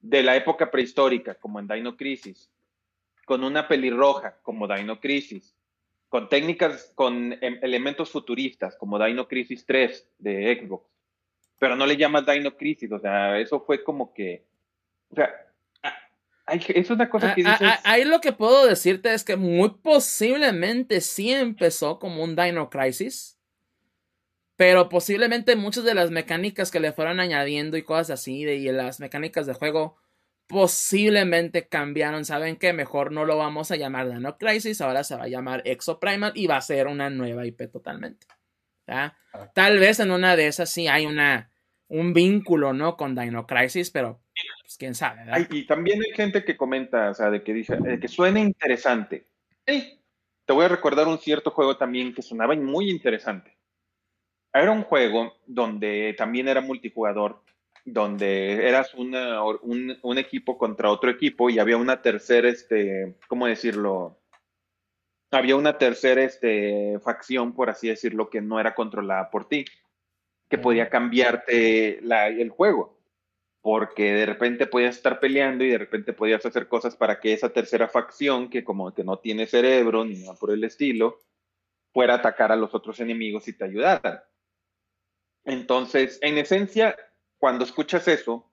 [0.00, 2.50] de la época prehistórica, como en Dino Crisis,
[3.24, 5.54] con una pelirroja, como Dino Crisis,
[6.08, 10.84] con técnicas, con em, elementos futuristas, como Dino Crisis 3 de Xbox,
[11.60, 14.42] pero no le llamas Dino Crisis, o sea, eso fue como que,
[15.10, 15.30] o sea,
[16.68, 17.60] es una cosa que dices...
[17.84, 23.36] Ahí lo que puedo decirte es que muy posiblemente sí empezó como un Dino Crisis.
[24.56, 28.72] Pero posiblemente muchas de las mecánicas que le fueron añadiendo y cosas así, de, y
[28.72, 29.96] las mecánicas de juego,
[30.46, 32.24] posiblemente cambiaron.
[32.24, 32.72] ¿Saben qué?
[32.72, 36.46] Mejor no lo vamos a llamar Dino Crisis, ahora se va a llamar Exoprimal y
[36.46, 38.26] va a ser una nueva IP totalmente.
[39.54, 41.49] Tal vez en una de esas sí hay una,
[41.90, 42.96] un vínculo, ¿no?
[42.96, 44.20] Con Dino Crisis, pero
[44.62, 45.22] pues, quién sabe.
[45.50, 49.26] y también hay gente que comenta, o sea, de que dice, que suena interesante.
[49.64, 53.56] te voy a recordar un cierto juego también que sonaba muy interesante.
[54.52, 57.42] Era un juego donde también era multijugador,
[57.84, 59.14] donde eras un,
[60.02, 64.18] un, equipo contra otro equipo y había una tercera, este, ¿cómo decirlo?
[65.32, 69.64] Había una tercera este, facción, por así decirlo, que no era controlada por ti,
[70.50, 72.98] que podía cambiarte la, el juego,
[73.62, 77.50] porque de repente podías estar peleando y de repente podías hacer cosas para que esa
[77.50, 81.20] tercera facción, que como que no tiene cerebro ni nada por el estilo,
[81.92, 84.20] fuera a atacar a los otros enemigos y te ayudaran.
[85.44, 86.96] Entonces, en esencia,
[87.38, 88.52] cuando escuchas eso,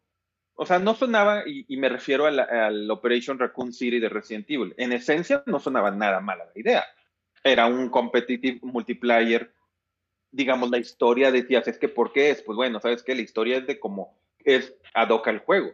[0.54, 4.94] o sea, no sonaba, y, me refiero al Operation Raccoon City de Resident Evil, en
[4.94, 6.86] esencia no sonaba nada mala la idea.
[7.44, 9.52] Era un competitive multiplayer,
[10.38, 12.44] digamos, la historia decías, es que ¿por qué es?
[12.44, 14.16] Pues bueno, sabes que la historia es de cómo
[14.46, 15.72] es ad hoc al juego.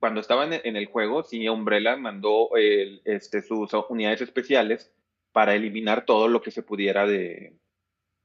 [0.00, 4.92] Cuando estaban en el juego, sí, Umbrella mandó este, sus unidades especiales
[5.30, 7.54] para eliminar todo lo que se pudiera de,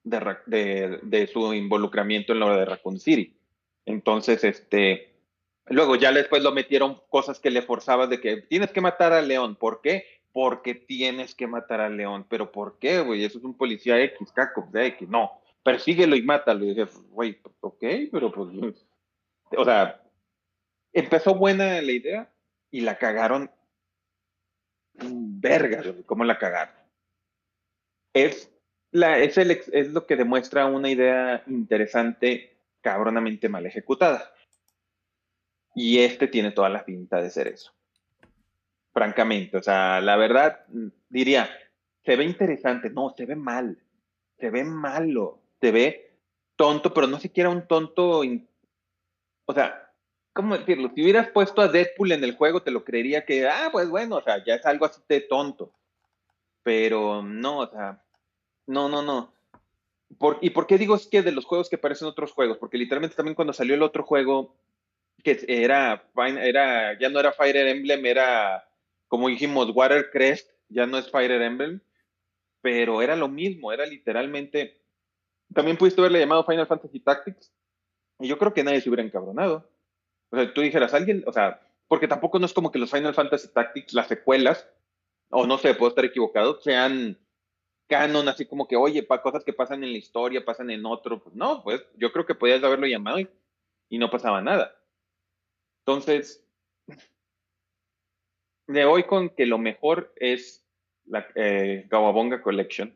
[0.04, 3.38] de, su involucramiento en lo de Raccoon City.
[3.86, 5.14] Entonces, este,
[5.68, 9.28] luego ya después lo metieron cosas que le forzabas de que tienes que matar al
[9.28, 9.56] león.
[9.56, 10.06] ¿Por qué?
[10.32, 12.26] Porque tienes que matar al león.
[12.28, 13.24] ¿Pero por qué, güey?
[13.24, 15.08] Eso es un policía X, caco, de X.
[15.08, 16.64] No, persíguelo y mátalo.
[16.64, 18.86] Y dije, güey, ok, pero pues,
[19.58, 20.02] o sea,
[20.94, 22.32] empezó buena la idea
[22.70, 23.50] y la cagaron.
[24.94, 26.76] Verga, ¿cómo la cagaron?
[28.14, 28.50] Es,
[28.92, 34.32] la, es, el, es lo que demuestra una idea interesante cabronamente mal ejecutada.
[35.74, 37.74] Y este tiene toda la pinta de ser eso.
[38.94, 40.64] Francamente, o sea, la verdad,
[41.10, 41.50] diría,
[42.06, 43.78] se ve interesante, no, se ve mal,
[44.40, 46.20] se ve malo, se ve
[46.56, 48.22] tonto, pero no siquiera un tonto,
[49.46, 49.92] o sea,
[50.34, 50.92] ¿cómo decirlo?
[50.94, 54.18] Si hubieras puesto a Deadpool en el juego, te lo creería que, ah, pues bueno,
[54.18, 55.74] o sea, ya es algo así de tonto.
[56.64, 58.04] Pero no, o sea,
[58.68, 59.34] no, no, no.
[60.42, 62.58] ¿Y por qué digo es que de los juegos que parecen otros juegos?
[62.58, 64.56] Porque literalmente también cuando salió el otro juego,
[65.24, 68.68] que era, era ya no era Fire Emblem, era,
[69.08, 71.82] como dijimos, Watercrest, ya no es Fire Emblem,
[72.62, 74.82] pero era lo mismo, era literalmente,
[75.56, 77.52] también pudiste haberle llamado Final Fantasy Tactics,
[78.20, 79.68] y yo creo que nadie se hubiera encabronado.
[80.32, 83.14] O sea, tú dijeras, alguien, o sea, porque tampoco no es como que los Final
[83.14, 84.70] Fantasy Tactics, las secuelas,
[85.30, 87.18] o no sé, puedo estar equivocado, sean
[87.88, 91.22] canon, así como que, oye, para cosas que pasan en la historia, pasan en otro.
[91.24, 93.30] Pues no, pues yo creo que podías haberlo llamado y,
[93.98, 94.76] no pasaba nada.
[95.86, 96.46] Entonces,
[98.68, 100.66] de hoy con que lo mejor es
[101.06, 101.88] la eh,
[102.44, 102.94] Collection.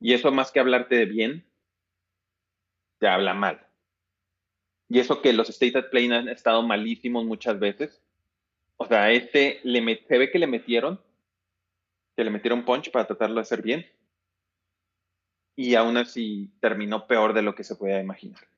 [0.00, 1.44] Y eso más que hablarte de bien,
[2.98, 3.66] te habla mal.
[4.88, 8.02] Y eso que los State of Play han estado malísimos muchas veces.
[8.76, 11.00] O sea, este le se ve que le metieron
[12.18, 13.86] que le metieron punch para tratarlo de hacer bien.
[15.54, 18.48] Y aún así terminó peor de lo que se podía imaginar,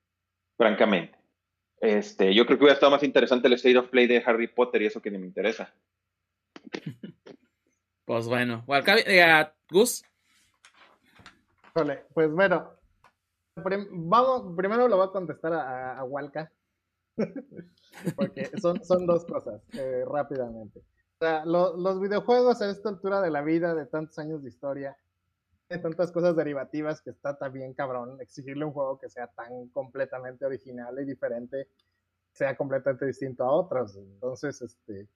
[0.56, 1.18] francamente.
[1.78, 4.80] Este, yo creo que hubiera estado más interesante el State of Play de Harry Potter
[4.80, 5.74] y eso que ni me interesa.
[8.06, 8.64] Pues bueno,
[9.06, 9.46] eh,
[11.85, 11.98] Gus.
[12.15, 12.73] pues bueno,
[13.90, 16.52] vamos, primero lo voy a contestar a, a, Walca,
[18.16, 20.82] porque son, son dos cosas, eh, rápidamente
[21.20, 24.97] sea, los videojuegos a esta altura de la vida, de tantos años de historia,
[25.69, 30.47] de tantas cosas derivativas que está también cabrón exigirle un juego que sea tan completamente
[30.47, 31.69] original y diferente,
[32.32, 33.97] sea completamente distinto a otros.
[33.97, 35.09] Entonces, este,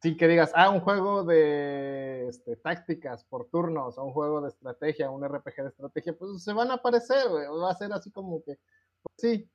[0.00, 4.48] sin que digas, ah, un juego de este, tácticas por turnos, o un juego de
[4.48, 8.42] estrategia, un RPG de estrategia, pues se van a aparecer, va a ser así como
[8.42, 8.58] que,
[9.02, 9.50] pues sí,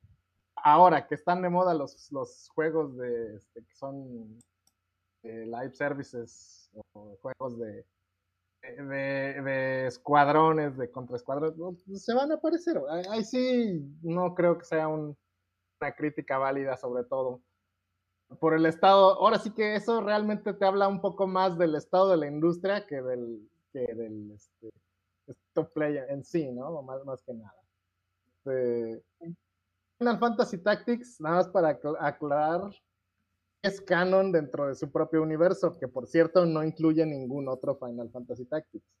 [0.56, 4.38] ahora que están de moda los, los juegos de, este, que son
[5.22, 7.84] live services o juegos de,
[8.62, 11.56] de, escuadrones, de contraescuadrones,
[11.86, 12.80] pues, se van a aparecer.
[13.10, 15.16] Ahí sí no creo que sea una
[15.96, 17.42] crítica válida sobre todo
[18.38, 19.14] por el estado.
[19.14, 22.86] Ahora sí que eso realmente te habla un poco más del estado de la industria
[22.86, 24.70] que del, que del este,
[25.52, 26.82] top player en sí, ¿no?
[26.82, 27.54] Más, más que nada.
[28.44, 29.02] Este,
[29.98, 32.70] Final Fantasy Tactics, nada más para aclarar,
[33.62, 38.10] es canon dentro de su propio universo, que por cierto no incluye ningún otro Final
[38.10, 38.84] Fantasy Tactics.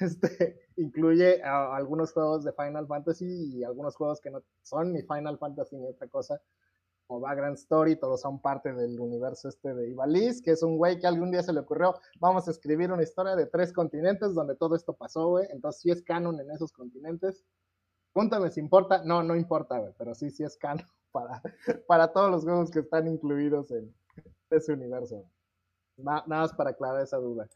[0.00, 5.38] Este, incluye algunos juegos de Final Fantasy y algunos juegos que no son ni Final
[5.38, 6.40] Fantasy ni otra cosa,
[7.06, 10.98] como Background Story, todos son parte del universo este de Ivalice, que es un güey
[10.98, 14.56] que algún día se le ocurrió, vamos a escribir una historia de tres continentes donde
[14.56, 17.44] todo esto pasó, güey, entonces sí es canon en esos continentes.
[18.12, 21.42] Pregúntame si importa, no, no importa, güey, pero sí, sí es canon para,
[21.86, 23.94] para todos los juegos que están incluidos en
[24.50, 25.24] ese universo.
[25.96, 27.48] nada más para aclarar esa duda.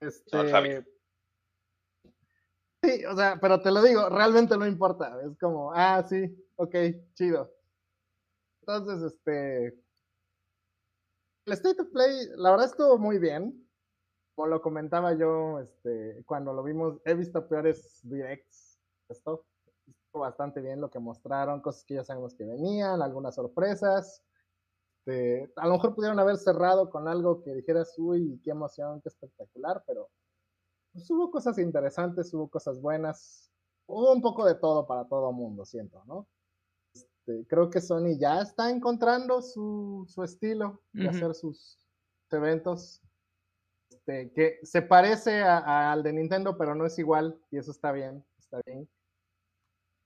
[0.00, 0.30] Este...
[2.82, 5.18] Sí, o sea, pero te lo digo, realmente no importa.
[5.22, 6.74] Es como, ah, sí, ok,
[7.14, 7.55] chido.
[8.66, 9.66] Entonces, este.
[11.46, 13.64] El State of Play, la verdad estuvo muy bien.
[14.34, 18.80] Como lo comentaba yo, este, cuando lo vimos, he visto peores directs.
[19.08, 19.46] Esto
[19.86, 24.22] estuvo bastante bien lo que mostraron, cosas que ya sabemos que venían, algunas sorpresas.
[24.98, 29.08] Este, a lo mejor pudieron haber cerrado con algo que dijeras, uy, qué emoción, qué
[29.08, 30.10] espectacular, pero
[30.92, 33.52] pues, hubo cosas interesantes, hubo cosas buenas,
[33.86, 36.26] hubo un poco de todo para todo mundo, siento, ¿no?
[37.26, 41.78] Este, creo que Sony ya está encontrando su, su estilo de hacer sus
[42.30, 43.02] eventos.
[43.90, 48.24] Este, que se parece al de Nintendo, pero no es igual, y eso está bien,
[48.38, 48.88] está bien.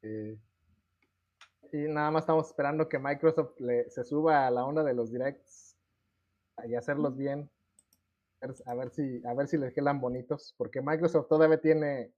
[0.03, 0.39] Eh,
[1.73, 3.57] y nada más estamos esperando que Microsoft
[3.89, 5.77] se suba a la onda de los directs
[6.65, 7.51] y hacerlos bien.
[8.65, 12.11] A ver, si, a ver si les quedan bonitos, porque Microsoft todavía tiene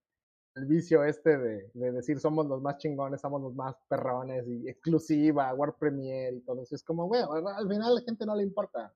[0.54, 5.52] el vicio este de, decir somos los más chingones, somos los más perrones y exclusiva,
[5.54, 6.74] War Premiere y todo eso.
[6.74, 8.92] Es como, güey, al final a la gente no le importa.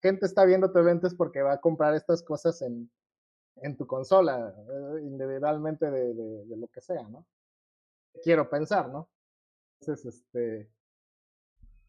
[0.00, 2.90] Gente está viendo tu evento es porque va a comprar estas cosas en,
[3.56, 7.26] en tu consola, eh, individualmente de, de, lo que sea, ¿no?
[8.22, 9.08] Quiero pensar, ¿no?
[9.80, 10.70] Entonces, este.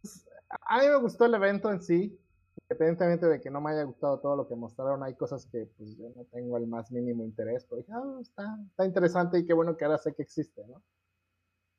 [0.02, 2.20] Pues, a mí me gustó el evento en sí,
[2.61, 5.95] independientemente de que no me haya gustado todo lo que mostraron, hay cosas que pues
[5.98, 9.53] yo no tengo el más mínimo interés, pero dije, ah, está, está interesante y qué
[9.53, 10.82] bueno que ahora sé que existe, ¿no?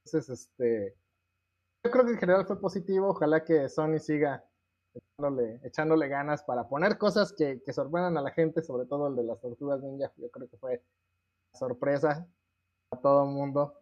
[0.04, 0.96] Entonces, este,
[1.84, 4.44] yo creo que en general fue positivo, ojalá que Sony siga
[5.62, 9.24] echándole, ganas para poner cosas que, que sorprendan a la gente, sobre todo el de
[9.24, 10.82] las tortugas ninja, yo creo que fue
[11.52, 12.26] sorpresa
[12.90, 13.74] a todo el mundo.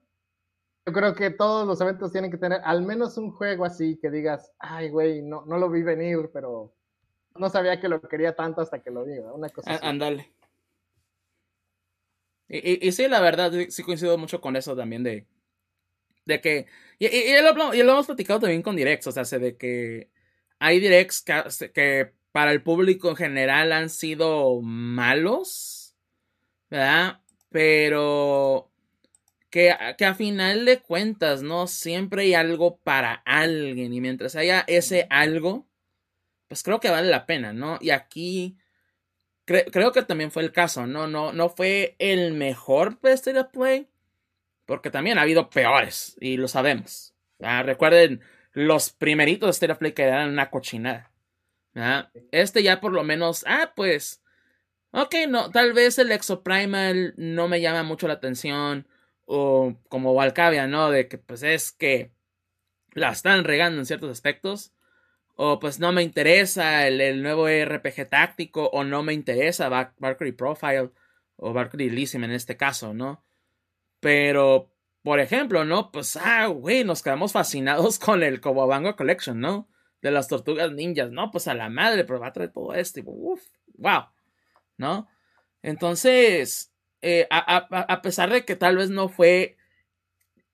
[0.86, 4.10] Yo creo que todos los eventos tienen que tener al menos un juego así que
[4.10, 6.74] digas, ay, güey, no, no lo vi venir, pero
[7.36, 9.86] no sabía que lo quería tanto hasta que lo vi, una cosa así.
[9.86, 10.32] Ándale.
[12.48, 15.26] Y, y, sí, la verdad, sí coincido mucho con eso también de,
[16.26, 16.66] de que,
[16.98, 20.10] y, y, lo, y, lo, hemos platicado también con directs, o sea, de que
[20.58, 25.96] hay directs que, que para el público en general han sido malos,
[26.70, 27.20] ¿verdad?
[27.50, 28.70] Pero
[29.50, 31.66] que, que, a final de cuentas, ¿no?
[31.66, 35.66] Siempre hay algo para alguien y mientras haya ese algo,
[36.48, 37.78] pues creo que vale la pena, ¿no?
[37.80, 38.58] Y aquí
[39.44, 41.06] creo que también fue el caso, ¿no?
[41.06, 43.88] No, no fue el mejor Best of Play,
[44.64, 47.14] porque también ha habido peores, y lo sabemos.
[47.38, 48.22] Recuerden
[48.52, 51.10] los primeritos de State of Play que eran una cochinada.
[52.30, 54.22] Este ya por lo menos, ah, pues,
[54.92, 58.88] ok, no, tal vez el Exoprimal no me llama mucho la atención,
[59.26, 60.90] o como Valcavia, ¿no?
[60.90, 62.12] De que pues es que
[62.92, 64.72] la están regando en ciertos aspectos
[65.36, 70.90] o pues no me interesa el, nuevo RPG táctico, o no me interesa Valkyrie Profile,
[71.36, 73.24] o Valkyrie Elysium en este caso, ¿no?
[74.00, 74.70] Pero,
[75.02, 75.90] por ejemplo, ¿no?
[75.90, 79.68] Pues, ah, güey, nos quedamos fascinados con el Cobobango Collection, ¿no?
[80.02, 81.30] De las tortugas ninjas, ¿no?
[81.30, 84.04] Pues a la madre, pero va a traer todo esto, y wow,
[84.76, 85.08] ¿no?
[85.62, 89.56] Entonces, eh, a pesar de que tal vez no fue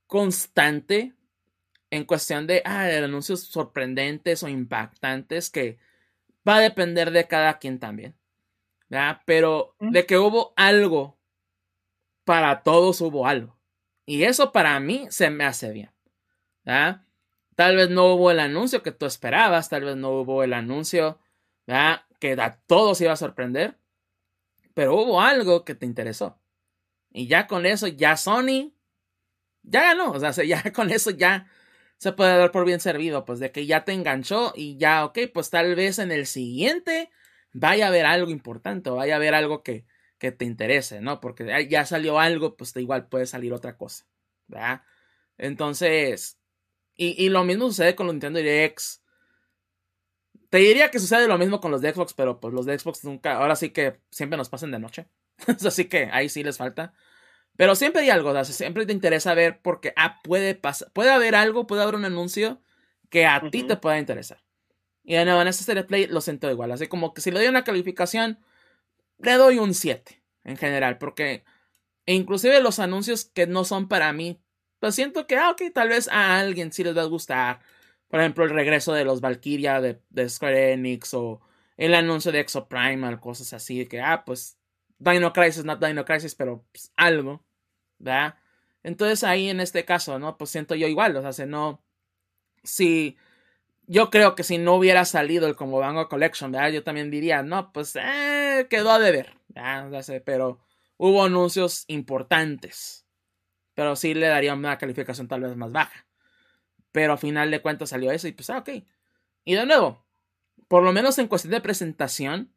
[0.06, 1.14] constante,
[1.90, 5.78] en cuestión de, ah, de anuncios sorprendentes o impactantes que
[6.48, 8.16] va a depender de cada quien también.
[8.88, 9.20] ¿verdad?
[9.24, 11.18] Pero de que hubo algo,
[12.24, 13.58] para todos hubo algo.
[14.06, 15.90] Y eso para mí se me hace bien.
[16.64, 17.04] ¿verdad?
[17.54, 21.18] Tal vez no hubo el anuncio que tú esperabas, tal vez no hubo el anuncio
[21.66, 22.02] ¿verdad?
[22.18, 23.78] que a todos iba a sorprender,
[24.74, 26.38] pero hubo algo que te interesó.
[27.12, 28.72] Y ya con eso, ya Sony,
[29.62, 30.12] ya ganó.
[30.12, 31.46] O sea, ya con eso ya
[32.00, 35.20] se puede dar por bien servido, pues de que ya te enganchó y ya, ok,
[35.34, 37.10] pues tal vez en el siguiente
[37.52, 39.86] vaya a haber algo importante vaya a haber algo que,
[40.18, 41.20] que te interese, ¿no?
[41.20, 44.06] Porque ya salió algo, pues igual puede salir otra cosa,
[44.48, 44.82] ¿verdad?
[45.38, 46.38] Entonces,
[46.96, 49.02] y, y lo mismo sucede con los Nintendo Directs.
[50.50, 53.04] Te diría que sucede lo mismo con los de Xbox, pero pues los de Xbox
[53.04, 55.06] nunca, ahora sí que siempre nos pasan de noche.
[55.66, 56.92] Así que ahí sí les falta.
[57.60, 61.66] Pero siempre hay algo, siempre te interesa ver porque ah, puede pasar, puede haber algo,
[61.66, 62.62] puede haber un anuncio
[63.10, 64.42] que a ti te pueda interesar.
[65.04, 66.72] Y de nuevo, en este serie play lo siento igual.
[66.72, 68.38] Así como que si le doy una calificación,
[69.18, 70.96] le doy un 7 en general.
[70.96, 71.44] Porque
[72.06, 74.40] inclusive los anuncios que no son para mí,
[74.78, 77.60] pues siento que, ah, ok, tal vez a alguien sí les va a gustar.
[78.08, 81.42] Por ejemplo, el regreso de los Valkyria de, Square Enix o
[81.76, 83.84] el anuncio de Exoprimal, cosas así.
[83.84, 84.58] Que, ah, pues
[84.98, 87.44] Dino Crisis, not Dino Crisis, pero pues, algo.
[88.82, 90.36] Entonces ahí en este caso, ¿no?
[90.38, 91.82] Pues siento yo igual, o sea, no,
[92.62, 93.16] si,
[93.86, 96.70] yo creo que si no hubiera salido el Como Bango Collection, ¿verdad?
[96.70, 100.22] Yo también diría, no, pues, eh, quedó a deber, ¿verdad?
[100.24, 100.60] pero
[100.96, 103.06] hubo anuncios importantes,
[103.74, 106.06] pero sí le daría una calificación tal vez más baja.
[106.92, 108.70] Pero al final de cuentas salió eso y pues, ah, ok.
[109.44, 110.04] Y de nuevo,
[110.68, 112.52] por lo menos en cuestión de presentación,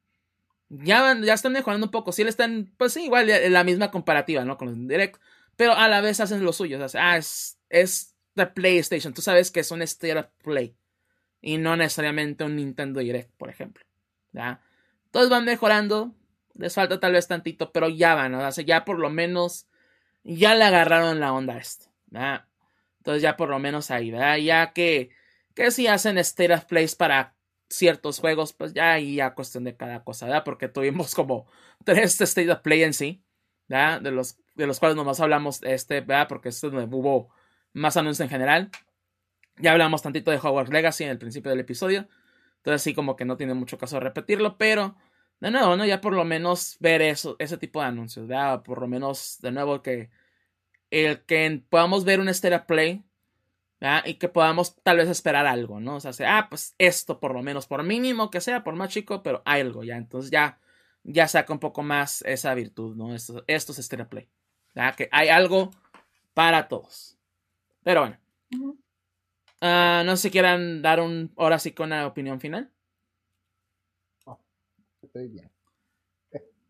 [0.69, 2.11] ya, ya están mejorando un poco.
[2.11, 4.57] Sí, le están, pues sí, igual la misma comparativa, ¿no?
[4.57, 5.21] Con los direct,
[5.55, 6.79] pero a la vez hacen lo suyo.
[6.95, 9.13] Ah, es, es de PlayStation.
[9.13, 10.75] Tú sabes que es un State Play
[11.41, 13.83] y no necesariamente un Nintendo Direct, por ejemplo.
[14.31, 14.61] ¿ya?
[15.11, 16.13] Todos van mejorando.
[16.55, 18.33] Les falta tal vez tantito, pero ya van.
[18.35, 19.67] O sea, ya por lo menos
[20.23, 21.87] ya le agarraron la onda a esto.
[22.11, 22.47] ¿ya?
[22.97, 24.37] Entonces ya por lo menos ahí, ¿verdad?
[24.37, 25.09] Ya que,
[25.53, 27.35] que si hacen State of Plays para
[27.69, 30.43] ciertos juegos, pues ya ahí ya cuestión de cada cosa, ¿verdad?
[30.45, 31.47] Porque tuvimos como
[31.83, 33.21] tres State of Play en sí,
[33.67, 34.01] ¿verdad?
[34.01, 36.27] De los, de los cuales nomás hablamos, este, ¿verdad?
[36.27, 37.29] Porque esto hubo
[37.73, 38.69] más anuncios en general.
[39.57, 42.07] Ya hablamos tantito de Hogwarts Legacy en el principio del episodio.
[42.57, 44.95] Entonces sí como que no tiene mucho caso repetirlo, pero
[45.39, 45.85] de nuevo, ¿no?
[45.85, 48.63] Ya por lo menos ver eso, ese tipo de anuncios, ¿verdad?
[48.63, 50.09] Por lo menos, de nuevo, que
[50.89, 53.03] el que podamos ver un Stereo Play,
[53.81, 54.03] ¿verdad?
[54.05, 55.97] Y que podamos tal vez esperar algo, ¿no?
[55.97, 59.21] O sea, ah, pues esto por lo menos, por mínimo que sea, por más chico,
[59.23, 59.97] pero algo, ¿ya?
[59.97, 60.59] Entonces ya,
[61.03, 63.13] ya saca un poco más esa virtud, ¿no?
[63.13, 64.29] Estos, estos Stereo Play,
[64.73, 64.95] ¿verdad?
[64.95, 65.71] Que hay algo
[66.33, 67.17] para todos.
[67.83, 68.17] Pero bueno.
[69.61, 72.69] Uh, no sé si quieran dar un ahora sí con una opinión final.
[74.25, 74.39] Oh,
[75.01, 75.49] estoy bien.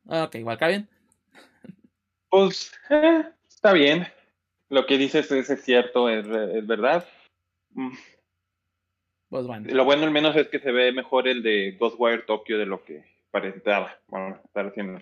[0.06, 0.88] Ok, igual está bien.
[2.30, 4.08] Pues eh, está bien.
[4.70, 7.08] Lo que dices es, es cierto, es, es, verdad.
[7.72, 7.94] Mm.
[9.30, 9.68] Pues bueno.
[9.72, 12.84] Lo bueno al menos es que se ve mejor el de Ghostwire Tokyo de lo
[12.84, 14.00] que parecía.
[14.08, 15.00] Bueno, estar haciendo.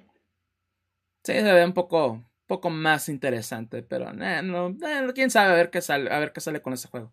[1.23, 5.69] Sí, se ve un poco, poco más interesante, pero eh, eh, quién sabe a ver
[5.69, 7.09] qué sale, a ver qué sale con ese juego.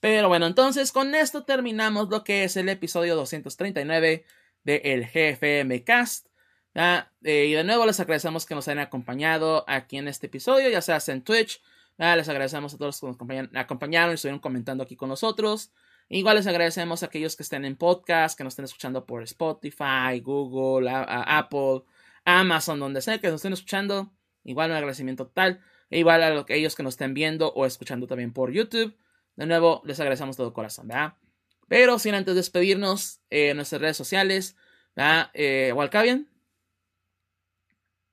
[0.00, 4.24] Pero bueno, entonces con esto terminamos lo que es el episodio 239
[4.64, 6.26] de el GFM Cast.
[6.74, 10.82] Eh, y de nuevo les agradecemos que nos hayan acompañado aquí en este episodio, ya
[10.82, 11.62] sea en Twitch.
[11.96, 15.70] Les agradecemos a todos los que nos acompañaron, y estuvieron comentando aquí con nosotros.
[16.08, 20.18] Igual les agradecemos a aquellos que estén en podcast, que nos estén escuchando por Spotify,
[20.20, 21.84] Google, Apple,
[22.24, 24.10] Amazon, donde sea que nos estén escuchando.
[24.44, 25.60] Igual un agradecimiento total.
[25.90, 28.96] E igual a aquellos que nos estén viendo o escuchando también por YouTube.
[29.36, 31.14] De nuevo, les agradecemos todo corazón, ¿verdad?
[31.68, 34.56] Pero sin antes despedirnos, eh, en nuestras redes sociales,
[34.94, 35.30] ¿verdad?
[35.34, 36.28] Eh, Walcavian.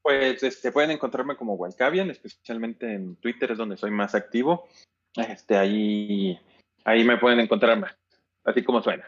[0.01, 4.67] Pues este, pueden encontrarme como Walcavian, especialmente en Twitter es donde soy más activo.
[5.15, 6.39] Este, ahí,
[6.85, 7.95] ahí me pueden encontrar más,
[8.43, 9.05] así como suena.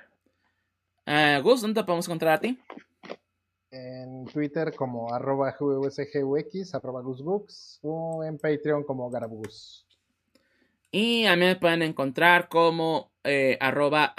[1.06, 2.60] Uh, Gus, ¿dónde te podemos encontrar a ti?
[3.76, 9.88] En Twitter como arroba arroba gusbooks, o en Patreon como garabugus.
[10.92, 14.14] Y a mí me pueden encontrar como eh, arroba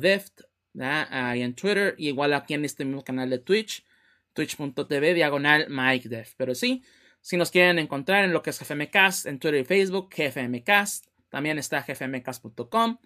[0.00, 0.40] deft
[0.80, 1.94] ahí en Twitter.
[1.98, 3.84] Y igual aquí en este mismo canal de Twitch,
[4.32, 6.36] twitch.tv diagonal MikeDef.
[6.38, 6.82] Pero sí,
[7.20, 11.04] si nos quieren encontrar en lo que es GFMcast, en Twitter y Facebook, GFMcast.
[11.28, 12.96] También está gfmcast.com.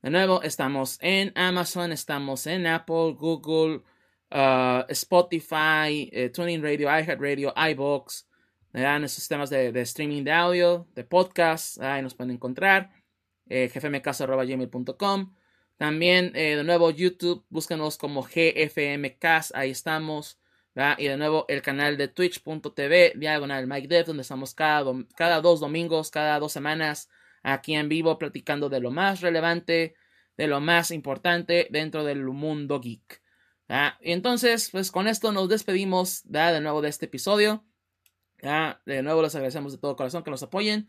[0.00, 3.82] De nuevo, estamos en Amazon, estamos en Apple, Google,
[4.30, 8.26] uh, Spotify, eh, Tuning Radio, iHeartRadio, iBox,
[8.72, 12.90] en esos sistemas de, streaming de audio, de podcast, ahí nos pueden encontrar,
[13.48, 13.70] eh.
[15.76, 20.38] También, eh, de nuevo, YouTube, búsquenos como GFMcast, ahí estamos.
[20.98, 25.58] Y de nuevo, el canal de twitch.tv, diagonal Mike Dev, donde estamos cada, cada dos
[25.58, 27.08] domingos, cada dos semanas,
[27.42, 29.96] aquí en vivo, platicando de lo más relevante,
[30.36, 33.20] de lo más importante dentro del mundo geek.
[34.00, 37.64] Y entonces, pues con esto nos despedimos de nuevo de este episodio.
[38.42, 38.80] ¿ya?
[38.86, 40.88] De nuevo les agradecemos de todo corazón que nos apoyen.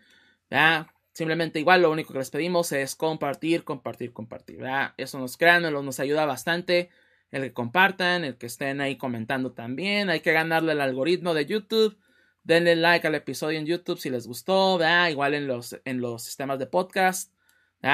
[1.11, 4.59] Simplemente igual lo único que les pedimos es compartir, compartir, compartir.
[4.97, 6.89] Eso nos crean, nos ayuda bastante.
[7.31, 10.09] El que compartan, el que estén ahí comentando también.
[10.09, 11.97] Hay que ganarle el algoritmo de YouTube.
[12.43, 14.79] Denle like al episodio en YouTube si les gustó.
[15.09, 17.33] Igual en los, en los sistemas de podcast.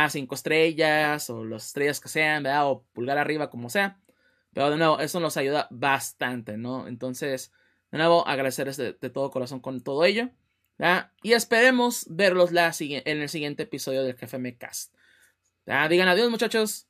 [0.10, 2.46] Cinco estrellas o las estrellas que sean.
[2.46, 4.00] O pulgar arriba como sea.
[4.56, 6.88] Pero de nuevo, eso nos ayuda bastante, ¿no?
[6.88, 7.52] Entonces,
[7.92, 10.30] de nuevo, agradecerles de, todo corazón con todo ello.
[11.22, 14.96] Y esperemos verlos la, en el siguiente episodio del GFM Cast.
[15.66, 16.88] Digan adiós, muchachos.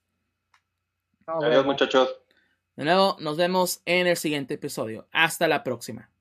[1.26, 2.22] Adiós, muchachos.
[2.76, 5.08] De nuevo, nos vemos en el siguiente episodio.
[5.12, 6.12] Hasta la próxima.